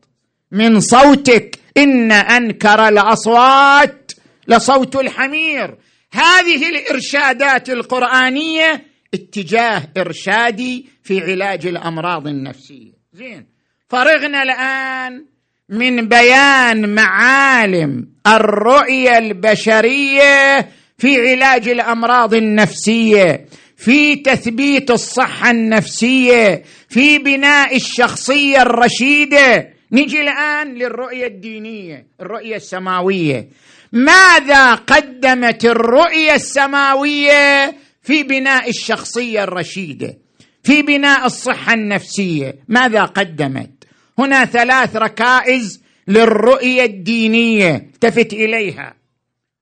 من 0.52 0.80
صوتك. 0.80 1.58
إن 1.76 2.12
أنكر 2.12 2.88
الأصوات 2.88 4.12
لصوت 4.48 4.96
الحمير. 4.96 5.74
هذه 6.12 6.68
الإرشادات 6.68 7.70
القرآنية 7.70 8.84
اتجاه 9.14 9.82
إرشادي 9.96 10.86
في 11.02 11.20
علاج 11.20 11.66
الأمراض 11.66 12.26
النفسية. 12.26 12.92
زين. 13.12 13.46
فرغنا 13.88 14.42
الآن 14.42 15.24
من 15.68 16.08
بيان 16.08 16.94
معالم 16.94 18.08
الرؤية 18.26 19.18
البشرية 19.18 20.68
في 20.98 21.30
علاج 21.30 21.68
الأمراض 21.68 22.34
النفسية 22.34 23.46
في 23.76 24.16
تثبيت 24.16 24.90
الصحة 24.90 25.50
النفسية 25.50 26.62
في 26.88 27.18
بناء 27.18 27.76
الشخصية 27.76 28.62
الرشيدة 28.62 29.68
نجي 29.92 30.20
الآن 30.20 30.74
للرؤية 30.74 31.26
الدينية 31.26 32.06
الرؤية 32.20 32.56
السماوية. 32.56 33.48
ماذا 33.92 34.74
قدمت 34.74 35.64
الرؤية 35.64 36.34
السماوية 36.34 37.76
في 38.02 38.22
بناء 38.22 38.68
الشخصية 38.68 39.44
الرشيدة 39.44 40.18
في 40.62 40.82
بناء 40.82 41.26
الصحة 41.26 41.74
النفسية؟ 41.74 42.58
ماذا 42.68 43.04
قدمت؟ 43.04 43.84
هنا 44.18 44.44
ثلاث 44.44 44.96
ركائز 44.96 45.82
للرؤية 46.08 46.84
الدينية 46.84 47.76
التفت 47.76 48.32
إليها. 48.32 48.94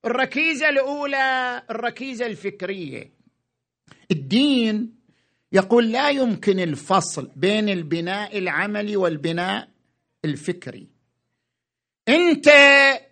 الركيزة 0.04 0.68
الأولى 0.68 1.62
الركيزة 1.70 2.26
الفكرية. 2.26 3.10
الدين 4.10 4.92
يقول 5.52 5.92
لا 5.92 6.08
يمكن 6.10 6.60
الفصل 6.60 7.30
بين 7.36 7.68
البناء 7.68 8.38
العملي 8.38 8.96
والبناء 8.96 9.68
الفكري. 10.26 10.88
انت 12.08 12.48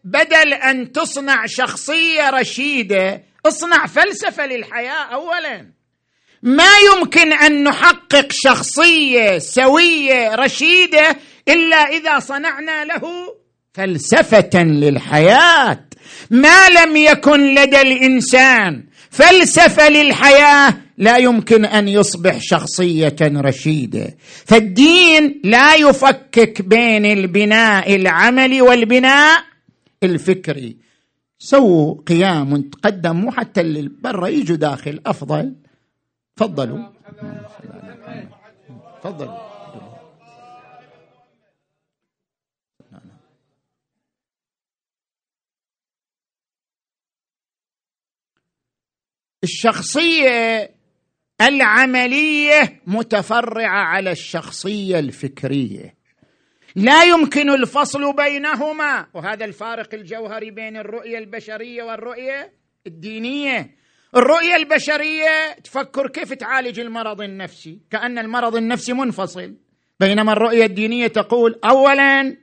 بدل 0.05 0.55
أن 0.55 0.93
تصنع 0.93 1.47
شخصية 1.47 2.31
رشيدة 2.31 3.23
اصنع 3.47 3.87
فلسفة 3.87 4.47
للحياة 4.47 5.05
اولا. 5.15 5.73
ما 6.43 6.71
يمكن 6.79 7.33
أن 7.33 7.65
نحقق 7.65 8.27
شخصية 8.31 9.39
سوية 9.39 10.35
رشيدة 10.35 11.17
إلا 11.49 11.77
إذا 11.77 12.19
صنعنا 12.19 12.85
له 12.85 13.35
فلسفة 13.75 14.63
للحياة. 14.63 15.89
ما 16.31 16.69
لم 16.69 16.97
يكن 16.97 17.55
لدى 17.55 17.81
الإنسان 17.81 18.85
فلسفة 19.11 19.89
للحياة 19.89 20.84
لا 20.99 21.17
يمكن 21.17 21.65
أن 21.65 21.89
يصبح 21.89 22.39
شخصية 22.41 23.17
رشيدة. 23.23 24.17
فالدين 24.45 25.41
لا 25.45 25.75
يفكك 25.75 26.63
بين 26.63 27.05
البناء 27.05 27.95
العملي 27.95 28.63
والبناء 28.63 29.45
الفكري. 30.03 30.77
سووا 31.39 32.03
قيام 32.07 32.63
تقدموا 32.63 33.31
حتى 33.33 33.61
اللي 33.61 33.91
برا 34.01 34.29
يجوا 34.29 34.57
داخل 34.57 35.01
أفضل. 35.07 35.55
تفضلوا. 36.37 36.79
تفضلوا. 39.03 39.55
الشخصية 49.45 50.74
العملية 51.41 52.81
متفرعة 52.87 53.85
على 53.85 54.11
الشخصية 54.11 54.99
الفكرية. 54.99 55.95
لا 56.77 57.05
يمكن 57.05 57.51
الفصل 57.51 58.17
بينهما. 58.17 59.07
وهذا 59.15 59.45
الفارق 59.45 59.95
الجوهري 59.95 60.51
بين 60.51 60.77
الرؤية 60.77 61.19
البشرية 61.19 61.83
والرؤية 61.83 62.53
الدينية. 62.87 63.71
الرؤية 64.17 64.57
البشرية 64.57 65.53
تفكر 65.65 66.09
كيف 66.09 66.33
تعالج 66.33 66.81
المرض 66.81 67.21
النفسي. 67.21 67.81
كأن 67.91 68.19
المرض 68.19 68.57
النفسي 68.57 68.93
منفصل. 68.93 69.55
بينما 70.01 70.33
الرؤية 70.33 70.65
الدينية 70.65 71.07
تقول 71.07 71.61
اولا 71.65 72.37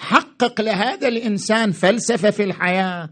حقق 0.00 0.60
لهذا 0.60 1.08
الإنسان 1.08 1.72
فلسفة 1.72 2.30
في 2.30 2.44
الحياة. 2.44 3.10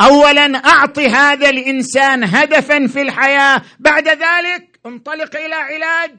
اولا 0.00 0.58
اعط 0.58 0.98
هذا 0.98 1.50
الإنسان 1.50 2.24
هدفا 2.24 2.86
في 2.86 3.02
الحياة 3.02 3.62
بعد 3.78 4.08
ذلك 4.08 4.78
انطلق 4.86 5.36
إلى 5.36 5.54
علاج 5.54 6.10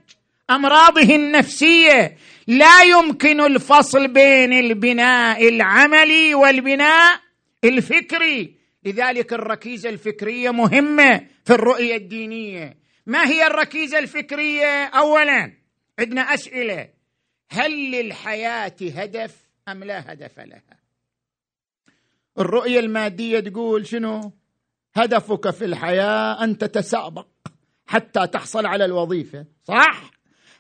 أمراضه 0.50 1.16
النفسية. 1.16 2.18
لا 2.48 2.82
يمكن 2.82 3.42
الفصل 3.42 4.08
بين 4.08 4.54
البناء 4.54 5.50
العملي 5.50 6.36
والبناء 6.36 7.20
الفكري. 7.64 8.56
لذلك 8.86 9.34
الركيزة 9.34 9.90
الفكرية 9.90 10.52
مهمة 10.52 11.22
في 11.46 11.54
الرؤية 11.54 11.96
الدينية. 11.96 12.78
ما 13.06 13.28
هي 13.28 13.48
الركيزة 13.48 14.00
الفكرية؟ 14.00 14.86
اولا 14.86 15.54
عندنا 16.00 16.22
أسئلة. 16.22 16.88
هل 17.52 17.92
للحياة 17.92 18.76
هدف 18.82 19.36
أم 19.68 19.84
لا 19.84 20.14
هدف 20.14 20.40
لها؟ 20.40 20.81
الرؤية 22.40 22.80
المادية 22.80 23.40
تقول 23.40 23.88
شنو؟ 23.88 24.34
هدفك 24.96 25.50
في 25.50 25.66
الحياة 25.66 26.44
أن 26.44 26.58
تتسابق 26.58 27.28
حتى 27.88 28.28
تحصل 28.28 28.66
على 28.66 28.86
الوظيفة 28.86 29.46
صح؟ 29.68 30.12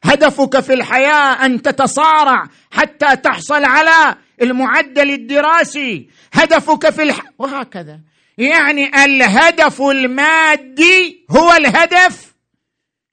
هدفك 0.04 0.60
في 0.60 0.74
الحياة 0.74 1.46
أن 1.46 1.62
تتصارع 1.62 2.48
حتى 2.72 3.16
تحصل 3.16 3.66
على 3.66 4.16
المعدل 4.42 5.10
الدراسي. 5.12 6.10
هدفك 6.34 6.90
في 6.90 7.04
الح... 7.04 7.22
وهكذا. 7.38 8.00
يعني 8.38 9.04
الهدف 9.06 9.82
المادي 9.82 11.26
هو 11.32 11.54
الهدف 11.54 12.36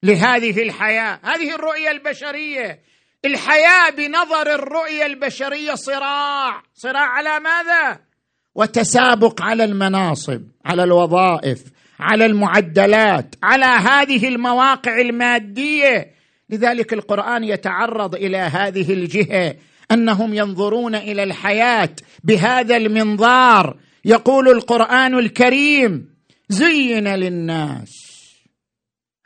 لهذه 0.03 0.63
الحياة. 0.63 1.21
هذه 1.23 1.55
الرؤية 1.55 1.91
البشرية. 1.91 2.83
الحياة 3.25 3.91
بنظر 3.91 4.55
الرؤية 4.55 5.07
البشرية 5.07 5.75
صراع. 5.75 6.63
صراع 6.75 7.07
على 7.07 7.41
ماذا؟ 7.41 8.08
وتسابق 8.55 9.43
على 9.43 9.65
المناصب 9.65 10.43
على 10.65 10.85
الوظائف 10.85 11.65
على 12.01 12.27
المعدلات 12.27 13.35
على 13.43 13.65
هذه 13.65 14.29
المواقع 14.29 15.01
المادية. 15.01 16.11
لذلك 16.51 16.93
القرآن 16.93 17.45
يتعرض 17.45 18.15
إلى 18.15 18.37
هذه 18.39 18.93
الجهة 18.93 19.57
أنهم 19.91 20.35
ينظرون 20.35 20.95
إلى 20.95 21.23
الحياة 21.23 21.91
بهذا 22.25 22.77
المنظار. 22.77 23.77
يقول 24.05 24.49
القرآن 24.49 25.19
الكريم 25.19 26.09
زين 26.49 27.09
للناس 27.09 27.91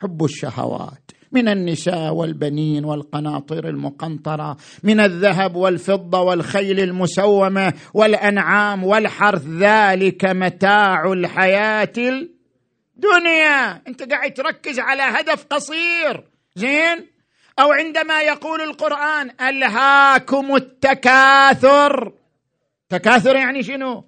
حب 0.01 0.23
الشهوات 0.23 1.11
من 1.33 1.47
النساء 1.47 2.13
والبنين 2.13 2.85
والقناطر 2.85 3.69
المقنطرة 3.69 4.57
من 4.83 4.99
الذهب 4.99 5.55
والفضة 5.55 6.21
والخيل 6.21 6.79
المسومة 6.79 7.73
والأنعام 7.93 8.83
والحرث 8.83 9.47
ذلك 9.47 10.25
متاع 10.25 11.13
الحياة 11.13 11.93
الدنيا. 11.97 13.81
أنت 13.87 14.11
قاعد 14.11 14.33
تركز 14.33 14.79
على 14.79 15.01
هدف 15.01 15.45
قصير 15.45 16.23
زين؟ 16.55 17.07
أو 17.59 17.71
عندما 17.71 18.21
يقول 18.21 18.61
القرآن 18.61 19.31
ألهاكم 19.41 20.55
التكاثر. 20.55 22.13
تكاثر 22.89 23.35
يعني 23.35 23.63
شنو؟ 23.63 24.05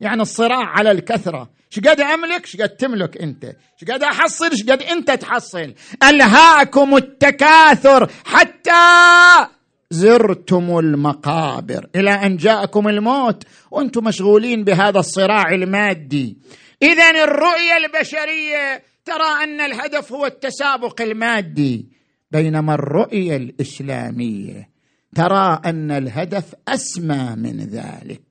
يعني 0.00 0.22
الصراع 0.22 0.64
على 0.64 0.90
الكثرة. 0.90 1.50
قد 1.76 2.00
املك 2.00 2.46
قد 2.60 2.68
تملك 2.68 3.22
أنت؟ 3.22 3.44
قد 3.90 4.02
أحصل؟ 4.02 4.50
قد 4.50 4.82
أنت 4.82 5.10
تحصل؟ 5.10 5.74
ألهاكم 6.02 6.96
التكاثر 6.96 8.10
حتى 8.24 9.48
زرتم 9.90 10.78
المقابر. 10.78 11.86
إلى 11.96 12.10
أن 12.10 12.36
جاءكم 12.36 12.88
الموت 12.88 13.44
وأنتم 13.70 14.04
مشغولين 14.04 14.64
بهذا 14.64 14.98
الصراع 14.98 15.54
المادي. 15.54 16.38
اذا 16.82 17.10
الرؤية 17.10 17.76
البشرية 17.76 18.82
ترى 19.04 19.44
أن 19.44 19.60
الهدف 19.60 20.12
هو 20.12 20.26
التسابق 20.26 21.02
المادي 21.02 21.88
بينما 22.30 22.74
الرؤية 22.74 23.36
الإسلامية 23.36 24.68
ترى 25.14 25.60
أن 25.64 25.90
الهدف 25.90 26.54
أسمى 26.68 27.34
من 27.36 27.60
ذلك. 27.60 28.22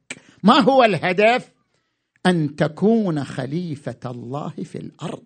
ما 0.44 0.60
هو 0.60 0.84
الهدف؟ 0.84 1.57
أن 2.30 2.56
تكون 2.56 3.24
خليفة 3.24 4.00
الله 4.06 4.54
في 4.64 4.78
الأرض. 4.78 5.24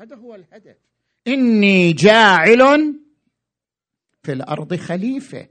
هذا 0.00 0.16
هو 0.16 0.34
الهدف. 0.34 0.76
إني 1.28 1.92
جاعل 1.92 2.94
في 4.22 4.32
الأرض 4.32 4.76
خليفة. 4.76 5.46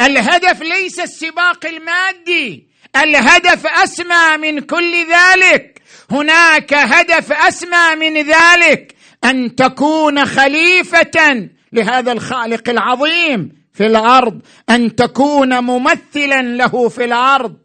الهدف 0.00 0.62
ليس 0.62 1.00
السباق 1.00 1.66
المادي. 1.66 2.68
الهدف 2.96 3.66
أسمى 3.66 4.36
من 4.38 4.60
كل 4.60 4.92
ذلك. 5.12 5.82
هناك 6.10 6.74
هدف 6.74 7.32
أسمى 7.32 7.96
من 8.00 8.22
ذلك. 8.22 8.94
أن 9.24 9.54
تكون 9.54 10.24
خليفة 10.24 11.48
لهذا 11.72 12.12
الخالق 12.12 12.68
العظيم 12.68 13.52
في 13.72 13.86
الأرض. 13.86 14.42
أن 14.70 14.96
تكون 14.96 15.64
ممثلا 15.64 16.42
له 16.42 16.88
في 16.88 17.04
الأرض. 17.04 17.56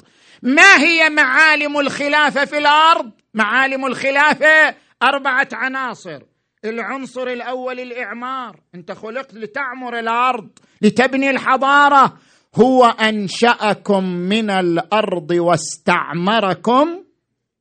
ما 0.42 0.78
هي 0.78 1.10
معالم 1.10 1.80
الخلافة 1.80 2.46
في 2.46 2.58
الأرض؟ 2.58 3.12
معالم 3.34 3.86
الخلافة 3.86 4.76
أربعة 5.04 5.48
عناصر. 5.54 6.22
العنصر 6.66 7.28
الأول 7.28 7.80
الإعمار. 7.80 8.60
أنت 8.76 8.92
خلقت 8.92 9.34
لتعمر 9.34 10.00
الأرض 10.00 10.50
لتبني 10.82 11.30
الحضارة. 11.30 12.18
هو 12.56 12.86
أنشأكم 12.86 14.04
من 14.04 14.50
الأرض 14.50 15.32
واستعمركم 15.32 17.04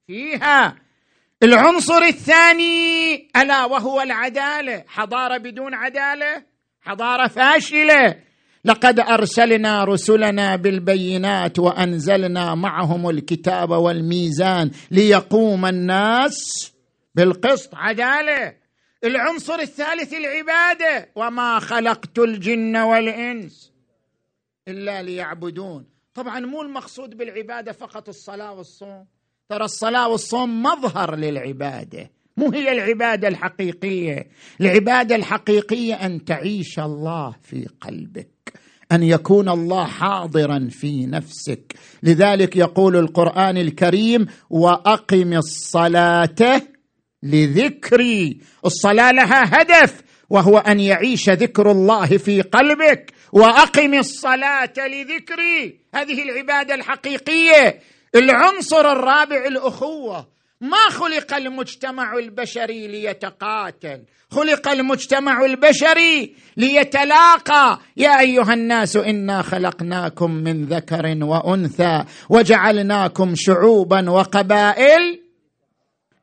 فيها. 0.07 0.77
العنصر 1.43 2.03
الثاني 2.03 3.15
ألا 3.37 3.65
وهو 3.65 4.01
العدالة. 4.01 4.85
حضارة 4.89 5.39
بدون 5.39 5.75
عدالة 5.75 6.43
حضارة 6.81 7.29
فاشلة. 7.29 8.28
لقد 8.65 9.01
أرسلنا 9.01 9.85
رسلنا 9.85 10.57
بالبينات 10.57 11.59
وأنزلنا 11.59 12.55
معهم 12.55 13.11
الكتاب 13.11 13.71
والميزان 13.71 14.71
ليقوم 14.91 15.67
الناس 15.67 16.73
بالقسط. 17.15 17.75
عداله 17.75 18.55
العنصر 19.05 19.55
الثالث 19.55 20.13
العبادة. 20.13 21.09
وما 21.17 21.59
خلقت 21.59 22.19
الجن 22.19 22.77
والإنس 22.77 23.73
إلا 24.69 25.03
ليعبدون. 25.03 25.87
طبعا 26.15 26.41
مو 26.41 26.63
المقصود 26.63 27.17
بالعبادة 27.17 27.73
فقط 27.73 28.09
الصلاة 28.09 28.53
والصوم. 28.53 29.07
ترى 29.49 29.65
الصلاة 29.65 30.09
والصوم 30.09 30.63
مظهر 30.63 31.17
للعبادة. 31.17 32.11
مو 32.39 32.51
هي 32.53 32.73
العبادة 32.73 33.29
الحقيقية. 33.29 34.27
العبادة 34.61 35.17
الحقيقية 35.17 35.95
أن 35.95 36.25
تعيش 36.25 36.79
الله 36.79 37.35
في 37.43 37.67
قلبك 37.81 38.53
أن 38.93 39.03
يكون 39.03 39.49
الله 39.49 39.85
حاضرا 39.85 40.69
في 40.71 41.07
نفسك. 41.07 41.75
لذلك 42.03 42.57
يقول 42.57 42.97
القرآن 42.97 43.57
الكريم 43.57 44.27
وأقم 44.51 45.33
الصلاة 45.33 46.63
لذكري. 47.23 48.41
الصلاة 48.67 49.13
لها 49.13 49.61
هدف 49.63 50.03
وهو 50.31 50.59
أن 50.59 50.81
يعيش 50.81 51.31
ذكر 51.31 51.71
الله 51.71 52.07
في 52.07 52.43
قلبك. 52.43 53.13
وأقم 53.33 53.95
الصلاة 53.95 54.75
لذكري. 54.79 55.81
هذه 55.95 56.23
العبادة 56.23 56.75
الحقيقية. 56.75 57.81
العنصر 58.15 58.93
الرابع 58.93 59.47
الأخوة. 59.47 60.38
ما 60.61 60.89
خلق 60.91 61.35
المجتمع 61.35 62.19
البشري 62.19 62.89
ليتقاتل. 62.89 64.05
خلق 64.31 64.69
المجتمع 64.69 65.45
البشري 65.45 66.37
ليتلاقى. 66.57 67.81
يا 67.97 68.21
أيها 68.21 68.55
الناس 68.55 68.97
إنا 68.97 69.43
خلقناكم 69.43 70.31
من 70.31 70.65
ذكر 70.65 71.25
وأنثى 71.25 72.05
وجعلناكم 72.31 73.35
شعوبا 73.37 74.11
وقبائل 74.11 75.23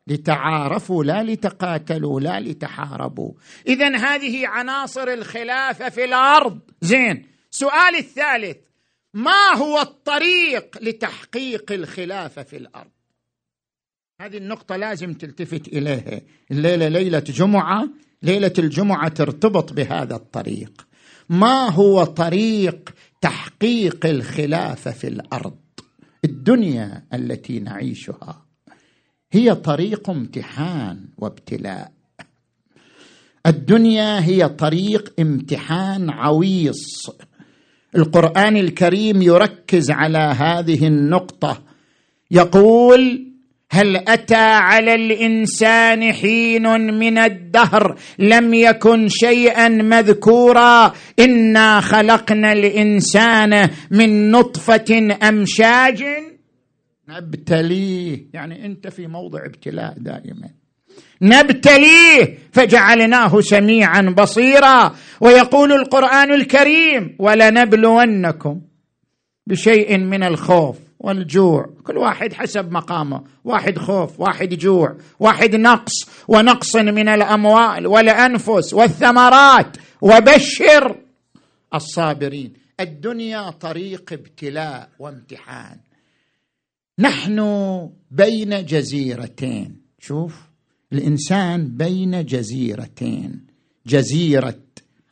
لتعارفوا 0.07 1.03
لا 1.03 1.23
لتقاتلوا 1.23 2.19
لا 2.19 2.39
لتحاربوا. 2.39 3.31
اذا 3.67 3.97
هذه 3.97 4.47
عناصر 4.47 5.07
الخلافه 5.07 5.89
في 5.89 6.03
الأرض. 6.03 6.59
زين 6.81 7.27
سؤال 7.51 7.95
الثالث 7.95 8.57
ما 9.13 9.55
هو 9.55 9.81
الطريق 9.81 10.77
لتحقيق 10.81 11.71
الخلافه 11.71 12.43
في 12.43 12.57
الأرض؟ 12.57 12.94
هذه 14.21 14.37
النقطة 14.37 14.75
لازم 14.75 15.13
تلتفت 15.13 15.67
إليها. 15.67 16.21
الليلة 16.51 16.87
ليلة 16.87 17.19
جمعة 17.19 17.89
ليلة 18.23 18.53
الجمعة 18.59 19.07
ترتبط 19.07 19.73
بهذا 19.73 20.15
الطريق. 20.15 20.87
ما 21.29 21.69
هو 21.69 22.03
طريق 22.03 22.89
تحقيق 23.21 24.05
الخلافة 24.05 24.91
في 24.91 25.07
الأرض؟ 25.07 25.57
الدنيا 26.25 27.03
التي 27.13 27.59
نعيشها 27.59 28.45
هي 29.31 29.55
طريق 29.55 30.09
امتحان 30.09 31.07
وابتلاء. 31.17 31.91
الدنيا 33.45 34.25
هي 34.25 34.49
طريق 34.49 35.13
امتحان 35.19 36.09
عويص. 36.09 37.09
القرآن 37.95 38.57
الكريم 38.57 39.21
يركز 39.21 39.91
على 39.91 40.17
هذه 40.17 40.87
النقطة. 40.87 41.63
يقول 42.31 43.34
هل 43.71 43.97
أتى 44.07 44.35
على 44.35 44.95
الإنسان 44.95 46.13
حين 46.13 46.93
من 46.93 47.17
الدهر 47.17 47.95
لم 48.19 48.53
يكن 48.53 49.07
شيئا 49.09 49.67
مذكورا؟ 49.67 50.93
إنا 51.19 51.79
خلقنا 51.79 52.53
الإنسان 52.53 53.69
من 53.91 54.31
نطفة 54.31 55.17
أمشاج. 55.23 56.03
نبتليه 57.09 58.25
يعني 58.33 58.65
أنت 58.65 58.87
في 58.87 59.07
موضع 59.07 59.45
ابتلاء 59.45 59.93
دائما. 59.97 60.49
نبتليه 61.21 62.37
فجعلناه 62.53 63.41
سميعا 63.41 64.01
بصيرا. 64.01 64.95
ويقول 65.21 65.73
القرآن 65.73 66.33
الكريم 66.33 67.15
ولنبلونكم 67.19 68.61
بشيء 69.47 69.97
من 69.97 70.23
الخوف. 70.23 70.84
والجوع. 71.05 71.69
كل 71.83 71.97
واحد 71.97 72.33
حسب 72.33 72.71
مقامه. 72.71 73.23
واحد 73.43 73.77
خوف 73.77 74.19
واحد 74.19 74.49
جوع 74.49 74.97
واحد 75.19 75.55
نقص. 75.55 75.93
ونقص 76.27 76.75
من 76.75 77.07
الأموال 77.07 77.87
والأنفس 77.87 78.73
والثمرات. 78.73 79.77
وبشر 80.01 81.01
الصابرين. 81.73 82.53
الدنيا 82.79 83.49
طريق 83.49 84.13
ابتلاء 84.13 84.89
وامتحان. 84.99 85.77
نحن 86.99 87.39
بين 88.11 88.65
جزيرتين. 88.65 89.81
شوف 89.99 90.35
الإنسان 90.93 91.67
بين 91.67 92.25
جزيرتين. 92.25 93.47
جزيرة 93.87 94.59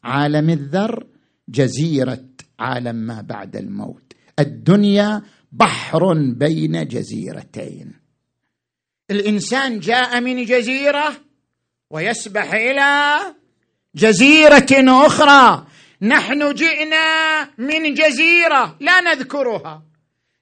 عالم 0.03 0.49
الذر 0.49 1.05
جزيرة 1.49 2.25
عالم 2.59 2.95
ما 2.95 3.21
بعد 3.21 3.55
الموت. 3.55 4.13
الدنيا 4.39 5.21
بحر 5.53 6.13
بين 6.13 6.87
جزيرتين. 6.87 7.93
الإنسان 9.11 9.79
جاء 9.79 10.21
من 10.21 10.45
جزيرة 10.45 11.13
ويسبح 11.89 12.53
إلى 12.53 13.19
جزيرة 13.95 15.05
أخرى. 15.05 15.65
نحن 16.01 16.53
جئنا 16.53 17.49
من 17.57 17.93
جزيرة 17.93 18.75
لا 18.79 19.01
نذكرها. 19.01 19.83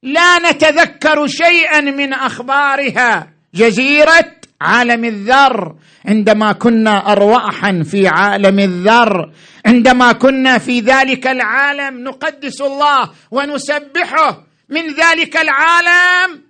لا 0.04 0.40
نتذكر 0.40 1.28
شيئا 1.28 1.82
من 1.82 2.14
أخبارها. 2.14 3.34
جزيرة 3.56 4.32
عالم 4.62 5.06
الذر. 5.06 5.76
عندما 6.06 6.52
كنا 6.52 7.12
أرواحا 7.12 7.84
في 7.84 8.08
عالم 8.08 8.60
الذر 8.60 9.32
عندما 9.66 10.12
كنا 10.12 10.58
في 10.58 10.80
ذلك 10.80 11.28
العالم 11.28 12.04
نقدس 12.04 12.62
الله 12.62 13.12
ونسبحه. 13.32 14.51
من 14.72 14.88
ذلك 14.88 15.38
العالم. 15.38 16.42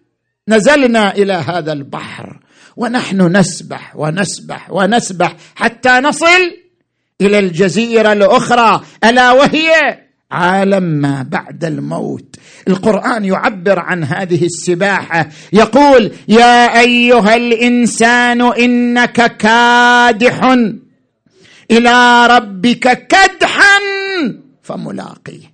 نزلنا 0.48 1.16
إلى 1.16 1.34
هذا 1.34 1.74
البحر 1.74 2.40
ونحن 2.78 3.38
نسبح 3.38 3.96
ونسبح 3.96 4.72
ونسبح 4.72 5.36
حتى 5.56 6.00
نصل 6.00 6.58
إلى 7.22 7.40
الجزيرة 7.40 8.14
الأخرى. 8.14 8.82
ألا 9.04 9.32
وهي 9.32 10.00
عالم 10.32 10.84
ما 10.84 11.24
بعد 11.24 11.66
الموت. 11.66 12.36
القرآن 12.68 13.26
يعبر 13.26 13.80
عن 13.80 14.04
هذه 14.04 14.46
السباحة. 14.46 15.30
يقول 15.54 16.12
يا 16.28 16.80
أيها 16.80 17.36
الإنسان 17.36 18.42
إنك 18.42 19.38
كادح 19.38 20.44
إلى 21.72 22.28
ربك 22.28 23.08
كدحا 23.08 23.80
فملاقيه. 24.64 25.52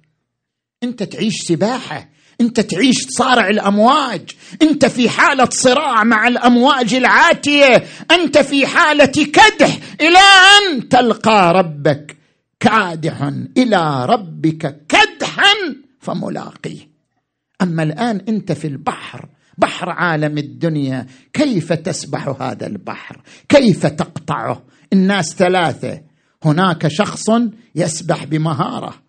أنت 0.84 1.04
تعيش 1.04 1.34
سباحة؟ 1.48 2.17
انت 2.42 2.60
تعيش 2.60 3.06
تصارع 3.06 3.48
الأمواج. 3.48 4.22
انت 4.62 4.86
في 4.86 5.10
حالة 5.10 5.50
صراع 5.52 6.04
مع 6.04 6.28
الأمواج 6.28 6.94
العاتية. 6.94 7.84
انت 8.12 8.38
في 8.38 8.68
حالة 8.68 9.06
كدح 9.06 9.78
إلى 10.02 10.20
أن 10.20 10.90
تلقى 10.90 11.54
ربك 11.54 12.18
كادح 12.60 13.32
إلى 13.58 14.06
ربك 14.06 14.86
كدحا 14.90 15.54
فملاقيه. 16.00 16.90
أما 17.62 17.84
الآن 17.84 18.22
انت 18.30 18.52
في 18.52 18.68
البحر 18.68 19.30
بحر 19.58 19.90
عالم 19.90 20.38
الدنيا. 20.38 21.08
كيف 21.34 21.74
تسبح 21.74 22.42
هذا 22.42 22.68
البحر؟ 22.68 23.22
كيف 23.50 23.86
تقطعه؟ 23.86 24.64
الناس 24.94 25.36
ثلاثة. 25.36 26.02
هناك 26.44 26.88
شخص 26.88 27.26
يسبح 27.76 28.24
بمهارة. 28.24 29.07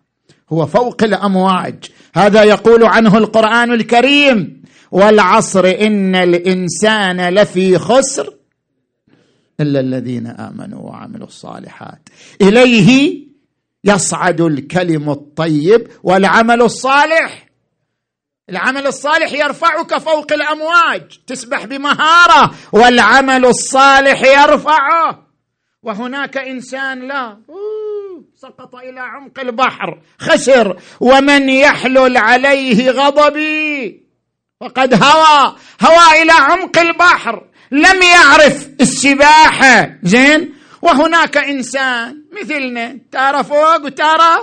هو 0.53 0.65
فوق 0.65 1.03
الأمواج. 1.03 1.83
هذا 2.15 2.43
يقول 2.43 2.83
عنه 2.83 3.17
القرآن 3.17 3.73
الكريم 3.73 4.63
والعصر 4.91 5.65
إن 5.65 6.15
الإنسان 6.15 7.29
لفي 7.29 7.77
خسر 7.77 8.33
إلا 9.59 9.79
الذين 9.79 10.27
آمنوا 10.27 10.81
وعملوا 10.81 11.27
الصالحات. 11.27 12.09
إليه 12.41 13.19
يصعد 13.83 14.41
الكلم 14.41 15.09
الطيب 15.09 15.87
والعمل 16.03 16.61
الصالح. 16.61 17.49
العمل 18.49 18.87
الصالح 18.87 19.33
يرفعك 19.33 19.97
فوق 19.97 20.33
الأمواج 20.33 21.19
تسبح 21.27 21.65
بمهارة 21.65 22.51
والعمل 22.71 23.45
الصالح 23.45 24.21
يرفعه. 24.21 25.27
وهناك 25.83 26.37
إنسان 26.37 27.07
لا. 27.07 27.37
سقط 28.41 28.75
إلى 28.75 28.99
عمق 28.99 29.39
البحر 29.39 29.99
خسر 30.19 30.77
ومن 30.99 31.49
يحلل 31.49 32.17
عليه 32.17 32.91
غضبي. 32.91 34.03
فقد 34.61 35.03
هوى 35.03 35.55
هوى 35.81 36.21
إلى 36.21 36.31
عمق 36.31 36.79
البحر 36.79 37.43
لم 37.71 38.01
يعرف 38.01 38.67
السباحه 38.81 39.89
زين؟ 40.03 40.53
وهناك 40.81 41.37
إنسان 41.37 42.23
مثلنا 42.41 42.97
تارى 43.11 43.43
فوق 43.43 43.85
وتارى 43.85 44.37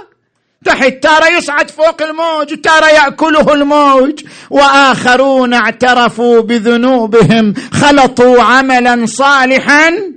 تحت 0.64 0.92
تارى 1.03 1.36
يصعد 1.36 1.70
فوق 1.70 2.03
الموج 2.03 2.53
وتارى 2.53 2.86
يأكله 2.86 3.53
الموج. 3.55 4.24
وآخرون 4.51 5.55
اعترفوا 5.55 6.40
بذنوبهم 6.40 7.55
خلطوا 7.72 8.42
عملا 8.42 9.07
صالحا. 9.07 10.15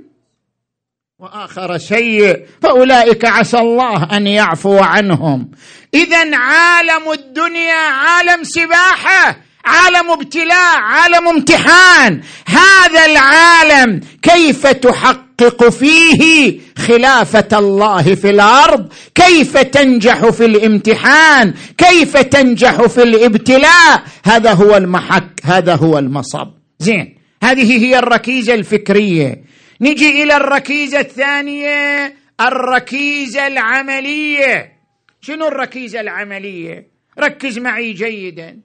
وآخر 1.20 1.78
سيء 1.78 2.46
فأولئك 2.62 3.24
عسى 3.24 3.58
الله 3.58 4.16
أن 4.16 4.26
يعفو 4.26 4.78
عنهم. 4.78 5.50
اذا 5.94 6.36
عالم 6.36 7.12
الدنيا 7.12 7.74
عالم 7.74 8.44
سباحة 8.44 9.36
عالم 9.64 10.10
ابتلاء 10.10 10.78
عالم 10.78 11.28
امتحان. 11.28 12.20
هذا 12.46 13.06
العالم 13.06 14.00
كيف 14.22 14.66
تحقق 14.66 15.68
فيه 15.68 16.60
خلافة 16.78 17.58
الله 17.58 18.02
في 18.14 18.30
الأرض؟ 18.30 18.92
كيف 19.14 19.58
تنجح 19.58 20.28
في 20.28 20.44
الامتحان؟ 20.44 21.54
كيف 21.78 22.16
تنجح 22.16 22.82
في 22.82 23.02
الابتلاء؟ 23.02 24.02
هذا 24.24 24.52
هو 24.52 24.76
المحك 24.76 25.40
هذا 25.44 25.74
هو 25.74 25.98
المصب. 25.98 26.48
زين 26.78 27.16
هذه 27.42 27.84
هي 27.84 27.98
الركيزة 27.98 28.54
الفكرية. 28.54 29.49
نجي 29.80 30.22
إلى 30.22 30.36
الركيزة 30.36 31.00
الثانية 31.00 32.14
الركيزة 32.40 33.46
العملية. 33.46 34.72
شنو 35.20 35.48
الركيزة 35.48 36.00
العملية؟ 36.00 36.86
ركز 37.18 37.58
معي 37.58 37.92
جيدا. 37.92 38.60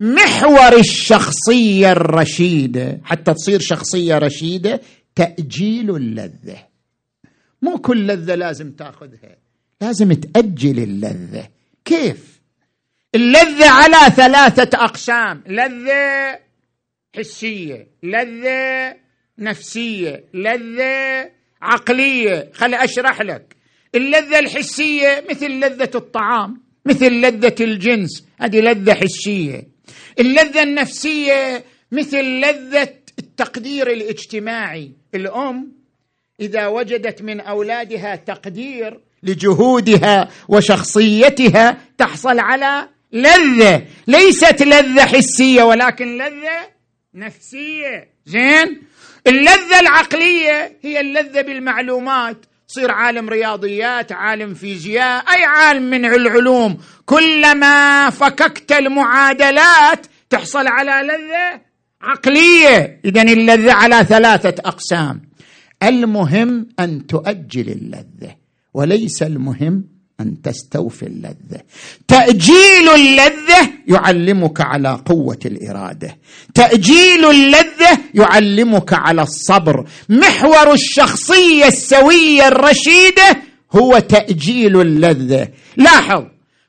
محور 0.00 0.78
الشخصية 0.78 1.92
الرشيدة. 1.92 3.00
حتى 3.04 3.34
تصير 3.34 3.60
شخصية 3.60 4.18
رشيدة 4.18 4.80
تأجيل 5.14 5.96
اللذة. 5.96 6.66
مو 7.62 7.78
كل 7.78 8.06
لذة 8.06 8.34
لازم 8.34 8.72
تأخذها 8.72 9.36
لازم 9.80 10.12
تأجل 10.12 10.78
اللذة. 10.78 11.48
كيف؟ 11.84 12.40
اللذة 13.14 13.70
على 13.70 14.14
ثلاثة 14.16 14.84
أقسام. 14.84 15.42
لذة 15.46 16.38
حسية 17.16 17.88
لذة 18.02 19.03
نفسية 19.38 20.24
لذة 20.34 21.30
عقلية. 21.62 22.50
خل 22.54 22.74
أشرح 22.74 23.20
لك. 23.20 23.56
اللذة 23.94 24.38
الحسية 24.38 25.24
مثل 25.30 25.50
لذة 25.50 25.90
الطعام 25.94 26.60
مثل 26.86 27.06
لذة 27.12 27.54
الجنس. 27.60 28.24
هذه 28.40 28.60
لذة 28.60 28.94
حسية. 28.94 29.62
اللذة 30.20 30.62
النفسية 30.62 31.64
مثل 31.92 32.22
لذة 32.22 32.94
التقدير 33.18 33.90
الاجتماعي. 33.90 34.90
الأم 35.14 35.72
إذا 36.40 36.66
وجدت 36.66 37.22
من 37.22 37.40
أولادها 37.40 38.16
تقدير 38.16 39.00
لجهودها 39.22 40.30
وشخصيتها 40.48 41.78
تحصل 41.98 42.38
على 42.38 42.88
لذة. 43.12 43.86
ليست 44.06 44.62
لذة 44.62 45.04
حسية 45.06 45.62
ولكن 45.62 46.18
لذة 46.18 46.68
نفسية. 47.14 48.08
زين؟ 48.26 48.82
اللذة 49.26 49.80
العقلية 49.80 50.78
هي 50.82 51.00
اللذة 51.00 51.42
بالمعلومات. 51.42 52.46
تصير 52.68 52.90
عالم 52.90 53.28
رياضيات 53.28 54.12
عالم 54.12 54.54
فيزياء 54.54 55.24
أي 55.34 55.44
عالم 55.44 55.82
من 55.82 56.04
العلوم. 56.04 56.78
كلما 57.06 58.10
فككت 58.10 58.72
المعادلات 58.72 60.06
تحصل 60.30 60.66
على 60.66 61.08
لذة 61.08 61.60
عقلية. 62.02 63.00
اذا 63.04 63.22
اللذة 63.22 63.72
على 63.72 64.04
ثلاثة 64.04 64.54
أقسام. 64.64 65.22
المهم 65.82 66.68
أن 66.80 67.06
تؤجل 67.06 67.68
اللذة 67.68 68.36
وليس 68.74 69.22
المهم 69.22 69.93
أن 70.20 70.42
تستوفي 70.42 71.06
اللذة. 71.06 71.60
تأجيل 72.08 72.88
اللذة 72.94 73.70
يعلمك 73.86 74.60
على 74.60 75.00
قوة 75.06 75.38
الإرادة. 75.46 76.18
تأجيل 76.54 77.24
اللذة 77.30 77.98
يعلمك 78.14 78.92
على 78.92 79.22
الصبر. 79.22 79.88
محور 80.08 80.72
الشخصية 80.72 81.66
السوية 81.66 82.48
الرشيدة 82.48 83.42
هو 83.72 83.98
تأجيل 83.98 84.80
اللذة. 84.80 85.48
لاحظ 85.76 86.24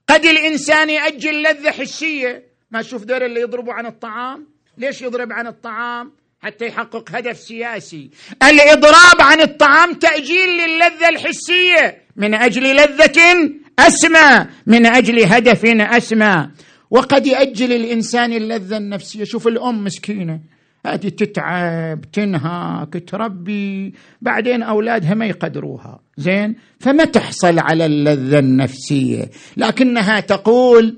قد 0.10 0.26
الإنسان 0.26 0.90
يأجل 0.90 1.44
لذة 1.44 1.72
حسية. 1.72 2.44
ما 2.72 2.82
تشوف 2.82 3.04
دور 3.04 3.26
اللي 3.26 3.42
يضربوا 3.42 3.74
عن 3.74 3.86
الطعام؟ 3.86 4.48
ليش 4.78 5.02
يضرب 5.02 5.32
عن 5.32 5.48
الطعام؟ 5.48 6.12
حتى 6.46 6.66
يحقق 6.66 7.16
هدف 7.16 7.38
سياسي. 7.38 8.10
الإضراب 8.44 9.20
عن 9.20 9.42
الطعام 9.42 9.94
تأجيل 9.94 10.50
للذة 10.58 11.10
الحسية. 11.10 11.98
من 12.16 12.34
أجل 12.34 12.76
لذة 12.76 13.52
أسمى. 13.80 14.46
من 14.68 14.86
أجل 14.86 15.24
هدف 15.24 15.66
أسمى. 15.66 16.50
وقد 16.92 17.28
يأجل 17.28 17.74
الإنسان 17.74 18.34
اللذة 18.34 18.78
النفسية. 18.78 19.24
شوف 19.24 19.48
الأم 19.48 19.84
مسكينة. 19.84 20.40
هذه 20.86 21.10
تتعب 21.10 22.02
تنهك 22.14 23.04
تربي. 23.08 23.94
بعدين 24.22 24.64
أولادها 24.64 25.14
ما 25.14 25.26
يقدروها. 25.26 26.00
زين؟ 26.18 26.56
فما 26.80 27.06
تحصل 27.06 27.60
على 27.60 27.86
اللذة 27.86 28.40
النفسية. 28.40 29.30
لكنها 29.58 30.20
تقول 30.20 30.98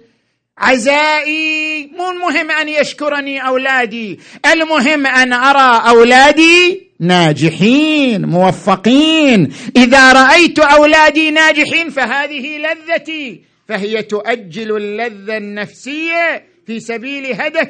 عزائي 0.57 1.91
مو 1.97 2.11
المهم 2.11 2.51
أن 2.51 2.69
يشكرني 2.69 3.47
أولادي 3.47 4.19
المهم 4.45 5.07
أن 5.07 5.33
أرى 5.33 5.89
أولادي 5.89 6.87
ناجحين 6.99 8.25
موفقين. 8.25 9.53
إذا 9.75 10.13
رأيت 10.13 10.59
أولادي 10.59 11.31
ناجحين 11.31 11.89
فهذه 11.89 12.57
لذتي 12.57 13.41
فهي 13.67 14.01
تؤجل 14.03 14.77
اللذة 14.77 15.37
النفسية 15.37 16.43
في 16.67 16.79
سبيل 16.79 17.25
هدف 17.41 17.69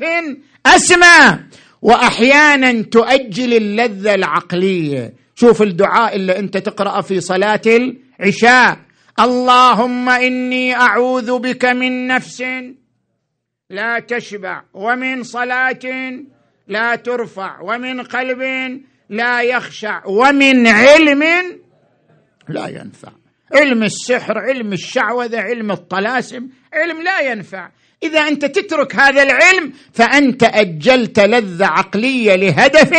أسمى. 0.65 1.39
وأحيانا 1.81 2.81
تؤجل 2.81 3.53
اللذة 3.53 4.13
العقلية. 4.13 5.13
شوف 5.35 5.61
الدعاء 5.61 6.15
اللي 6.15 6.39
أنت 6.39 6.57
تقرأ 6.57 7.01
في 7.01 7.21
صلاة 7.21 7.61
العشاء. 7.65 8.86
اللهم 9.19 10.09
إني 10.09 10.75
أعوذ 10.75 11.39
بك 11.39 11.65
من 11.65 12.07
نفس 12.07 12.43
لا 13.69 13.99
تشبع 13.99 14.63
ومن 14.73 15.23
صلاة 15.23 15.79
لا 16.67 16.95
ترفع 16.95 17.61
ومن 17.61 18.01
قلب 18.01 18.41
لا 19.09 19.41
يخشع 19.41 20.05
ومن 20.05 20.67
علم 20.67 21.23
لا 22.49 22.67
ينفع. 22.67 23.11
علم 23.53 23.83
السحر 23.83 24.37
علم 24.37 24.73
الشعوذة 24.73 25.39
علم 25.39 25.71
الطلاسم 25.71 26.47
علم 26.73 27.01
لا 27.03 27.19
ينفع. 27.19 27.69
إذا 28.03 28.19
أنت 28.19 28.45
تترك 28.45 28.95
هذا 28.95 29.23
العلم 29.23 29.73
فأنت 29.93 30.43
أجلت 30.43 31.19
لذة 31.19 31.65
عقلية 31.65 32.35
لهدف 32.35 32.93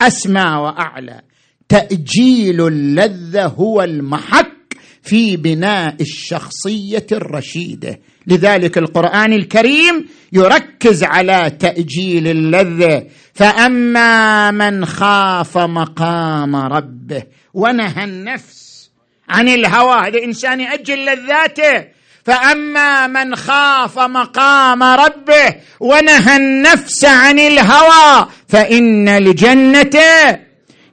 أسمى 0.00 0.56
وأعلى. 0.56 1.20
تأجيل 1.68 2.66
اللذة 2.66 3.46
هو 3.46 3.82
المحك 3.82 4.61
في 5.02 5.36
بناء 5.36 5.96
الشخصية 6.00 7.06
الرشيدة. 7.12 8.00
لذلك 8.26 8.78
القرآن 8.78 9.32
الكريم 9.32 10.08
يركز 10.32 11.04
على 11.04 11.52
تأجيل 11.58 12.28
اللذة. 12.28 13.06
فأما 13.34 14.50
من 14.50 14.84
خاف 14.84 15.58
مقام 15.58 16.56
ربه 16.56 17.22
ونهى 17.54 18.04
النفس 18.04 18.90
عن 19.28 19.48
الهوى 19.48 20.08
هذا 20.08 20.24
إنسان 20.24 20.60
يأجل 20.60 21.04
لذاته. 21.04 21.84
فأما 22.24 23.06
من 23.06 23.36
خاف 23.36 23.98
مقام 23.98 24.82
ربه 24.82 25.54
ونهى 25.80 26.36
النفس 26.36 27.04
عن 27.04 27.38
الهوى 27.38 28.28
فإن 28.48 29.08
الجنه 29.08 30.00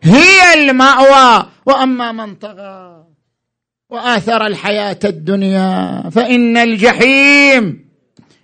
هي 0.03 0.53
المأوى. 0.53 1.45
وأما 1.66 2.12
من 2.12 2.36
طغى 2.36 3.09
وآثر 3.89 4.47
الحياة 4.47 4.99
الدنيا. 5.03 6.03
فإن 6.11 6.57
الجحيم 6.57 7.85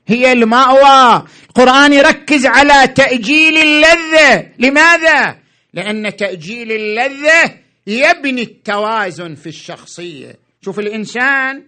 هي 0.07 0.31
المأوى. 0.31 1.23
القرآن 1.49 1.93
يركز 1.93 2.45
على 2.45 2.87
تأجيل 2.87 3.57
اللذة. 3.57 4.47
لماذا؟ 4.59 5.37
لأن 5.73 6.15
تأجيل 6.15 6.71
اللذة 6.71 7.51
يبني 7.87 8.41
التوازن 8.41 9.35
في 9.35 9.47
الشخصية. 9.47 10.35
شوف 10.61 10.79
الإنسان 10.79 11.63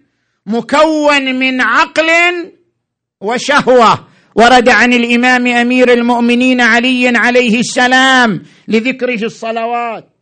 مكون 0.46 1.34
من 1.34 1.60
عقل 1.60 2.10
وشهوة. 3.20 4.08
ورد 4.34 4.68
عن 4.68 4.92
الإمام 4.92 5.46
أمير 5.46 5.92
المؤمنين 5.92 6.60
علي 6.60 7.12
عليه 7.16 7.60
السلام 7.60 8.42
لذكره 8.68 9.24
الصلوات. 9.24 10.17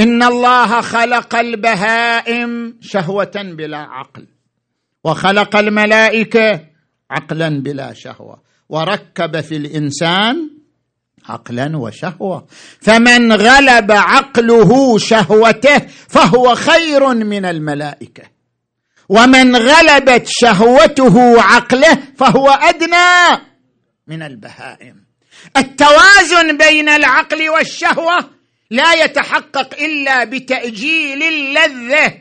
ان 0.00 0.22
الله 0.22 0.80
خلق 0.80 1.34
البهائم 1.34 2.78
شهوه 2.80 3.32
بلا 3.34 3.78
عقل. 3.78 4.26
وخلق 5.04 5.56
الملائكه 5.56 6.60
عقلا 7.10 7.48
بلا 7.48 7.92
شهوه. 7.92 8.42
وركب 8.68 9.40
في 9.40 9.56
الانسان 9.56 10.50
عقلا 11.28 11.76
وشهوه. 11.76 12.46
فمن 12.80 13.32
غلب 13.32 13.92
عقله 13.92 14.98
شهوته 14.98 15.78
فهو 16.08 16.54
خير 16.54 17.14
من 17.14 17.44
الملائكه. 17.44 18.22
ومن 19.08 19.56
غلبت 19.56 20.24
شهوته 20.26 21.42
عقله 21.42 21.98
فهو 22.16 22.48
ادنى 22.50 23.42
من 24.06 24.22
البهائم. 24.22 25.06
التوازن 25.56 26.56
بين 26.56 26.88
العقل 26.88 27.50
والشهوة 27.50 28.35
لا 28.70 29.04
يتحقق 29.04 29.82
إلا 29.82 30.24
بتأجيل 30.24 31.22
اللذة. 31.22 32.14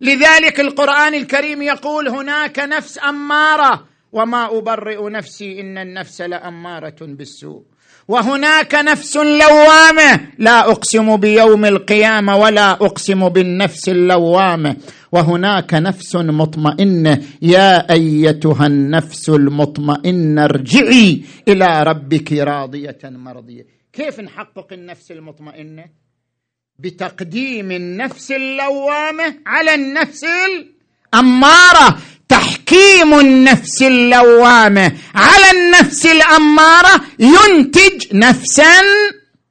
لذلك 0.00 0.60
القرآن 0.60 1.14
الكريم 1.14 1.62
يقول 1.62 2.08
هناك 2.08 2.58
نفس 2.58 2.98
أمارة. 3.08 3.86
وما 4.12 4.58
أبرئ 4.58 5.10
نفسي 5.10 5.60
إن 5.60 5.78
النفس 5.78 6.20
لأمارة 6.20 6.96
بالسوء. 7.00 7.62
وهناك 8.08 8.74
نفس 8.74 9.16
لوامة. 9.16 10.20
لا 10.38 10.70
أقسم 10.70 11.16
بيوم 11.16 11.64
القيامة 11.64 12.36
ولا 12.36 12.70
أقسم 12.72 13.28
بالنفس 13.28 13.88
اللوامة. 13.88 14.76
وهناك 15.12 15.74
نفس 15.74 16.16
مطمئنة. 16.16 17.22
يا 17.42 17.92
أيتها 17.92 18.66
النفس 18.66 19.28
المطمئنة 19.28 20.44
ارجعي 20.44 21.22
إلى 21.48 21.82
ربك 21.82 22.32
راضية 22.32 22.98
مرضية. 23.04 23.79
كيف 23.92 24.20
نحقق 24.20 24.72
النفس 24.72 25.10
المطمئنة؟ 25.10 25.84
بتقديم 26.78 27.70
النفس 27.70 28.32
اللوامة 28.32 29.34
على 29.46 29.74
النفس 29.74 30.24
الأمارة. 30.24 31.98
تحكيم 32.28 33.18
النفس 33.18 33.82
اللوامة 33.82 34.92
على 35.14 35.50
النفس 35.58 36.06
الأمارة 36.06 37.00
ينتج 37.18 38.16
نفسا 38.16 38.82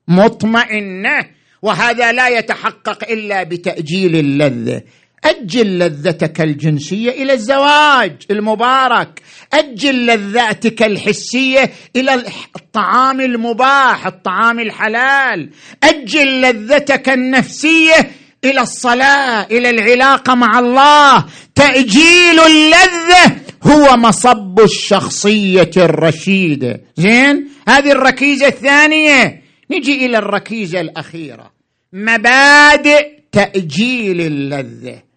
مطمئنة 0.08 1.26
وهذا 1.62 2.12
لا 2.12 2.28
يتحقق 2.28 3.12
إلا 3.12 3.44
بتأجيل 3.44 4.16
اللذة. 4.16 4.84
أجل 5.26 5.80
لذتك 5.80 6.42
الجنسية 6.42 7.10
إلى 7.10 7.34
الزواج 7.34 8.16
المبارك. 8.32 9.22
أجل 9.54 10.06
لذاتك 10.06 10.84
الحسية 10.84 11.72
إلى 11.96 12.24
الطعام 12.56 13.22
المباح 13.22 14.08
الطعام 14.08 14.60
الحلال. 14.60 15.50
أجل 15.84 16.42
لذتك 16.42 17.10
النفسية 17.10 18.12
إلى 18.46 18.62
الصلاة 18.62 19.48
إلى 19.52 19.70
العلاقة 19.70 20.36
مع 20.36 20.60
الله. 20.60 21.26
تأجيل 21.56 22.40
اللذة 22.40 23.36
هو 23.64 23.98
مصب 23.98 24.60
الشخصية 24.60 25.72
الرشيدة. 25.78 26.82
زين؟ 26.98 27.50
هذه 27.68 27.92
الركيزة 27.92 28.48
الثانية. 28.48 29.42
نجي 29.72 30.06
إلى 30.06 30.18
الركيزة 30.18 30.82
الأخيرة. 30.82 31.52
مبادئ 31.94 33.08
تأجيل 33.32 34.22
اللذة. 34.22 35.09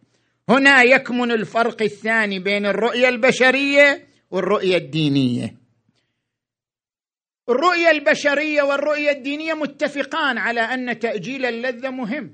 هنا 0.48 0.82
يكمن 0.82 1.30
الفرق 1.30 1.82
الثاني 1.82 2.38
بين 2.38 2.66
الرؤية 2.66 3.08
البشرية 3.08 4.06
والرؤية 4.30 4.76
الدينية. 4.76 5.54
الرؤية 7.48 7.90
البشرية 7.90 8.62
والرؤية 8.62 9.10
الدينية 9.10 9.54
متفقان 9.54 10.38
على 10.38 10.60
أن 10.60 10.98
تأجيل 10.98 11.46
اللذة 11.46 11.90
مهم. 11.90 12.30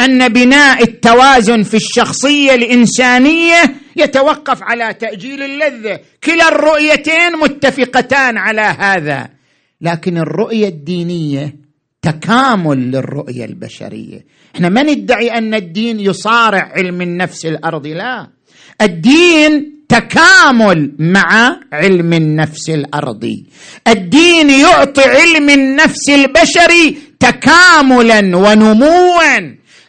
أن 0.00 0.28
بناء 0.28 0.82
التوازن 0.82 1.62
في 1.62 1.74
الشخصية 1.74 2.54
الإنسانية 2.54 3.62
يتوقف 3.96 4.62
على 4.62 4.94
تأجيل 4.94 5.42
اللذة. 5.42 6.00
كلا 6.24 6.48
الرؤيتين 6.48 7.32
متفقتان 7.32 8.38
على 8.38 8.60
هذا. 8.60 9.28
لكن 9.80 10.18
الرؤية 10.18 10.68
الدينية 10.68 11.65
تكامل 12.06 12.90
للرؤية 12.90 13.44
البشرية. 13.44 14.24
إحنا 14.54 14.68
ما 14.68 14.82
ندعي 14.82 15.38
أن 15.38 15.54
الدين 15.54 16.00
يصارع 16.00 16.72
علم 16.76 17.02
النفس 17.02 17.46
الارضي 17.46 17.94
لا. 17.94 18.28
الدين 18.82 19.72
تكامل 19.88 20.92
مع 20.98 21.56
علم 21.72 22.12
النفس 22.12 22.70
الارضي 22.70 23.46
الدين 23.88 24.50
يعطي 24.50 25.02
علم 25.02 25.50
النفس 25.50 26.10
البشري 26.10 26.98
تكاملا 27.20 28.36
ونموا. 28.36 29.22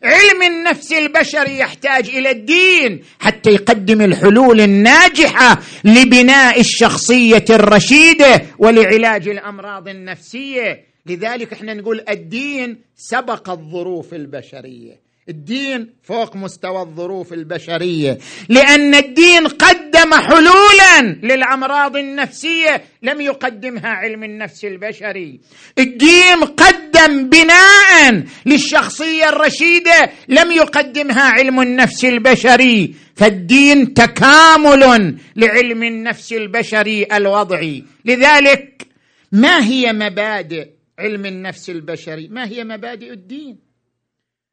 علم 0.03 0.43
النفس 0.47 0.93
البشري 0.93 1.59
يحتاج 1.59 2.09
إلى 2.09 2.32
الدين 2.32 3.01
حتى 3.20 3.49
يقدم 3.49 4.01
الحلول 4.01 4.61
الناجحة 4.61 5.59
لبناء 5.84 6.59
الشخصية 6.59 7.45
الرشيدة 7.49 8.41
ولعلاج 8.59 9.28
الأمراض 9.30 9.88
النفسية. 9.88 10.87
لذلك 11.10 11.53
إحنا 11.53 11.74
نقول 11.74 12.05
الدين 12.10 12.78
سبق 12.95 13.49
الظروف 13.49 14.14
البشرية. 14.14 15.08
الدين 15.30 15.89
فوق 16.03 16.36
مستوى 16.36 16.82
الظروف 16.82 17.34
البشرية. 17.34 18.18
لأن 18.49 18.95
الدين 18.95 19.47
قدم 19.47 20.14
حلولا 20.14 21.01
للأمراض 21.24 21.97
النفسية 21.97 22.84
لم 23.03 23.22
يقدمها 23.22 23.89
علم 23.89 24.24
النفس 24.24 24.66
البشري. 24.66 25.39
الدين 25.80 26.43
قدم 26.58 27.30
بناء 27.30 28.24
للشخصية 28.45 29.30
الرشيدة 29.30 30.12
لم 30.28 30.51
يقدمها 30.51 31.24
علم 31.24 31.62
النفس 31.62 32.05
البشري. 32.05 32.95
فالدين 33.16 33.93
تكامل 33.93 35.18
لعلم 35.36 35.84
النفس 35.84 36.34
البشري 36.34 37.08
الوضعي. 37.14 37.84
لذلك 38.05 38.88
ما 39.32 39.64
هي 39.64 39.93
مبادئ 39.93 40.68
علم 41.00 41.26
النفس 41.26 41.70
البشري. 41.70 42.28
ما 42.28 42.48
هي 42.48 42.64
مبادئ 42.64 43.12
الدين؟ 43.14 43.60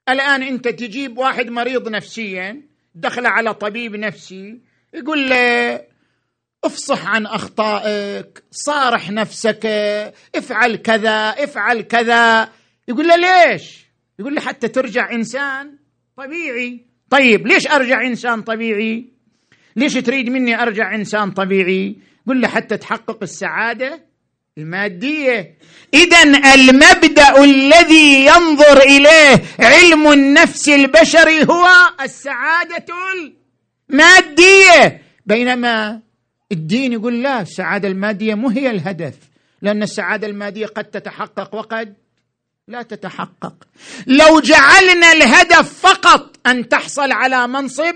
الآن 0.09 0.43
أنت 0.43 0.69
تجيب 0.69 1.19
واحد 1.19 1.47
مريض 1.51 1.89
نفسيا 1.89 2.63
دخل 2.95 3.27
على 3.27 3.55
طبيب 3.55 3.97
نفسي 3.97 4.61
يقول 4.95 5.31
له 5.31 5.81
افصح 6.65 7.07
عن 7.07 7.27
أخطائك 7.27 8.45
صارح 8.51 9.11
نفسك 9.11 9.67
افعل 10.35 10.77
كذا 10.77 11.29
افعل 11.29 11.81
كذا. 11.83 12.53
يقول 12.89 13.09
له 13.09 13.17
ليش؟ 13.17 13.87
يقول 14.19 14.35
له 14.35 14.41
حتى 14.41 14.69
ترجع 14.69 15.13
إنسان 15.13 15.77
طبيعي. 16.17 16.85
طيب 17.11 17.47
ليش 17.47 17.67
أرجع 17.67 18.07
إنسان 18.07 18.43
طبيعي؟ 18.43 19.13
ليش 19.77 19.95
تريد 19.95 20.29
مني 20.29 20.63
أرجع 20.63 20.95
إنسان 20.95 21.31
طبيعي؟ 21.31 21.97
قل 22.27 22.41
له 22.41 22.49
حتى 22.49 22.77
تحقق 22.77 23.19
السعادة 23.23 24.04
المادية. 24.59 25.59
اذا 25.95 26.23
المبدأ 26.55 27.45
الذي 27.45 28.27
ينظر 28.27 28.83
إليه 28.83 29.45
علم 29.61 30.13
النفس 30.13 30.69
البشري 30.69 31.45
هو 31.45 31.69
السعادة 32.01 32.85
المادية. 33.91 35.03
بينما 35.27 36.01
الدين 36.53 36.93
يقول 36.93 37.23
لا 37.23 37.41
السعادة 37.41 37.89
المادية 37.89 38.35
مو 38.35 38.49
هي 38.49 38.71
الهدف 38.71 39.15
لأن 39.63 39.83
السعادة 39.83 40.27
المادية 40.27 40.67
قد 40.67 40.85
تتحقق 40.85 41.55
وقد 41.55 41.95
لا 42.69 42.83
تتحقق. 42.83 43.55
لو 44.07 44.41
جعلنا 44.41 45.13
الهدف 45.13 45.81
فقط 45.81 46.37
أن 46.47 46.69
تحصل 46.69 47.13
على 47.13 47.49
منصب 47.49 47.95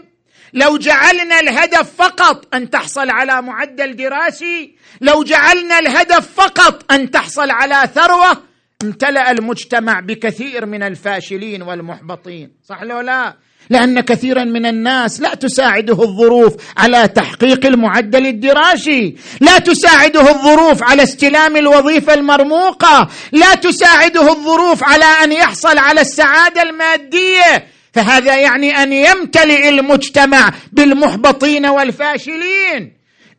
لو 0.54 0.78
جعلنا 0.78 1.40
الهدف 1.40 1.94
فقط 1.98 2.54
أن 2.54 2.70
تحصل 2.70 3.10
على 3.10 3.42
معدل 3.42 3.96
دراسي 3.96 4.74
لو 5.00 5.24
جعلنا 5.24 5.78
الهدف 5.78 6.28
فقط 6.34 6.92
أن 6.92 7.10
تحصل 7.10 7.50
على 7.50 7.88
ثروة 7.94 8.42
امتلأ 8.82 9.30
المجتمع 9.30 10.00
بكثير 10.00 10.66
من 10.66 10.82
الفاشلين 10.82 11.62
والمحبطين. 11.62 12.50
صح 12.64 12.82
لو 12.82 13.00
لا؟ 13.00 13.34
لأن 13.70 14.00
كثيرا 14.00 14.44
من 14.44 14.66
الناس 14.66 15.20
لا 15.20 15.34
تساعده 15.34 16.02
الظروف 16.02 16.56
على 16.76 17.08
تحقيق 17.08 17.66
المعدل 17.66 18.26
الدراسي 18.26 19.16
لا 19.40 19.58
تساعده 19.58 20.30
الظروف 20.30 20.82
على 20.82 21.02
استلام 21.02 21.56
الوظيفة 21.56 22.14
المرموقة 22.14 23.08
لا 23.32 23.54
تساعده 23.54 24.30
الظروف 24.32 24.84
على 24.84 25.04
أن 25.04 25.32
يحصل 25.32 25.78
على 25.78 26.00
السعادة 26.00 26.62
المادية. 26.62 27.66
فهذا 27.98 28.36
يعني 28.36 28.70
أن 28.70 28.92
يمتلئ 28.92 29.68
المجتمع 29.68 30.52
بالمحبطين 30.72 31.66
والفاشلين. 31.66 32.92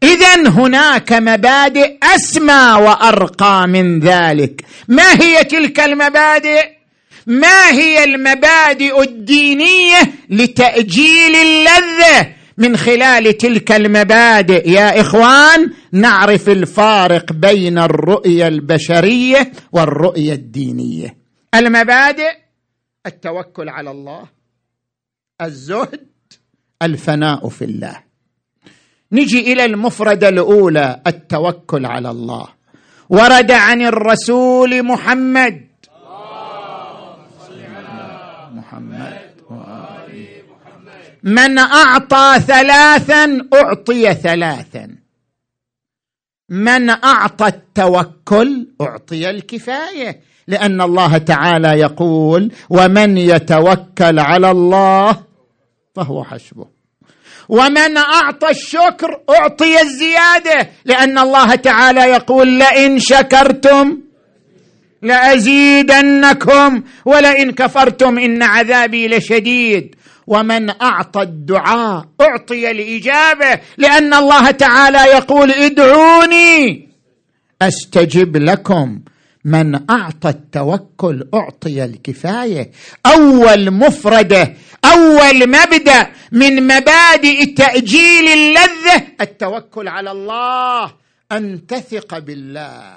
اذا 0.03 0.49
هناك 0.49 1.13
مبادئ 1.13 1.97
أسمى 2.03 2.75
وأرقى 2.79 3.67
من 3.67 3.99
ذلك. 3.99 4.61
ما 4.87 5.21
هي 5.21 5.43
تلك 5.43 5.79
المبادئ؟ 5.79 6.65
ما 7.27 7.69
هي 7.71 8.03
المبادئ 8.03 9.01
الدينية 9.01 9.99
لتأجيل 10.29 11.35
اللذة 11.35 12.33
من 12.57 12.77
خلال 12.77 13.37
تلك 13.37 13.71
المبادئ؟ 13.71 14.69
يا 14.69 15.01
إخوان 15.01 15.71
نعرف 15.91 16.49
الفارق 16.49 17.33
بين 17.33 17.77
الرؤية 17.77 18.47
البشرية 18.47 19.51
والرؤية 19.71 20.33
الدينية. 20.33 21.15
المبادئ 21.55 22.31
التوكل 23.05 23.69
على 23.69 23.91
الله. 23.91 24.38
الزهد 25.41 26.07
الفناء 26.81 27.49
في 27.49 27.65
الله. 27.65 28.03
نجي 29.11 29.53
إلى 29.53 29.65
المفردة 29.65 30.29
الأولى 30.29 31.01
التوكل 31.07 31.85
على 31.85 32.09
الله. 32.11 32.47
ورد 33.09 33.51
عن 33.51 33.81
الرسول 33.81 34.83
محمد. 34.83 35.67
محمد 38.53 39.19
من 41.23 41.57
أعطى 41.57 42.39
ثلاثا 42.39 43.47
أعطي 43.53 44.13
ثلاثا. 44.13 44.95
من 46.49 46.89
أعطى 46.89 47.47
التوكل 47.47 48.67
أعطي 48.81 49.29
الكفاية. 49.29 50.21
لأن 50.47 50.81
الله 50.81 51.17
تعالى 51.17 51.67
يقول 51.67 52.51
ومن 52.69 53.17
يتوكل 53.17 54.19
على 54.19 54.51
الله 54.51 55.28
فهو 55.99 56.23
حسبه. 56.23 56.65
ومن 57.49 57.97
أعطى 57.97 58.49
الشكر 58.49 59.19
أعطي 59.29 59.81
الزيادة 59.81 60.69
لأن 60.85 61.17
الله 61.17 61.55
تعالى 61.55 62.01
يقول 62.01 62.47
لئن 62.59 62.99
شكرتم 62.99 63.97
لأزيدنكم 65.01 66.83
ولئن 67.05 67.51
كفرتم 67.51 68.19
إن 68.19 68.43
عذابي 68.43 69.07
لشديد. 69.07 69.95
ومن 70.27 70.69
أعطى 70.69 71.21
الدعاء 71.21 72.05
أعطي 72.21 72.71
الإجابة 72.71 73.61
لأن 73.77 74.13
الله 74.13 74.51
تعالى 74.51 74.97
يقول 74.97 75.51
ادعوني 75.51 76.89
أستجب 77.61 78.37
لكم. 78.37 78.99
من 79.45 79.89
أعطى 79.89 80.29
التوكل 80.29 81.27
أعطي 81.33 81.85
الكفاية. 81.85 82.71
أول 83.05 83.71
مفرده 83.71 84.53
أول 84.85 85.49
مبدأ 85.49 86.11
من 86.31 86.67
مبادئ 86.67 87.53
تأجيل 87.53 88.27
اللذة 88.27 89.07
التوكل 89.21 89.87
على 89.87 90.11
الله 90.11 90.95
أن 91.31 91.67
تثق 91.67 92.17
بالله. 92.17 92.95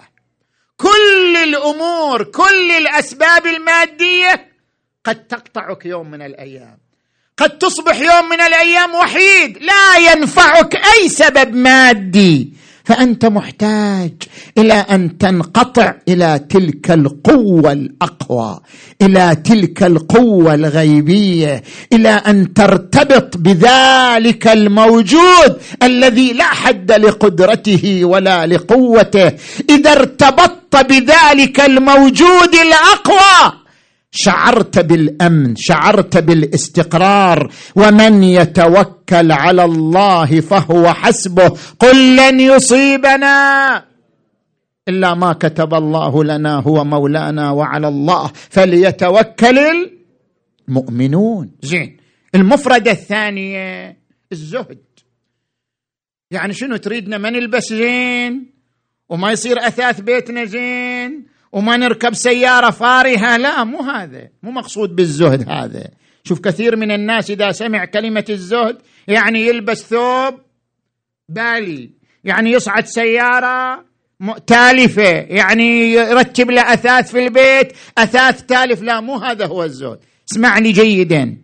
كل 0.77 1.37
الأمور 1.37 2.23
كل 2.23 2.71
الأسباب 2.71 3.47
المادية 3.47 4.53
قد 5.05 5.27
تقطعك 5.27 5.87
يوم 5.87 6.11
من 6.11 6.23
الأيام. 6.23 6.79
قد 7.37 7.59
تصبح 7.59 8.01
يوم 8.01 8.29
من 8.29 8.41
الأيام 8.41 8.95
وحيد 8.95 9.59
لا 9.59 9.97
ينفعك 9.97 10.77
أي 10.77 11.09
سبب 11.09 11.55
مادي. 11.55 12.53
فأنت 12.85 13.27
محتاج 13.27 14.13
إلى 14.59 14.75
أن 14.75 15.19
تنقطع 15.19 15.95
إلى 16.09 16.41
تلك 16.51 16.91
القوة 16.91 17.73
الأقوى 17.73 18.61
إلى 19.03 19.37
تلك 19.45 19.83
القوة 19.83 20.55
الغيبية 20.55 21.63
إلى 21.93 22.09
أن 22.09 22.55
ترتبط 22.55 23.37
بذلك 23.37 24.49
الموجود 24.49 25.59
الذي 25.83 26.33
لا 26.33 26.45
حد 26.45 26.93
لقدرته 26.93 28.05
ولا 28.05 28.47
لقوته. 28.47 29.33
إذا 29.71 29.93
ارتبطت 29.93 30.77
بذلك 30.77 31.61
الموجود 31.61 32.55
الأقوى 32.55 33.62
شعرت 34.15 34.79
بالأمن 34.79 35.57
شعرت 35.57 36.19
بالاستقرار 36.19 37.53
ومن 37.77 38.25
يتوكل 38.25 39.33
على 39.33 39.65
الله 39.65 40.41
فهو 40.41 40.93
حسبه. 40.93 41.49
قل 41.79 42.17
لن 42.17 42.41
يصيبنا 42.41 43.85
إلا 44.89 45.15
ما 45.15 45.33
كتب 45.33 45.75
الله 45.75 46.25
لنا 46.25 46.57
هو 46.57 46.85
مولانا 46.85 47.51
وعلى 47.51 47.89
الله. 47.89 48.33
فليتوكل 48.51 49.59
المؤمنون. 50.69 51.51
زين. 51.63 51.97
المفردة 52.35 52.91
الثانية 52.91 53.97
الزهد. 54.33 54.79
يعني 56.31 56.53
شنو 56.53 56.77
تريدنا؟ 56.77 57.19
ما 57.19 57.31
نلبس 57.31 57.73
زين 57.73 58.53
وما 59.09 59.33
يصير 59.33 59.67
أثاث 59.67 60.01
بيتنا 60.01 60.45
زين 60.45 61.32
وما 61.53 61.77
نركب 61.77 62.15
سيارة 62.15 62.71
فارهة. 62.71 63.37
لا 63.37 63.65
مو 63.65 63.81
هذا 63.83 64.29
مو 64.43 64.51
مقصود 64.51 64.97
بالزهد 64.97 65.49
هذا. 65.51 65.89
شوف 66.25 66.41
كثير 66.41 66.77
من 66.77 66.91
الناس 66.91 67.31
إذا 67.31 67.53
سمع 67.53 67.85
كلمة 67.85 68.25
الزهد 68.31 68.79
يعني 69.09 69.47
يلبس 69.47 69.83
ثوب 69.83 70.35
بالي 71.29 71.91
يعني 72.25 72.53
يصعد 72.53 72.87
سيارة 72.87 73.85
تالفة 74.47 75.11
يعني 75.13 75.93
يرتب 75.93 76.51
له 76.51 76.73
أثاث 76.73 77.11
في 77.11 77.27
البيت 77.27 77.73
أثاث 77.99 78.43
تالف. 78.43 78.83
لا 78.83 79.01
مو 79.01 79.17
هذا 79.17 79.47
هو 79.47 79.65
الزهد. 79.65 79.99
اسمعني 80.33 80.73
جيدا. 80.73 81.37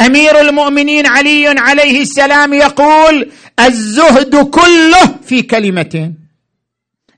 أمير 0.00 0.40
المؤمنين 0.40 1.06
علي 1.06 1.46
عليه 1.48 2.02
السلام 2.02 2.52
يقول 2.52 3.30
الزهد 3.60 4.36
كله 4.36 5.06
في 5.22 5.42
كلمتين 5.42 6.23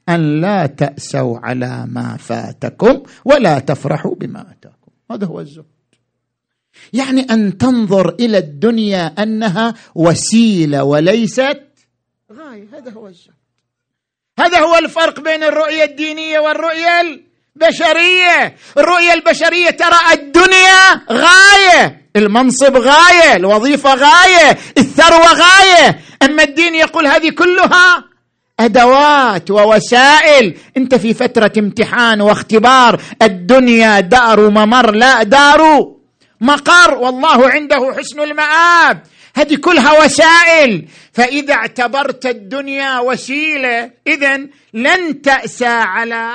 أن 0.08 0.40
لا 0.40 0.66
تأسوا 0.66 1.38
على 1.38 1.86
ما 1.88 2.16
فاتكم 2.16 3.02
ولا 3.24 3.58
تفرحوا 3.58 4.14
بما 4.14 4.40
آتاكم. 4.40 4.92
هذا 5.10 5.26
هو 5.26 5.40
الزهد. 5.40 5.64
يعني 6.92 7.20
أن 7.20 7.58
تنظر 7.58 8.14
إلى 8.20 8.38
الدنيا 8.38 9.06
أنها 9.06 9.74
وسيلة 9.94 10.84
وليست 10.84 11.62
غاية. 12.32 12.68
هذا 12.72 12.92
هو 12.92 13.08
الزهد. 13.08 13.34
هذا 14.38 14.58
هو 14.58 14.76
الفرق 14.76 15.20
بين 15.20 15.42
الرؤية 15.42 15.84
الدينية 15.84 16.38
والرؤية 16.38 17.00
البشرية. 17.00 18.56
الرؤية 18.78 19.14
البشرية 19.14 19.70
ترى 19.70 20.12
الدنيا 20.12 21.02
غاية 21.10 22.10
المنصب 22.16 22.76
غاية 22.76 23.36
الوظيفة 23.36 23.94
غاية 23.94 24.58
الثروة 24.78 25.32
غاية. 25.32 26.00
أما 26.22 26.42
الدين 26.42 26.74
يقول 26.74 27.06
هذه 27.06 27.30
كلها 27.30 28.04
أدوات 28.60 29.50
ووسائل. 29.50 30.54
أنت 30.76 30.94
في 30.94 31.14
فترة 31.14 31.52
امتحان 31.58 32.20
واختبار 32.20 33.00
الدنيا 33.22 34.00
دار 34.00 34.50
ممر 34.50 34.90
لا 34.90 35.22
دار 35.22 35.92
مقر. 36.40 36.94
والله 36.94 37.48
عنده 37.50 37.94
حسن 37.98 38.20
المآب. 38.20 39.02
هذه 39.36 39.56
كلها 39.56 40.04
وسائل. 40.04 40.88
فإذا 41.12 41.54
اعتبرت 41.54 42.26
الدنيا 42.26 42.98
وسيلة 42.98 43.90
اذا 44.06 44.36
لن 44.74 45.22
تأسى 45.22 45.66
على 45.66 46.30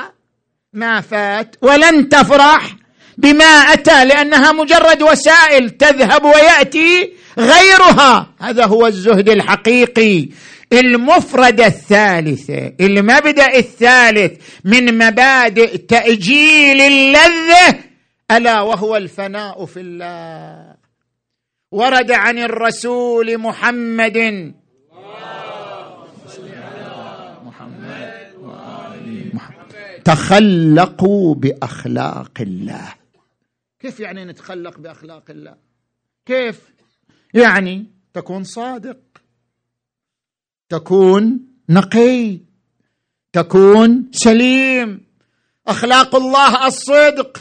ما 0.74 1.02
فات 1.02 1.56
ولن 1.62 2.10
تفرح 2.10 2.76
بما 3.18 3.46
أتى 3.46 4.06
لأنها 4.06 4.52
مجرد 4.52 5.02
وسائل 5.02 5.70
تذهب 5.70 6.26
ويأتي 6.26 7.14
غيرها. 7.38 8.28
هذا 8.40 8.66
هو 8.66 8.88
الزهد 8.88 9.30
الحقيقي. 9.30 10.30
المفردة 10.74 11.66
الثالثة 11.66 12.74
المبدأ 12.80 13.58
الثالث 13.58 14.42
من 14.66 14.98
مبادئ 14.98 15.78
تأجيل 15.78 16.82
اللذة 16.82 17.80
ألا 18.32 18.62
وهو 18.62 18.98
الفناء 18.98 19.66
في 19.66 19.80
الله. 19.80 20.76
ورد 21.72 22.12
عن 22.12 22.38
الرسول 22.38 23.38
محمد 23.38 24.18
محمد 27.46 28.34
محمد. 29.34 30.04
تخلقوا 30.06 31.36
بأخلاق 31.36 32.32
الله. 32.42 32.94
كيف 33.80 34.00
يعني 34.00 34.26
نتخلق 34.26 34.80
بأخلاق 34.80 35.24
الله؟ 35.30 35.56
كيف 36.26 36.60
يعني 37.34 37.86
تكون 38.14 38.44
صادق؟ 38.44 39.11
تكون 40.72 41.40
نقي 41.70 42.40
تكون 43.34 44.06
سليم. 44.12 45.02
أخلاق 45.68 46.16
الله 46.16 46.68
الصدق 46.68 47.38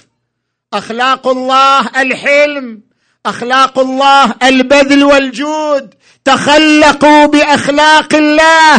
أخلاق 0.73 1.29
الله 1.29 1.81
الحلم 2.01 2.81
أخلاق 3.27 3.79
الله 3.79 4.35
البذل 4.43 5.05
والجود. 5.05 5.95
تخلقوا 6.25 7.27
بأخلاق 7.27 8.15
الله. 8.15 8.77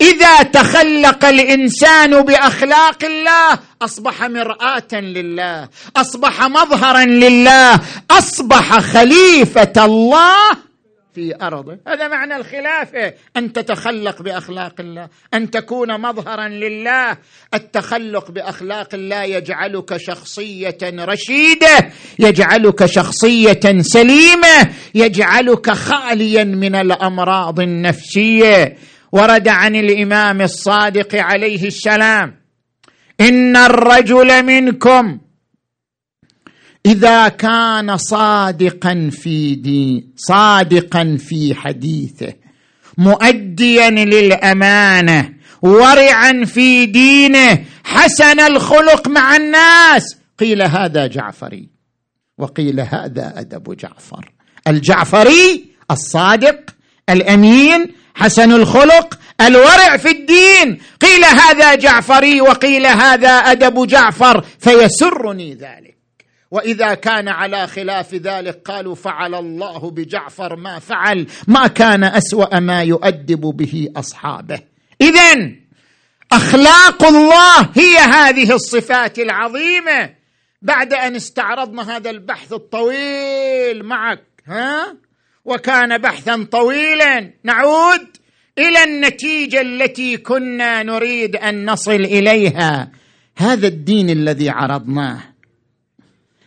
إذا 0.00 0.42
تخلق 0.42 1.24
الإنسان 1.24 2.22
بأخلاق 2.22 3.04
الله 3.04 3.58
أصبح 3.82 4.22
مرآة 4.22 4.92
لله 4.92 5.68
أصبح 5.96 6.42
مظهرا 6.42 7.04
لله 7.04 7.80
أصبح 8.10 8.78
خليفة 8.78 9.84
الله 9.84 10.63
في 11.14 11.34
أرضه. 11.42 11.78
هذا 11.88 12.08
معنى 12.08 12.36
الخلافة. 12.36 13.14
أن 13.36 13.52
تتخلق 13.52 14.22
بأخلاق 14.22 14.74
الله. 14.80 15.08
أن 15.34 15.50
تكون 15.50 16.00
مظهرا 16.00 16.48
لله. 16.48 17.16
التخلق 17.54 18.30
بأخلاق 18.30 18.94
الله 18.94 19.22
يجعلك 19.22 19.96
شخصية 19.96 20.78
رشيدة. 20.82 21.90
يجعلك 22.18 22.86
شخصية 22.86 23.80
سليمة. 23.80 24.70
يجعلك 24.94 25.70
خاليا 25.70 26.44
من 26.44 26.74
الأمراض 26.74 27.60
النفسية. 27.60 28.76
ورد 29.12 29.48
عن 29.48 29.76
الإمام 29.76 30.42
الصادق 30.42 31.14
عليه 31.14 31.66
السلام. 31.66 32.36
إن 33.20 33.56
الرجل 33.56 34.42
منكم 34.42 35.18
إذا 36.86 37.28
كان 37.28 37.96
صادقا 37.96 39.10
في 39.12 39.54
دين 39.54 40.12
صادقا 40.16 41.16
في 41.20 41.54
حديثه 41.54 42.32
مؤديا 42.98 43.90
للأمانة 43.90 45.32
ورعا 45.62 46.44
في 46.44 46.86
دينه 46.86 47.64
حسن 47.84 48.40
الخلق 48.40 49.08
مع 49.08 49.36
الناس. 49.36 50.16
قيل 50.38 50.62
هذا 50.62 51.06
جعفري 51.06 51.68
وقيل 52.38 52.80
هذا 52.80 53.32
أدب 53.36 53.76
جعفر. 53.76 54.32
الجعفري 54.68 55.64
الصادق 55.90 56.70
الأمين 57.10 57.86
حسن 58.14 58.52
الخلق 58.52 59.18
الورع 59.40 59.96
في 59.96 60.10
الدين. 60.10 60.78
قيل 61.00 61.24
هذا 61.24 61.74
جعفري 61.74 62.40
وقيل 62.40 62.86
هذا 62.86 63.30
أدب 63.30 63.86
جعفر 63.86 64.44
فيسرني 64.58 65.54
ذلك. 65.54 65.93
وإذا 66.50 66.94
كان 66.94 67.28
على 67.28 67.66
خلاف 67.66 68.14
ذلك 68.14 68.62
قالوا 68.64 68.94
فعل 68.94 69.34
الله 69.34 69.90
بجعفر 69.90 70.56
ما 70.56 70.78
فعل 70.78 71.26
ما 71.48 71.66
كان 71.66 72.04
أسوأ 72.04 72.58
ما 72.58 72.82
يؤدب 72.82 73.40
به 73.40 73.88
أصحابه. 73.96 74.60
اذا 75.00 75.50
أخلاق 76.32 77.04
الله 77.04 77.60
هي 77.74 77.96
هذه 77.98 78.54
الصفات 78.54 79.18
العظيمة. 79.18 80.14
بعد 80.62 80.92
أن 80.92 81.16
استعرضنا 81.16 81.96
هذا 81.96 82.10
البحث 82.10 82.52
الطويل 82.52 83.84
معك 83.84 84.24
ها؟ 84.46 84.96
وكان 85.44 85.98
بحثا 85.98 86.46
طويلا. 86.52 87.30
نعود 87.44 88.06
إلى 88.58 88.84
النتيجة 88.84 89.60
التي 89.60 90.16
كنا 90.16 90.82
نريد 90.82 91.36
أن 91.36 91.70
نصل 91.70 91.92
إليها. 91.92 92.90
هذا 93.36 93.66
الدين 93.66 94.10
الذي 94.10 94.50
عرضناه. 94.50 95.33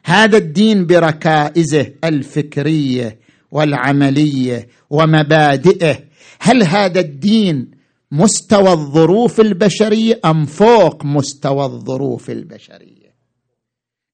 هذا 0.08 0.38
الدين 0.38 0.86
بركائزه 0.86 1.93
الفكرية 2.03 3.20
والعملية 3.51 4.68
ومبادئه. 4.89 5.99
هل 6.39 6.64
هذا 6.64 6.99
الدين 6.99 7.72
مستوى 8.12 8.72
الظروف 8.72 9.39
البشرية 9.39 10.20
أم 10.26 10.45
فوق 10.45 11.05
مستوى 11.05 11.66
الظروف 11.66 12.30
البشرية؟ 12.30 13.16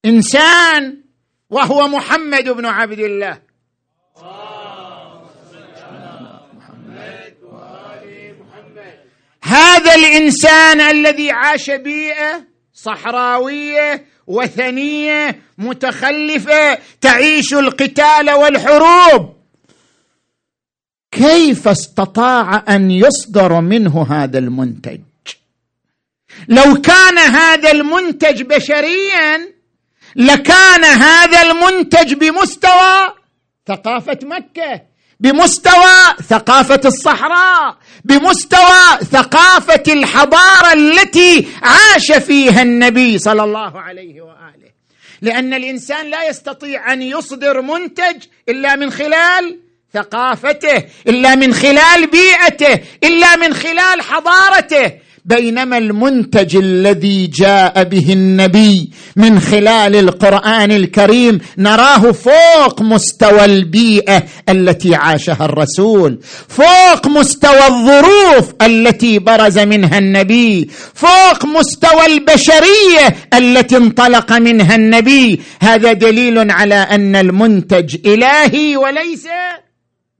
إنسان 0.05 1.03
وهو 1.49 1.87
محمد 1.87 2.49
بن 2.49 2.65
عبد 2.65 2.99
الله. 2.99 3.41
هذا 9.43 9.95
الإنسان 9.95 10.81
الذي 10.81 11.31
عاش 11.31 11.71
بيئة 11.71 12.52
صحراوية 12.73 14.05
وثنية 14.27 15.39
متخلفة 15.57 16.77
تعيش 17.01 17.53
القتال 17.53 18.31
والحروب. 18.31 19.33
كيف 21.11 21.67
استطاع 21.67 22.63
أن 22.69 22.91
يصدر 22.91 23.61
منه 23.61 24.07
هذا 24.09 24.39
المنتج؟ 24.39 24.99
لو 26.47 26.81
كان 26.81 27.17
هذا 27.17 27.71
المنتج 27.71 28.41
بشريا 28.41 29.53
لكان 30.15 30.83
هذا 30.83 31.41
المنتج 31.41 32.13
بمستوى 32.13 33.13
ثقافة 33.67 34.19
مكة. 34.23 34.92
بمستوى 35.19 36.15
ثقافة 36.29 36.81
الصحراء 36.85 37.77
بمستوى 38.05 38.97
ثقافة 39.11 39.83
الحضارة 39.93 40.73
التي 40.73 41.47
عاش 41.63 42.11
فيها 42.11 42.61
النبي 42.61 43.17
صلى 43.17 43.43
الله 43.43 43.81
عليه 43.81 44.21
وآله. 44.21 44.71
لأن 45.21 45.53
الإنسان 45.53 46.09
لا 46.09 46.29
يستطيع 46.29 46.93
أن 46.93 47.01
يصدر 47.01 47.61
منتج 47.61 48.23
إلا 48.49 48.75
من 48.75 48.91
خلال 48.91 49.59
ثقافته 49.93 50.83
إلا 51.07 51.35
من 51.35 51.53
خلال 51.53 52.07
بيئته 52.07 52.83
إلا 53.03 53.35
من 53.35 53.53
خلال 53.53 54.01
حضارته. 54.01 54.91
بينما 55.25 55.77
المنتج 55.77 56.55
الذي 56.55 57.27
جاء 57.27 57.83
به 57.83 58.13
النبي 58.13 58.91
من 59.15 59.39
خلال 59.39 59.95
القرآن 59.95 60.71
الكريم 60.71 61.39
نراه 61.57 62.11
فوق 62.11 62.81
مستوى 62.81 63.45
البيئة 63.45 64.23
التي 64.49 64.95
عاشها 64.95 65.45
الرسول 65.45 66.19
فوق 66.47 67.07
مستوى 67.07 67.67
الظروف 67.67 68.53
التي 68.61 69.19
برز 69.19 69.59
منها 69.59 69.97
النبي 69.97 70.69
فوق 70.93 71.45
مستوى 71.45 72.05
البشرية 72.05 73.15
التي 73.33 73.77
انطلق 73.77 74.31
منها 74.31 74.75
النبي. 74.75 75.41
هذا 75.61 75.93
دليل 75.93 76.51
على 76.51 76.75
أن 76.75 77.15
المنتج 77.15 77.95
إلهي 78.05 78.77
وليس 78.77 79.27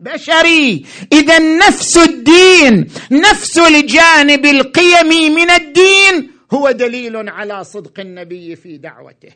بشري. 0.04 0.86
إذا 1.14 1.40
نفس 1.40 1.98
الدين 1.98 2.88
نفس 3.12 3.60
الجانب 3.60 4.46
القيمي 4.46 5.30
من 5.30 5.50
الدين 5.50 6.32
هو 6.54 6.72
دليل 6.72 7.30
على 7.30 7.64
صدق 7.64 8.00
النبي 8.00 8.56
في 8.56 8.78
دعوته. 8.78 9.30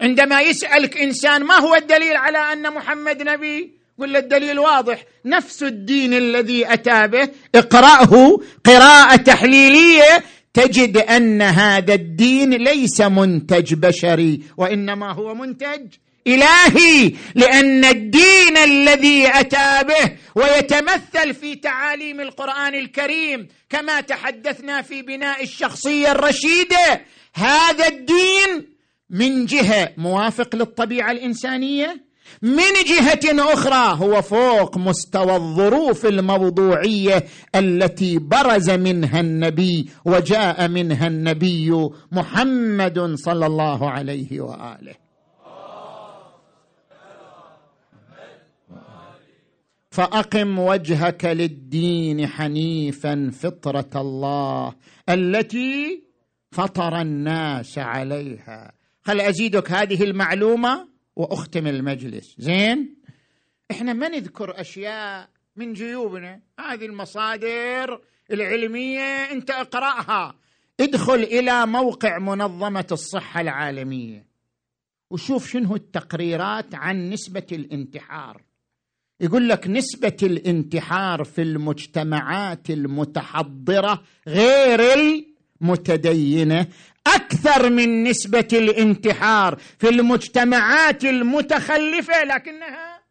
عندما 0.00 0.40
يسألك 0.40 0.96
إنسان 0.96 1.44
ما 1.44 1.54
هو 1.54 1.74
الدليل 1.74 2.16
على 2.16 2.38
أن 2.38 2.74
محمد 2.74 3.22
نبي؟ 3.22 3.72
قل 3.98 4.16
الدليل 4.16 4.58
واضح. 4.58 5.04
نفس 5.24 5.62
الدين 5.62 6.14
الذي 6.14 6.72
أتى 6.72 7.06
به 7.08 7.28
اقرأه 7.54 8.40
قراءة 8.64 9.16
تحليلية 9.16 10.24
تجد 10.54 10.96
أن 10.96 11.42
هذا 11.42 11.94
الدين 11.94 12.50
ليس 12.50 13.00
منتج 13.00 13.74
بشري 13.74 14.42
وإنما 14.56 15.12
هو 15.12 15.34
منتج 15.34 15.86
إلهي 16.26 17.12
لأن 17.34 17.84
الدين 17.84 18.56
الذي 18.56 19.28
أتى 19.28 19.84
به 19.88 20.16
ويتمثل 20.34 21.34
في 21.34 21.54
تعاليم 21.54 22.20
القرآن 22.20 22.74
الكريم 22.74 23.48
كما 23.70 24.00
تحدثنا 24.00 24.82
في 24.82 25.02
بناء 25.02 25.42
الشخصية 25.42 26.12
الرشيدة. 26.12 27.00
هذا 27.34 27.88
الدين 27.88 28.72
من 29.10 29.46
جهة 29.46 29.92
موافق 29.96 30.56
للطبيعة 30.56 31.10
الإنسانية 31.10 32.12
من 32.42 32.72
جهة 32.86 33.52
أخرى 33.52 33.98
هو 33.98 34.22
فوق 34.22 34.78
مستوى 34.78 35.36
الظروف 35.36 36.06
الموضوعية 36.06 37.24
التي 37.54 38.18
برز 38.18 38.70
منها 38.70 39.20
النبي 39.20 39.88
وجاء 40.04 40.68
منها 40.68 41.06
النبي 41.06 41.88
محمد 42.12 43.14
صلى 43.14 43.46
الله 43.46 43.90
عليه 43.90 44.40
وآله. 44.40 45.01
فأقم 49.92 50.58
وجهك 50.58 51.24
للدين 51.24 52.26
حنيفا 52.26 53.30
فطرة 53.32 54.00
الله 54.00 54.74
التي 55.08 56.04
فطر 56.50 57.00
الناس 57.00 57.78
عليها. 57.78 58.72
هل 59.04 59.20
أزيدك 59.20 59.70
هذه 59.70 60.02
المعلومة؟ 60.02 60.88
وأختم 61.16 61.66
المجلس. 61.66 62.34
زين؟ 62.38 62.96
إحنا 63.70 63.92
ما 63.92 64.08
نذكر 64.08 64.60
أشياء 64.60 65.28
من 65.56 65.72
جيوبنا. 65.72 66.40
هذه 66.60 66.86
المصادر 66.86 68.00
العلمية 68.30 69.32
أنت 69.32 69.50
أقرأها. 69.50 70.34
ادخل 70.80 71.14
إلى 71.14 71.66
موقع 71.66 72.18
منظمة 72.18 72.86
الصحة 72.92 73.40
العالمية 73.40 74.26
وشوف 75.10 75.50
شنو 75.50 75.76
التقريرات 75.76 76.74
عن 76.74 77.10
نسبة 77.10 77.46
الانتحار. 77.52 78.51
يقول 79.22 79.48
لك 79.48 79.66
نسبة 79.68 80.16
الانتحار 80.22 81.24
في 81.24 81.42
المجتمعات 81.42 82.70
المتحضرة 82.70 84.02
غير 84.28 84.80
المتدينة 85.60 86.66
أكثر 87.06 87.70
من 87.70 88.04
نسبة 88.04 88.48
الانتحار 88.52 89.58
في 89.78 89.88
المجتمعات 89.88 91.04
المتخلفة 91.04 92.24
لكنها 92.24 93.02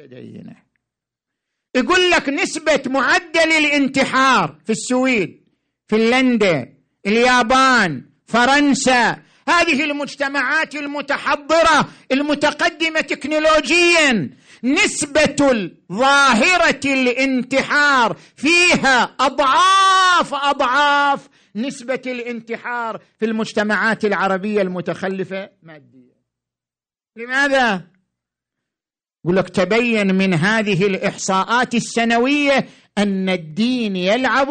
متدينة. 0.00 0.56
يقول 1.76 2.10
لك 2.10 2.28
نسبة 2.28 2.82
معدل 2.86 3.52
الانتحار 3.58 4.56
في 4.64 4.72
السويد 4.72 5.44
فنلندا 5.86 6.74
اليابان 7.06 8.04
فرنسا 8.26 9.22
هذه 9.48 9.84
المجتمعات 9.84 10.74
المتحضرة 10.74 11.88
المتقدمة 12.12 13.00
تكنولوجيا 13.00 14.30
نسبة 14.64 15.70
ظاهره 15.92 16.80
الانتحار 16.84 18.16
فيها 18.36 19.02
أضعاف 19.20 20.34
أضعاف 20.34 21.28
نسبة 21.56 22.02
الانتحار 22.06 23.00
في 23.18 23.24
المجتمعات 23.24 24.04
العربية 24.04 24.62
المتخلفة 24.62 25.50
ماديا. 25.62 26.14
لماذا؟ 27.16 27.82
يقول 29.24 29.36
لك 29.36 29.48
تبين 29.48 30.14
من 30.14 30.34
هذه 30.34 30.86
الإحصاءات 30.86 31.74
السنوية 31.74 32.68
أن 32.98 33.28
الدين 33.28 33.96
يلعب 33.96 34.48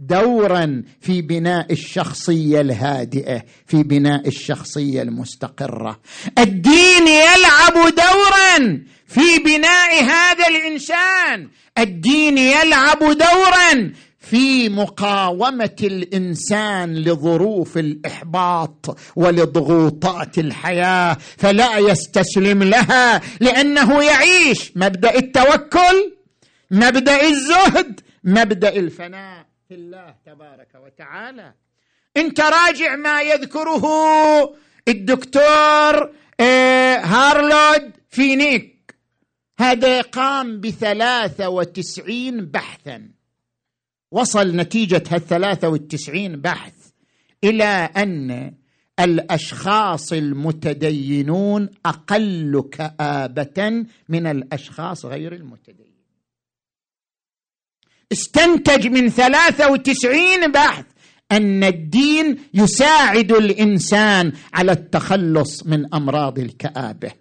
دورا 0.00 0.82
في 1.00 1.22
بناء 1.22 1.72
الشخصية 1.72 2.60
الهادئة 2.60 3.42
في 3.66 3.82
بناء 3.82 4.28
الشخصية 4.28 5.02
المستقرة. 5.02 6.00
الدين 6.38 7.08
يلعب 7.08 7.74
دورا 7.74 8.82
في 9.06 9.38
بناء 9.44 10.04
هذا 10.04 10.46
الإنسان. 10.48 11.48
الدين 11.78 12.38
يلعب 12.38 12.98
دورا 12.98 13.92
في 14.20 14.68
مقاومة 14.68 15.76
الإنسان 15.82 16.94
لظروف 16.94 17.78
الإحباط 17.78 18.98
ولضغوطات 19.16 20.38
الحياة 20.38 21.16
فلا 21.38 21.78
يستسلم 21.78 22.62
لها 22.62 23.20
لأنه 23.40 24.02
يعيش 24.02 24.72
مبدأ 24.76 25.14
التوكل 25.18 26.12
مبدأ 26.70 27.28
الزهد 27.28 28.00
مبدأ 28.24 28.76
الفناء. 28.76 29.49
في 29.70 29.76
الله 29.76 30.14
تبارك 30.26 30.74
وتعالى. 30.74 31.54
انت 32.16 32.40
راجع 32.40 32.96
ما 32.96 33.22
يذكره 33.22 33.84
الدكتور 34.88 36.10
آه، 36.40 36.96
هارلود 36.96 37.92
فينيك. 38.08 38.94
هذا 39.58 40.00
قام 40.00 40.60
بثلاثة 40.60 41.48
وتسعين 41.48 42.46
بحثا. 42.46 43.08
وصل 44.10 44.56
نتيجة 44.56 45.02
هالثلاثة 45.10 45.68
والتسعين 45.68 46.40
بحث 46.40 46.74
إلى 47.44 47.90
أن 47.96 48.54
الأشخاص 49.00 50.12
المتدينون 50.12 51.68
أقل 51.86 52.68
كآبة 52.72 53.86
من 54.08 54.26
الأشخاص 54.26 55.06
غير 55.06 55.32
المتدينين. 55.32 55.89
استنتج 58.12 58.86
من 58.86 59.08
ثلاثة 59.08 59.70
وتسعين 59.70 60.52
بحث 60.52 60.84
أن 61.32 61.64
الدين 61.64 62.38
يساعد 62.54 63.32
الإنسان 63.32 64.32
على 64.54 64.72
التخلص 64.72 65.66
من 65.66 65.94
أمراض 65.94 66.38
الكآبة 66.38 67.12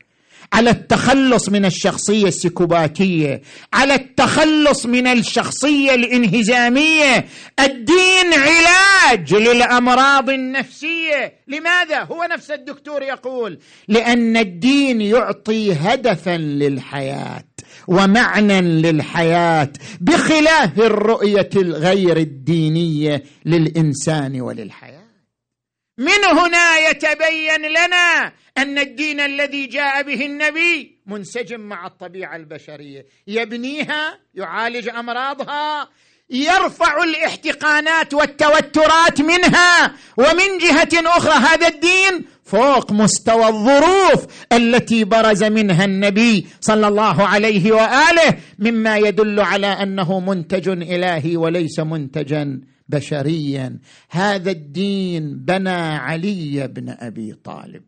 على 0.54 0.70
التخلص 0.70 1.50
من 1.50 1.66
الشخصية 1.66 2.28
السيكوباتيه 2.28 3.42
على 3.74 3.96
التخلص 3.96 4.86
من 4.86 5.08
الشخصية 5.08 5.96
الإنهزامية. 5.96 7.26
الدين 7.60 8.34
علاج 8.34 9.34
للأمراض 9.34 10.30
النفسية. 10.30 11.34
لماذا؟ 11.48 12.04
هو 12.04 12.28
نفس 12.32 12.52
الدكتور 12.52 13.02
يقول 13.02 13.60
لأن 13.88 14.38
الدين 14.38 15.02
يعطي 15.02 15.74
هدفا 15.74 16.38
للحياة. 16.38 17.49
ومعنى 17.90 18.62
للحياة 18.62 19.72
بخلاف 20.02 20.80
الرؤية 20.80 21.50
الغير 21.56 22.18
الدينية 22.18 23.24
للإنسان 23.46 24.42
وللحياة. 24.42 25.10
من 25.98 26.38
هنا 26.38 26.78
يتبين 26.90 27.62
لنا 27.62 28.34
أن 28.58 28.80
الدين 28.80 29.20
الذي 29.20 29.66
جاء 29.66 30.04
به 30.04 30.26
النبي 30.26 31.02
منسجم 31.06 31.60
مع 31.60 31.88
الطبيعة 31.88 32.36
البشرية. 32.36 33.06
يبنيها 33.28 34.20
يعالج 34.34 34.90
أمراضها 34.90 35.90
يرفع 36.30 37.04
الاحتقانات 37.04 38.14
والتوترات 38.14 39.22
منها 39.22 39.94
ومن 40.18 40.58
جهة 40.62 40.90
أخرى 41.18 41.34
هذا 41.34 41.68
الدين 41.68 42.26
فوق 42.44 42.92
مستوى 42.92 43.48
الظروف 43.48 44.26
التي 44.54 45.04
برز 45.04 45.44
منها 45.44 45.86
النبي 45.86 46.48
صلى 46.62 46.88
الله 46.88 47.28
عليه 47.28 47.72
وآله 47.72 48.38
مما 48.60 48.98
يدل 48.98 49.40
على 49.40 49.68
أنه 49.68 50.20
منتج 50.20 50.70
إلهي 50.70 51.38
وليس 51.38 51.80
منتجا 51.80 52.62
بشريا. 52.90 53.80
هذا 54.10 54.52
الدين 54.52 55.38
بنى 55.38 55.80
علي 55.80 56.68
بن 56.68 56.90
أبي 56.90 57.34
طالب. 57.44 57.84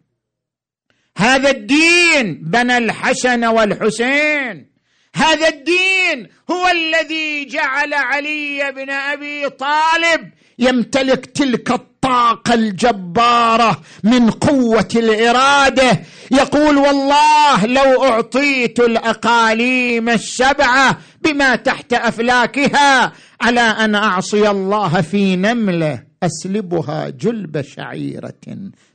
هذا 1.18 1.50
الدين 1.50 2.42
بنى 2.44 2.78
الحسن 2.78 3.46
والحسين. 3.46 4.71
هذا 5.16 5.48
الدين 5.48 6.28
هو 6.52 6.68
الذي 6.68 7.46
جعل 7.46 7.94
علي 7.94 8.72
بن 8.72 8.90
أبي 8.90 9.50
طالب 9.50 10.32
يمتلك 10.60 11.26
تلك 11.26 11.72
الطاقة 11.72 12.54
الجبارة 12.54 13.82
من 14.04 14.30
قوة 14.30 14.88
الإرادة. 14.96 16.00
يقول 16.32 16.78
والله 16.78 17.66
لو 17.66 18.04
أعطيت 18.04 18.80
الأقاليم 18.80 20.10
السبعة 20.10 20.98
بما 21.22 21.56
تحت 21.56 21.94
أفلاكها 21.94 23.12
على 23.42 23.62
أن 23.62 23.96
أعصي 23.96 24.50
الله 24.50 25.02
في 25.02 25.36
نملة 25.36 26.04
أسلبها 26.24 27.10
جلب 27.10 27.62
شعيرة 27.62 28.34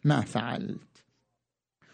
ما 0.04 0.20
فعلت. 0.20 0.95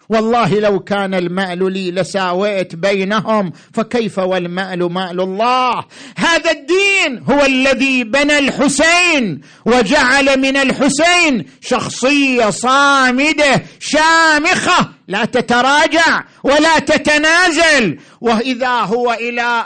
والله 0.08 0.60
لو 0.60 0.80
كان 0.80 1.14
المال 1.14 1.72
لي 1.72 1.90
لساويت 1.90 2.74
بينهم 2.74 3.52
فكيف 3.74 4.18
والمال 4.18 4.92
مال 4.92 5.20
الله؟ 5.20 5.84
هذا 6.16 6.50
الدين 6.50 7.22
هو 7.30 7.44
الذي 7.44 8.04
بنى 8.04 8.38
الحسين 8.38 9.40
وجعل 9.66 10.40
من 10.40 10.56
الحسين 10.56 11.44
شخصية 11.60 12.50
صامدة 12.50 13.62
شامخة. 13.80 14.88
لا 15.12 15.24
تتراجع 15.24 16.24
ولا 16.44 16.78
تتنازل. 16.78 17.98
وإذا 18.20 18.68
هو 18.68 19.12
إلى 19.12 19.64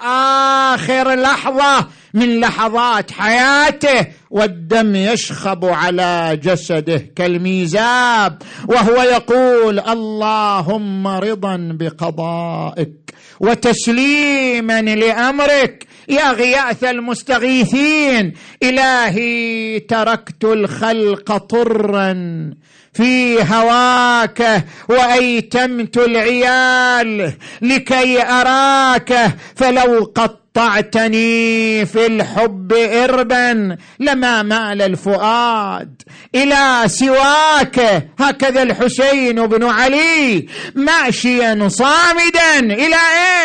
آخر 0.74 1.14
لحظة 1.14 1.86
من 2.14 2.40
لحظات 2.40 3.10
حياته 3.10 4.06
والدم 4.30 4.96
يشخب 4.96 5.64
على 5.64 6.40
جسده 6.42 7.10
كالميزاب 7.16 8.42
وهو 8.68 9.02
يقول 9.02 9.80
اللهم 9.80 11.06
رضا 11.06 11.56
بقضائك 11.80 13.14
وتسليما 13.40 14.82
لأمرك. 14.82 15.86
يا 16.08 16.32
غياث 16.32 16.84
المستغيثين 16.84 18.32
إلهي 18.62 19.80
تركت 19.80 20.44
الخلق 20.44 21.36
طرا 21.36 22.12
في 22.96 23.42
هواك 23.42 24.64
وأيتمت 24.88 25.96
العيال 25.96 27.32
لكي 27.62 28.22
أراك 28.22 29.36
فلو 29.56 30.12
قط 30.14 30.45
قطعتني 30.56 31.86
في 31.86 32.06
الحب 32.06 32.72
إربا 32.72 33.76
لما 34.00 34.42
مال 34.42 34.82
الفؤاد. 34.82 36.02
إلى 36.34 36.82
سواك 36.86 38.08
هكذا 38.18 38.62
الحسين 38.62 39.46
بن 39.46 39.64
علي 39.64 40.46
ماشيا 40.74 41.68
صامدا. 41.68 42.58
إلى 42.58 42.96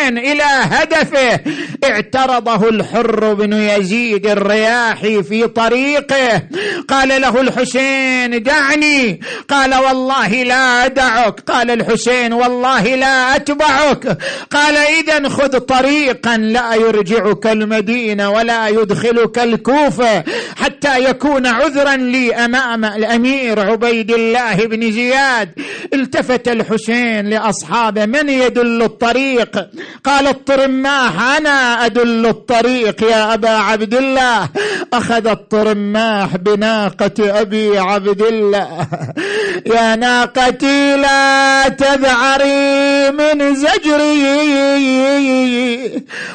أين؟ 0.02 0.18
إلى 0.18 0.44
هدفه. 0.44 1.40
اعترضه 1.84 2.70
الحر 2.70 3.34
بن 3.34 3.54
يزيد 3.54 4.28
الرياحي 4.28 5.24
في 5.24 5.48
طريقه. 5.48 6.42
قال 6.88 7.22
له 7.22 7.42
الحسين 7.42 8.44
دعني. 8.44 9.20
قال 9.50 9.76
والله 9.76 10.44
لا 10.44 10.86
أدعك. 10.86 11.40
قال 11.40 11.72
الحسين 11.72 12.34
والله 12.34 12.96
لا 12.96 13.36
أتبعك. 13.36 14.18
قال 14.52 14.78
اذا 14.78 15.30
خذ 15.30 15.60
طريقا 15.60 16.38
لا 16.38 16.74
يرجع 16.76 17.01
يرجعك 17.02 17.48
المدينة 17.48 18.30
ولا 18.30 18.68
يدخلك 18.68 19.40
الكوفه 19.40 20.24
حتى 20.58 21.04
يكون 21.04 21.48
عذرا 21.48 21.96
لي 21.96 22.36
أمام 22.36 22.86
الأمير 22.86 23.60
عبيد 23.60 24.12
الله 24.12 24.56
بن 24.56 24.92
زياد. 24.92 25.50
التفت 25.94 26.48
الحسين 26.48 27.30
لاصحابه 27.30 28.06
من 28.06 28.30
يدل 28.30 28.82
الطريق. 28.82 29.68
قال 30.04 30.28
الطرماح 30.28 31.22
أنا 31.38 31.86
أدل 31.86 32.26
الطريق 32.26 33.04
يا 33.04 33.34
أبا 33.34 33.50
عبد 33.50 33.94
الله. 33.94 34.50
أخذ 34.94 35.28
الطرماح 35.28 36.36
بناقة 36.38 37.42
أبي 37.42 37.80
عبد 37.80 38.22
الله. 38.22 38.88
يا 39.66 39.96
ناقتي 39.96 40.98
لا 40.98 41.68
تذعري 41.70 43.12
من 43.12 43.56
زجري. 43.56 44.22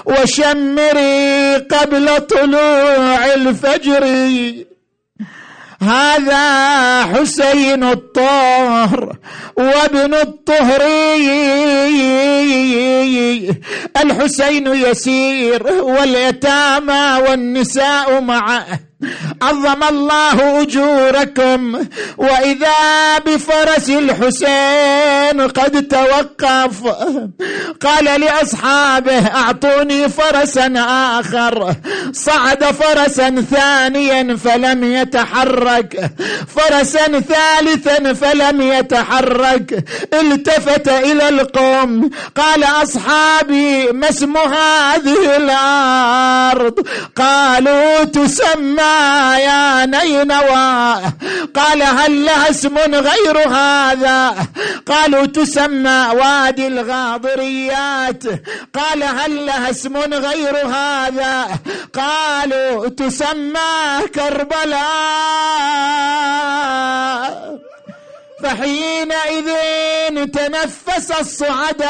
وشم 0.07 0.55
شمري 0.57 1.57
قبل 1.57 2.26
طلوع 2.26 3.34
الفجر. 3.34 4.04
هذا 5.82 6.44
حسين 7.04 7.84
الطهر 7.84 9.16
وابن 9.57 10.14
الطهر. 10.14 10.82
الحسين 14.02 14.66
يسير 14.66 15.72
واليتامى 15.72 17.22
والنساء 17.28 18.20
معه. 18.20 18.66
عظم 19.42 19.84
الله 19.84 20.62
أجوركم 20.62 21.86
وإذا 22.18 23.18
بفرس 23.18 23.90
الحسين 23.90 25.40
قد 25.40 25.88
توقف. 25.88 26.82
قال 27.80 28.20
لأصحابه 28.20 29.26
أعطوني 29.26 30.09
فرسا 30.09 30.72
آخر. 31.18 31.74
صعد 32.12 32.64
فرسا 32.64 33.45
ثانيا 33.50 34.37
فلم 34.37 34.84
يتحرك. 34.84 36.11
فرسا 36.57 37.21
ثالثا 37.21 38.12
فلم 38.12 38.61
يتحرك. 38.62 39.84
التفت 40.14 40.88
إلى 40.88 41.29
القوم. 41.29 42.11
قال 42.37 42.64
أصحابي 42.64 43.92
ما 43.92 44.08
اسم 44.08 44.37
هذه 44.37 45.37
الأرض؟ 45.37 46.87
قالوا 47.16 48.04
تسمى 48.04 48.86
يا 49.38 49.87
نينوى. 49.87 51.03
قال 51.54 51.83
هل 51.83 52.25
لها 52.25 52.50
اسم 52.50 52.79
غير 52.79 53.49
هذا؟ 53.49 54.34
قالوا 54.87 55.26
تسمى 55.26 56.07
وادي 56.13 56.67
الغاضريات. 56.67 58.25
قال 58.75 59.03
هل 59.03 59.46
لها 59.46 59.71
اسم 59.71 59.96
غير 59.96 60.67
هذا؟ 60.67 61.46
قالوا 61.95 62.88
تسمى 62.88 64.08
كربلاء. 64.14 64.87
فحينئذ 68.42 69.49
تنفس 70.33 71.11
الصعداء 71.21 71.87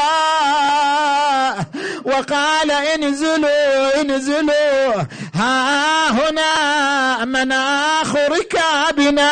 وقال 2.05 2.71
انزلوا 2.71 4.01
انزلوا. 4.01 5.03
ها 5.35 6.09
هنا 6.11 7.25
مناخ 7.25 8.15
ركابنا 8.15 9.31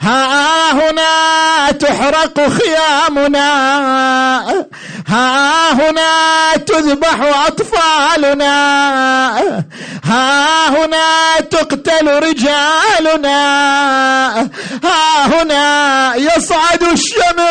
ها 0.00 0.72
هنا 0.72 1.70
تحرق 1.70 2.48
خيامنا. 2.48 3.50
ها 5.08 5.72
هنا 5.72 6.56
تذبح 6.66 7.46
أطفالنا. 7.46 8.50
ها 10.10 10.68
هنا 10.68 11.40
تقتل 11.50 12.08
رجالنا. 12.08 13.38
ها 14.84 15.26
هنا 15.26 16.14
يصعد 16.16 16.82
الشمر 16.82 17.49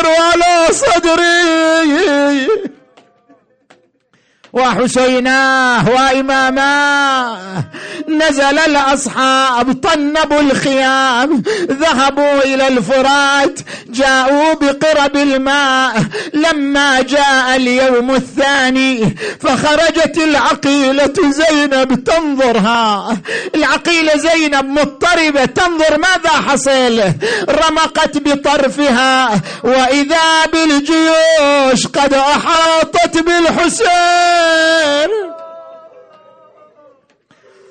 وحسيناه 4.52 5.88
وإماماه 5.90 7.64
نزل 8.08 8.58
الأصحاب 8.58 9.72
طنبوا 9.72 10.40
الخيام 10.40 11.42
ذهبوا 11.70 12.44
إلى 12.44 12.68
الفرات 12.68 13.60
جاءوا 13.88 14.54
بقرب 14.54 15.16
الماء. 15.16 16.04
لما 16.34 17.02
جاء 17.02 17.56
اليوم 17.56 18.10
الثاني 18.10 19.16
فخرجت 19.40 20.18
العقيلة 20.18 21.14
زينب 21.30 22.04
تنظرها. 22.04 23.16
العقيلة 23.54 24.16
زينب 24.16 24.64
مضطربة 24.64 25.44
تنظر 25.44 25.98
ماذا 25.98 26.30
حصل؟ 26.48 27.02
رمقت 27.50 28.18
بطرفها. 28.18 29.40
وإذا 29.64 30.46
بالجيوش 30.52 31.86
قد 31.86 32.14
أحاطت 32.14 33.18
بالحسين. 33.18 34.39
الخير. 34.40 35.10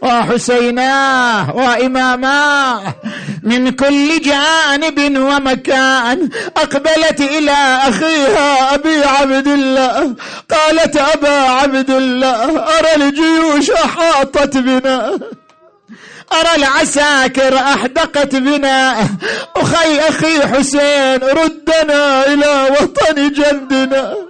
وحسيناه 0.01 1.55
وإماماه 1.55 2.95
من 3.43 3.71
كل 3.71 4.21
جانب 4.21 5.17
ومكان. 5.17 6.29
أقبلت 6.57 7.21
إلى 7.21 7.57
أخيها 7.87 8.75
أبي 8.75 9.03
عبد 9.03 9.47
الله. 9.47 10.15
قالت 10.51 10.97
أبا 10.97 11.29
عبد 11.29 11.89
الله 11.89 12.59
أرى 12.59 12.95
الجيوش 12.95 13.71
أحاطت 13.71 14.57
بنا. 14.57 15.19
أرى 16.33 16.55
العساكر 16.55 17.57
أحدقت 17.57 18.35
بنا. 18.35 19.07
أخي 19.55 19.99
أخي 19.99 20.47
حسين 20.47 21.23
ردنا 21.23 22.25
إلى 22.25 22.69
وطن 22.71 23.31
جدنا 23.31 24.28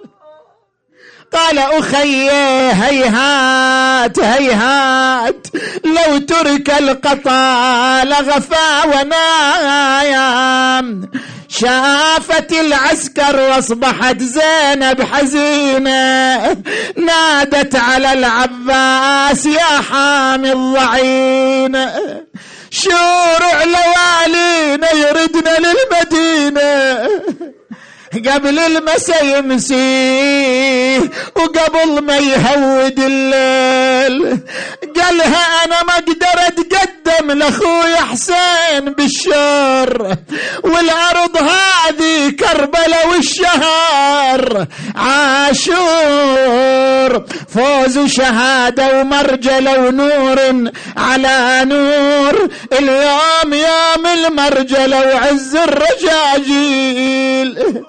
قال 1.34 1.60
أخي 1.60 2.30
هيهات 2.72 4.19
هيهات 4.19 5.47
لو 5.85 6.18
ترك 6.18 6.69
القطا 6.69 8.03
لغفى 8.03 8.81
ونايم 8.85 10.39
شافت 11.49 12.51
العسكر 12.51 13.35
وأصبحت 13.35 14.22
زينب 14.22 15.01
حزينة. 15.01 16.57
نادت 16.97 17.76
على 17.76 18.14
العباس 18.14 19.45
يا 19.45 19.81
حامي 19.91 20.51
الضعين 20.51 21.89
شورع 22.72 23.64
لوالينا 23.64 24.91
يردنا 24.91 25.57
للمدينة. 25.60 27.07
قبل 28.14 28.60
المسا 28.60 29.22
يمسيه 29.22 30.99
وقبل 31.36 32.02
ما 32.02 32.18
يهود 32.18 32.99
الليل. 32.99 34.40
قالها 35.02 35.65
أنا 35.65 35.84
ما 35.84 35.94
أقدر 35.94 36.48
أتقدم 36.48 37.31
لأخوي 37.31 37.95
حسين 37.95 38.94
بالشر 38.98 40.15
والأرض 40.64 41.38
هذه 41.38 42.30
كربلاء 42.30 43.07
والشهر. 43.07 44.68
عاشور 44.95 45.90
فوز 47.53 47.98
وشهادة 47.98 48.99
ومرجلة 48.99 49.80
ونور 49.80 50.72
على 50.98 51.61
نور. 51.65 52.49
اليوم 52.73 53.53
يوم 53.53 54.07
المرجلة 54.07 55.15
وعز 55.15 55.56
الرجاجيل. 55.56 57.60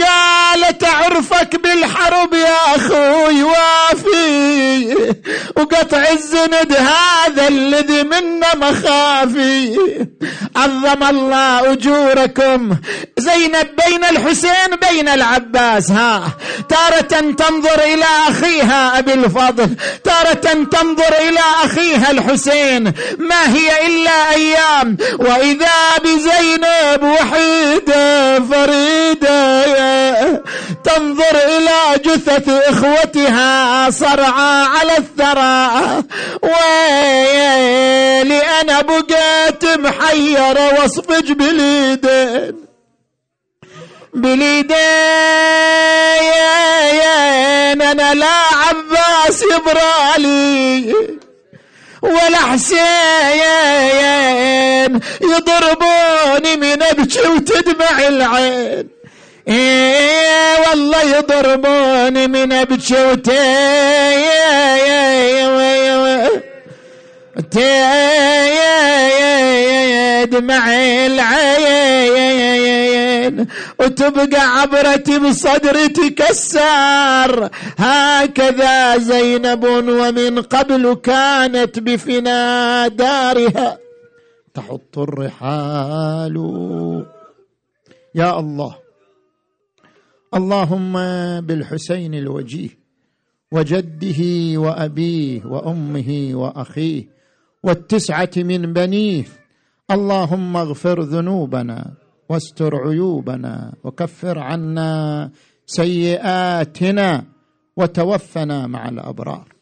قالت 0.00 0.84
اعرفك 0.84 1.56
بالحرب 1.56 2.34
يا 2.34 2.76
أخوي 2.76 3.42
وافي 3.42 4.94
وقطع 5.56 6.04
الزند 6.12 6.72
هذا 6.72 7.48
الذي 7.48 8.02
منا 8.02 8.54
مخافي. 8.56 9.78
عظم 10.56 11.04
الله 11.04 11.72
أجوركم. 11.72 12.76
زينب 13.18 13.68
بين 13.86 14.04
الحسين 14.04 14.70
بين 14.90 15.08
العباس 15.08 15.90
ها. 15.90 16.22
تارة 16.68 17.32
تنظر 17.32 17.80
إلى 17.84 18.04
أخيها 18.28 18.98
أبي 18.98 19.14
الفضل. 19.14 19.76
تارة 20.04 20.64
تنظر 20.72 21.14
إلى 21.28 21.40
أخيها 21.64 22.10
الحسين. 22.10 22.92
ما 23.18 23.54
هي 23.54 23.86
إلا 23.86 24.30
أيام. 24.34 24.96
وإذا 25.18 25.98
بزينب 26.04 27.02
وحيدة 27.02 28.40
فريدة 28.40 29.87
تنظر 30.84 31.36
إلى 31.46 31.80
جثث 32.04 32.48
إخوتها 32.48 33.90
صرعى 33.90 34.64
على 34.64 34.96
الثرى. 34.98 36.02
ويلي 36.42 38.40
أنا 38.60 38.80
بقيت 38.80 39.64
محيره 39.64 40.80
واصفج 40.80 41.32
باليدين 41.32 42.54
باليدين 44.14 44.78
أنا 47.82 48.14
لا 48.14 48.36
عباس 48.52 49.42
يبرالي 49.42 50.94
ولا 52.02 52.38
حسين 52.38 52.80
يضربوني 55.20 56.56
من 56.56 56.82
أبكي 56.82 57.28
وتدمع 57.28 58.08
العين. 58.08 58.88
إيه 59.48 60.68
والله 60.70 61.16
يضربوني 61.16 62.26
من 62.26 62.52
ابجوتي 62.52 63.68
دمع 70.24 70.64
العين 71.06 72.28
وتبقى 73.80 74.60
عبرتي 74.60 75.18
بصدري 75.18 75.88
تكسر. 75.88 77.50
هكذا 77.78 78.98
زينب 78.98 79.64
ومن 79.64 80.42
قبل 80.42 80.94
كانت 80.94 81.78
بفنا 81.78 82.88
دارها. 82.88 83.78
تحط 84.54 84.98
الرحال. 84.98 86.36
يا 88.14 88.38
الله. 88.38 88.87
اللهم 90.34 90.92
بالحسين 91.40 92.14
الوجيه 92.14 92.68
وجده 93.52 94.20
وأبيه 94.60 95.44
وأمه 95.44 96.30
وأخيه 96.32 97.08
والتسعة 97.62 98.30
من 98.36 98.72
بنيه. 98.72 99.24
اللهم 99.90 100.56
اغفر 100.56 101.00
ذنوبنا 101.00 101.94
واستر 102.28 102.76
عيوبنا 102.76 103.74
وكفر 103.84 104.38
عنا 104.38 105.30
سيئاتنا 105.66 107.24
وتوفنا 107.76 108.66
مع 108.66 108.88
الأبرار. 108.88 109.54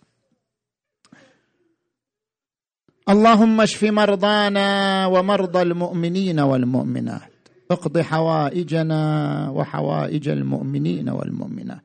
اللهم 3.08 3.60
اشف 3.60 3.84
مرضانا 3.84 5.06
ومرضى 5.06 5.62
المؤمنين 5.62 6.40
والمؤمنات. 6.40 7.35
اقض 7.70 7.98
حوائجنا 7.98 9.50
وحوائج 9.50 10.28
المؤمنين 10.28 11.08
والمؤمنات. 11.08 11.82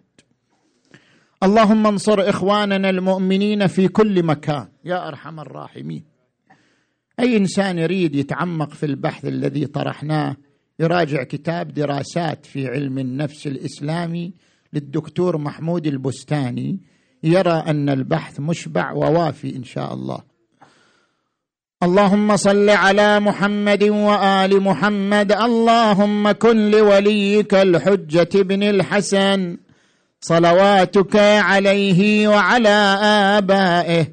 اللهم 1.44 1.88
انصر 1.88 2.30
إخواننا 2.30 2.90
المؤمنين 2.90 3.68
في 3.68 3.88
كل 3.88 4.24
مكان. 4.24 4.68
يا 4.86 5.08
أرحم 5.08 5.40
الراحمين. 5.40 6.04
أي 7.20 7.38
إنسان 7.38 7.78
يريد 7.78 8.16
يتعمق 8.16 8.74
في 8.74 8.86
البحث 8.86 9.26
الذي 9.26 9.66
طرحناه 9.66 10.36
يراجع 10.80 11.24
كتاب 11.24 11.74
دراسات 11.74 12.46
في 12.46 12.68
علم 12.68 13.00
النفس 13.00 13.48
الإسلامي 13.48 14.34
للدكتور 14.74 15.38
محمود 15.38 15.88
البستاني 15.88 16.80
يرى 17.24 17.64
أن 17.68 17.90
البحث 17.90 18.40
مشبع 18.40 18.92
ووافي 18.92 19.56
إن 19.56 19.64
شاء 19.64 19.94
الله. 19.94 20.31
اللهم 21.84 22.36
صل 22.36 22.70
على 22.70 23.20
محمد 23.20 23.84
وآل 23.84 24.62
محمد. 24.64 25.32
اللهم 25.32 26.32
كن 26.32 26.72
لوليك 26.72 27.54
الحجة 27.54 28.30
بن 28.34 28.64
الحسن. 28.64 29.58
صلواتك 30.22 31.16
عليه 31.16 32.28
وعلى 32.28 32.98
آبائه 33.38 34.08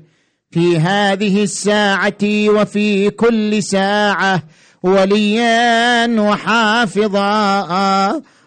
في 0.50 0.78
هذه 0.78 1.42
الساعة 1.42 2.22
وفي 2.24 3.10
كل 3.10 3.62
ساعة. 3.62 4.42
وليا 4.82 6.20
وحافظا 6.20 7.28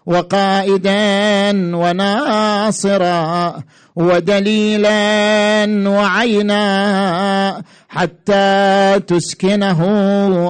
وقائدا 0.05 1.51
وناصرا. 1.77 3.63
ودليلا 3.95 5.89
وعينا 5.89 7.63
حتى 7.89 8.99
تسكنه 9.07 9.81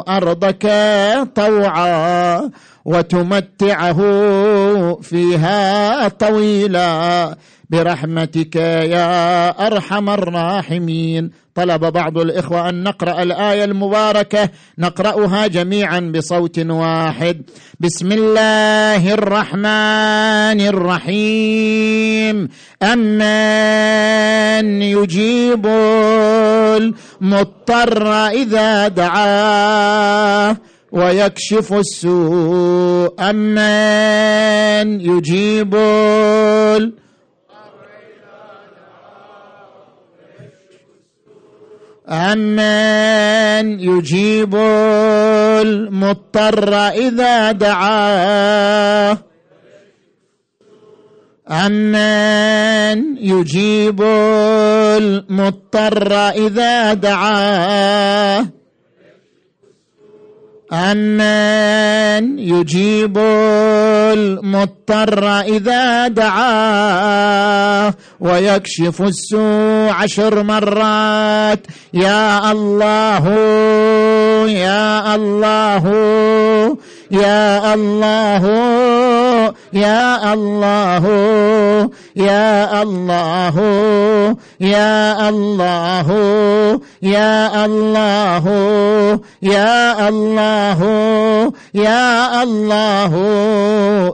أرضك 0.08 0.72
طوعا 1.36 2.50
وتمتعه 2.86 4.00
فيها 5.02 6.08
طويلا. 6.08 7.36
برحمتك 7.72 8.56
يا 8.56 9.68
أرحم 9.68 10.10
الراحمين. 10.10 11.32
طلب 11.56 11.86
بعض 11.86 12.18
الإخوة 12.18 12.70
أن 12.70 12.84
نقرأ 12.84 13.24
الآية 13.24 13.64
المباركة. 13.64 14.50
نقرأها 14.80 15.48
جميعا 15.48 16.00
بصوت 16.00 16.60
واحد. 16.60 17.42
بسم 17.80 18.12
الله 18.12 19.14
الرحمن 19.14 20.62
الرحيم. 20.68 22.50
أمن 22.84 24.82
يجيب 24.82 25.68
المضطر 27.22 28.28
إذا 28.28 28.88
دعاه 28.88 30.58
ويكشف 30.92 31.74
السوء. 31.74 33.14
أمن 33.20 35.02
يجيب 35.02 35.76
أمن 42.12 43.80
يجيب 43.80 44.56
المضطر 45.62 46.74
إذا 46.74 47.52
دعاه 47.52 49.18
أمن 51.52 53.18
يجيب 53.18 54.02
المضطر 55.02 56.14
إذا 56.30 56.94
دعاه 56.94 58.48
أمن 60.74 62.40
يجيب 62.40 63.18
المضطر 64.14 65.40
إذا 65.40 66.08
دعاه 66.08 67.94
ويكشف 68.20 69.02
السوء 69.02 69.90
عشر 69.92 70.44
مرات. 70.44 71.68
يا 71.94 72.52
الله 72.52 73.30
يا 74.48 75.16
الله 75.16 75.86
يا 77.12 77.74
الله. 77.74 78.46
يا 79.74 80.34
الله 80.34 81.06
يا 82.16 82.82
الله 82.82 83.56
يا 84.60 85.30
الله 85.30 86.08
يا 87.02 87.66
الله 87.66 88.46
يا 89.42 90.10
الله 90.10 90.80
يا 91.74 92.44
الله 92.44 93.14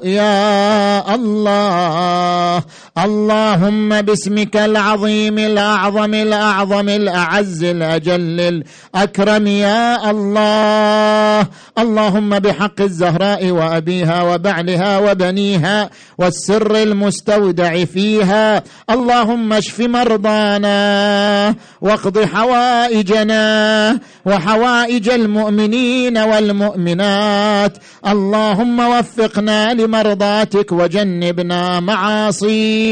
يا 0.04 1.16
الله 1.16 2.64
اللهم 2.98 4.02
باسمك 4.02 4.58
العظيم 4.58 5.38
الأعظم 5.38 6.14
الأعظم 6.14 6.90
الأعز 6.90 7.64
الاجل 7.64 8.64
الاكرم 8.96 9.48
يا 9.48 10.12
الله. 10.12 11.48
اللهم 11.78 12.40
بحق 12.40 12.82
الزهراء 12.82 13.52
وأبيها 13.52 14.24
وبعلها 14.24 14.98
وبنيها 14.98 15.90
والسر 16.18 16.76
المستودع 16.76 17.86
فيها. 17.86 18.64
اللهم 18.90 19.54
اشف 19.54 19.80
مرضانا 19.80 21.56
واقض 21.82 22.26
حوائجنا 22.26 24.00
وحوائج 24.26 25.10
المؤمنين 25.10 26.18
والمؤمنات. 26.18 27.78
اللهم 28.08 28.80
وفقنا 28.80 29.74
لمرضاتك 29.74 30.72
وجنبنا 30.72 31.80
معاصيك. 31.80 32.87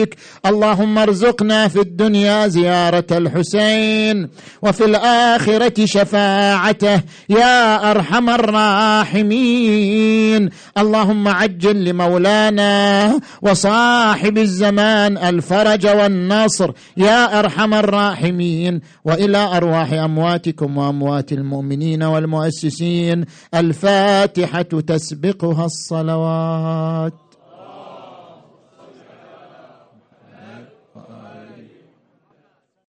اللهم 0.45 0.97
ارزقنا 0.97 1.67
في 1.67 1.81
الدنيا 1.81 2.47
زيارة 2.47 3.05
الحسين 3.11 4.29
وفي 4.61 4.85
الآخرة 4.85 5.85
شفاعته. 5.85 7.01
يا 7.29 7.91
أرحم 7.91 8.29
الراحمين. 8.29 10.49
اللهم 10.77 11.27
عجل 11.27 11.85
لمولانا 11.85 13.19
وصاحب 13.41 14.37
الزمان 14.37 15.17
الفرج 15.17 15.87
والنصر. 15.87 16.71
يا 16.97 17.39
أرحم 17.39 17.73
الراحمين. 17.73 18.81
وإلى 19.05 19.37
أرواح 19.37 19.93
أمواتكم 19.93 20.77
وأموات 20.77 21.31
المؤمنين 21.31 22.03
والمؤسسين. 22.03 23.25
الفاتحة 23.53 24.61
تسبقها 24.61 25.65
الصلوات. 25.65 27.24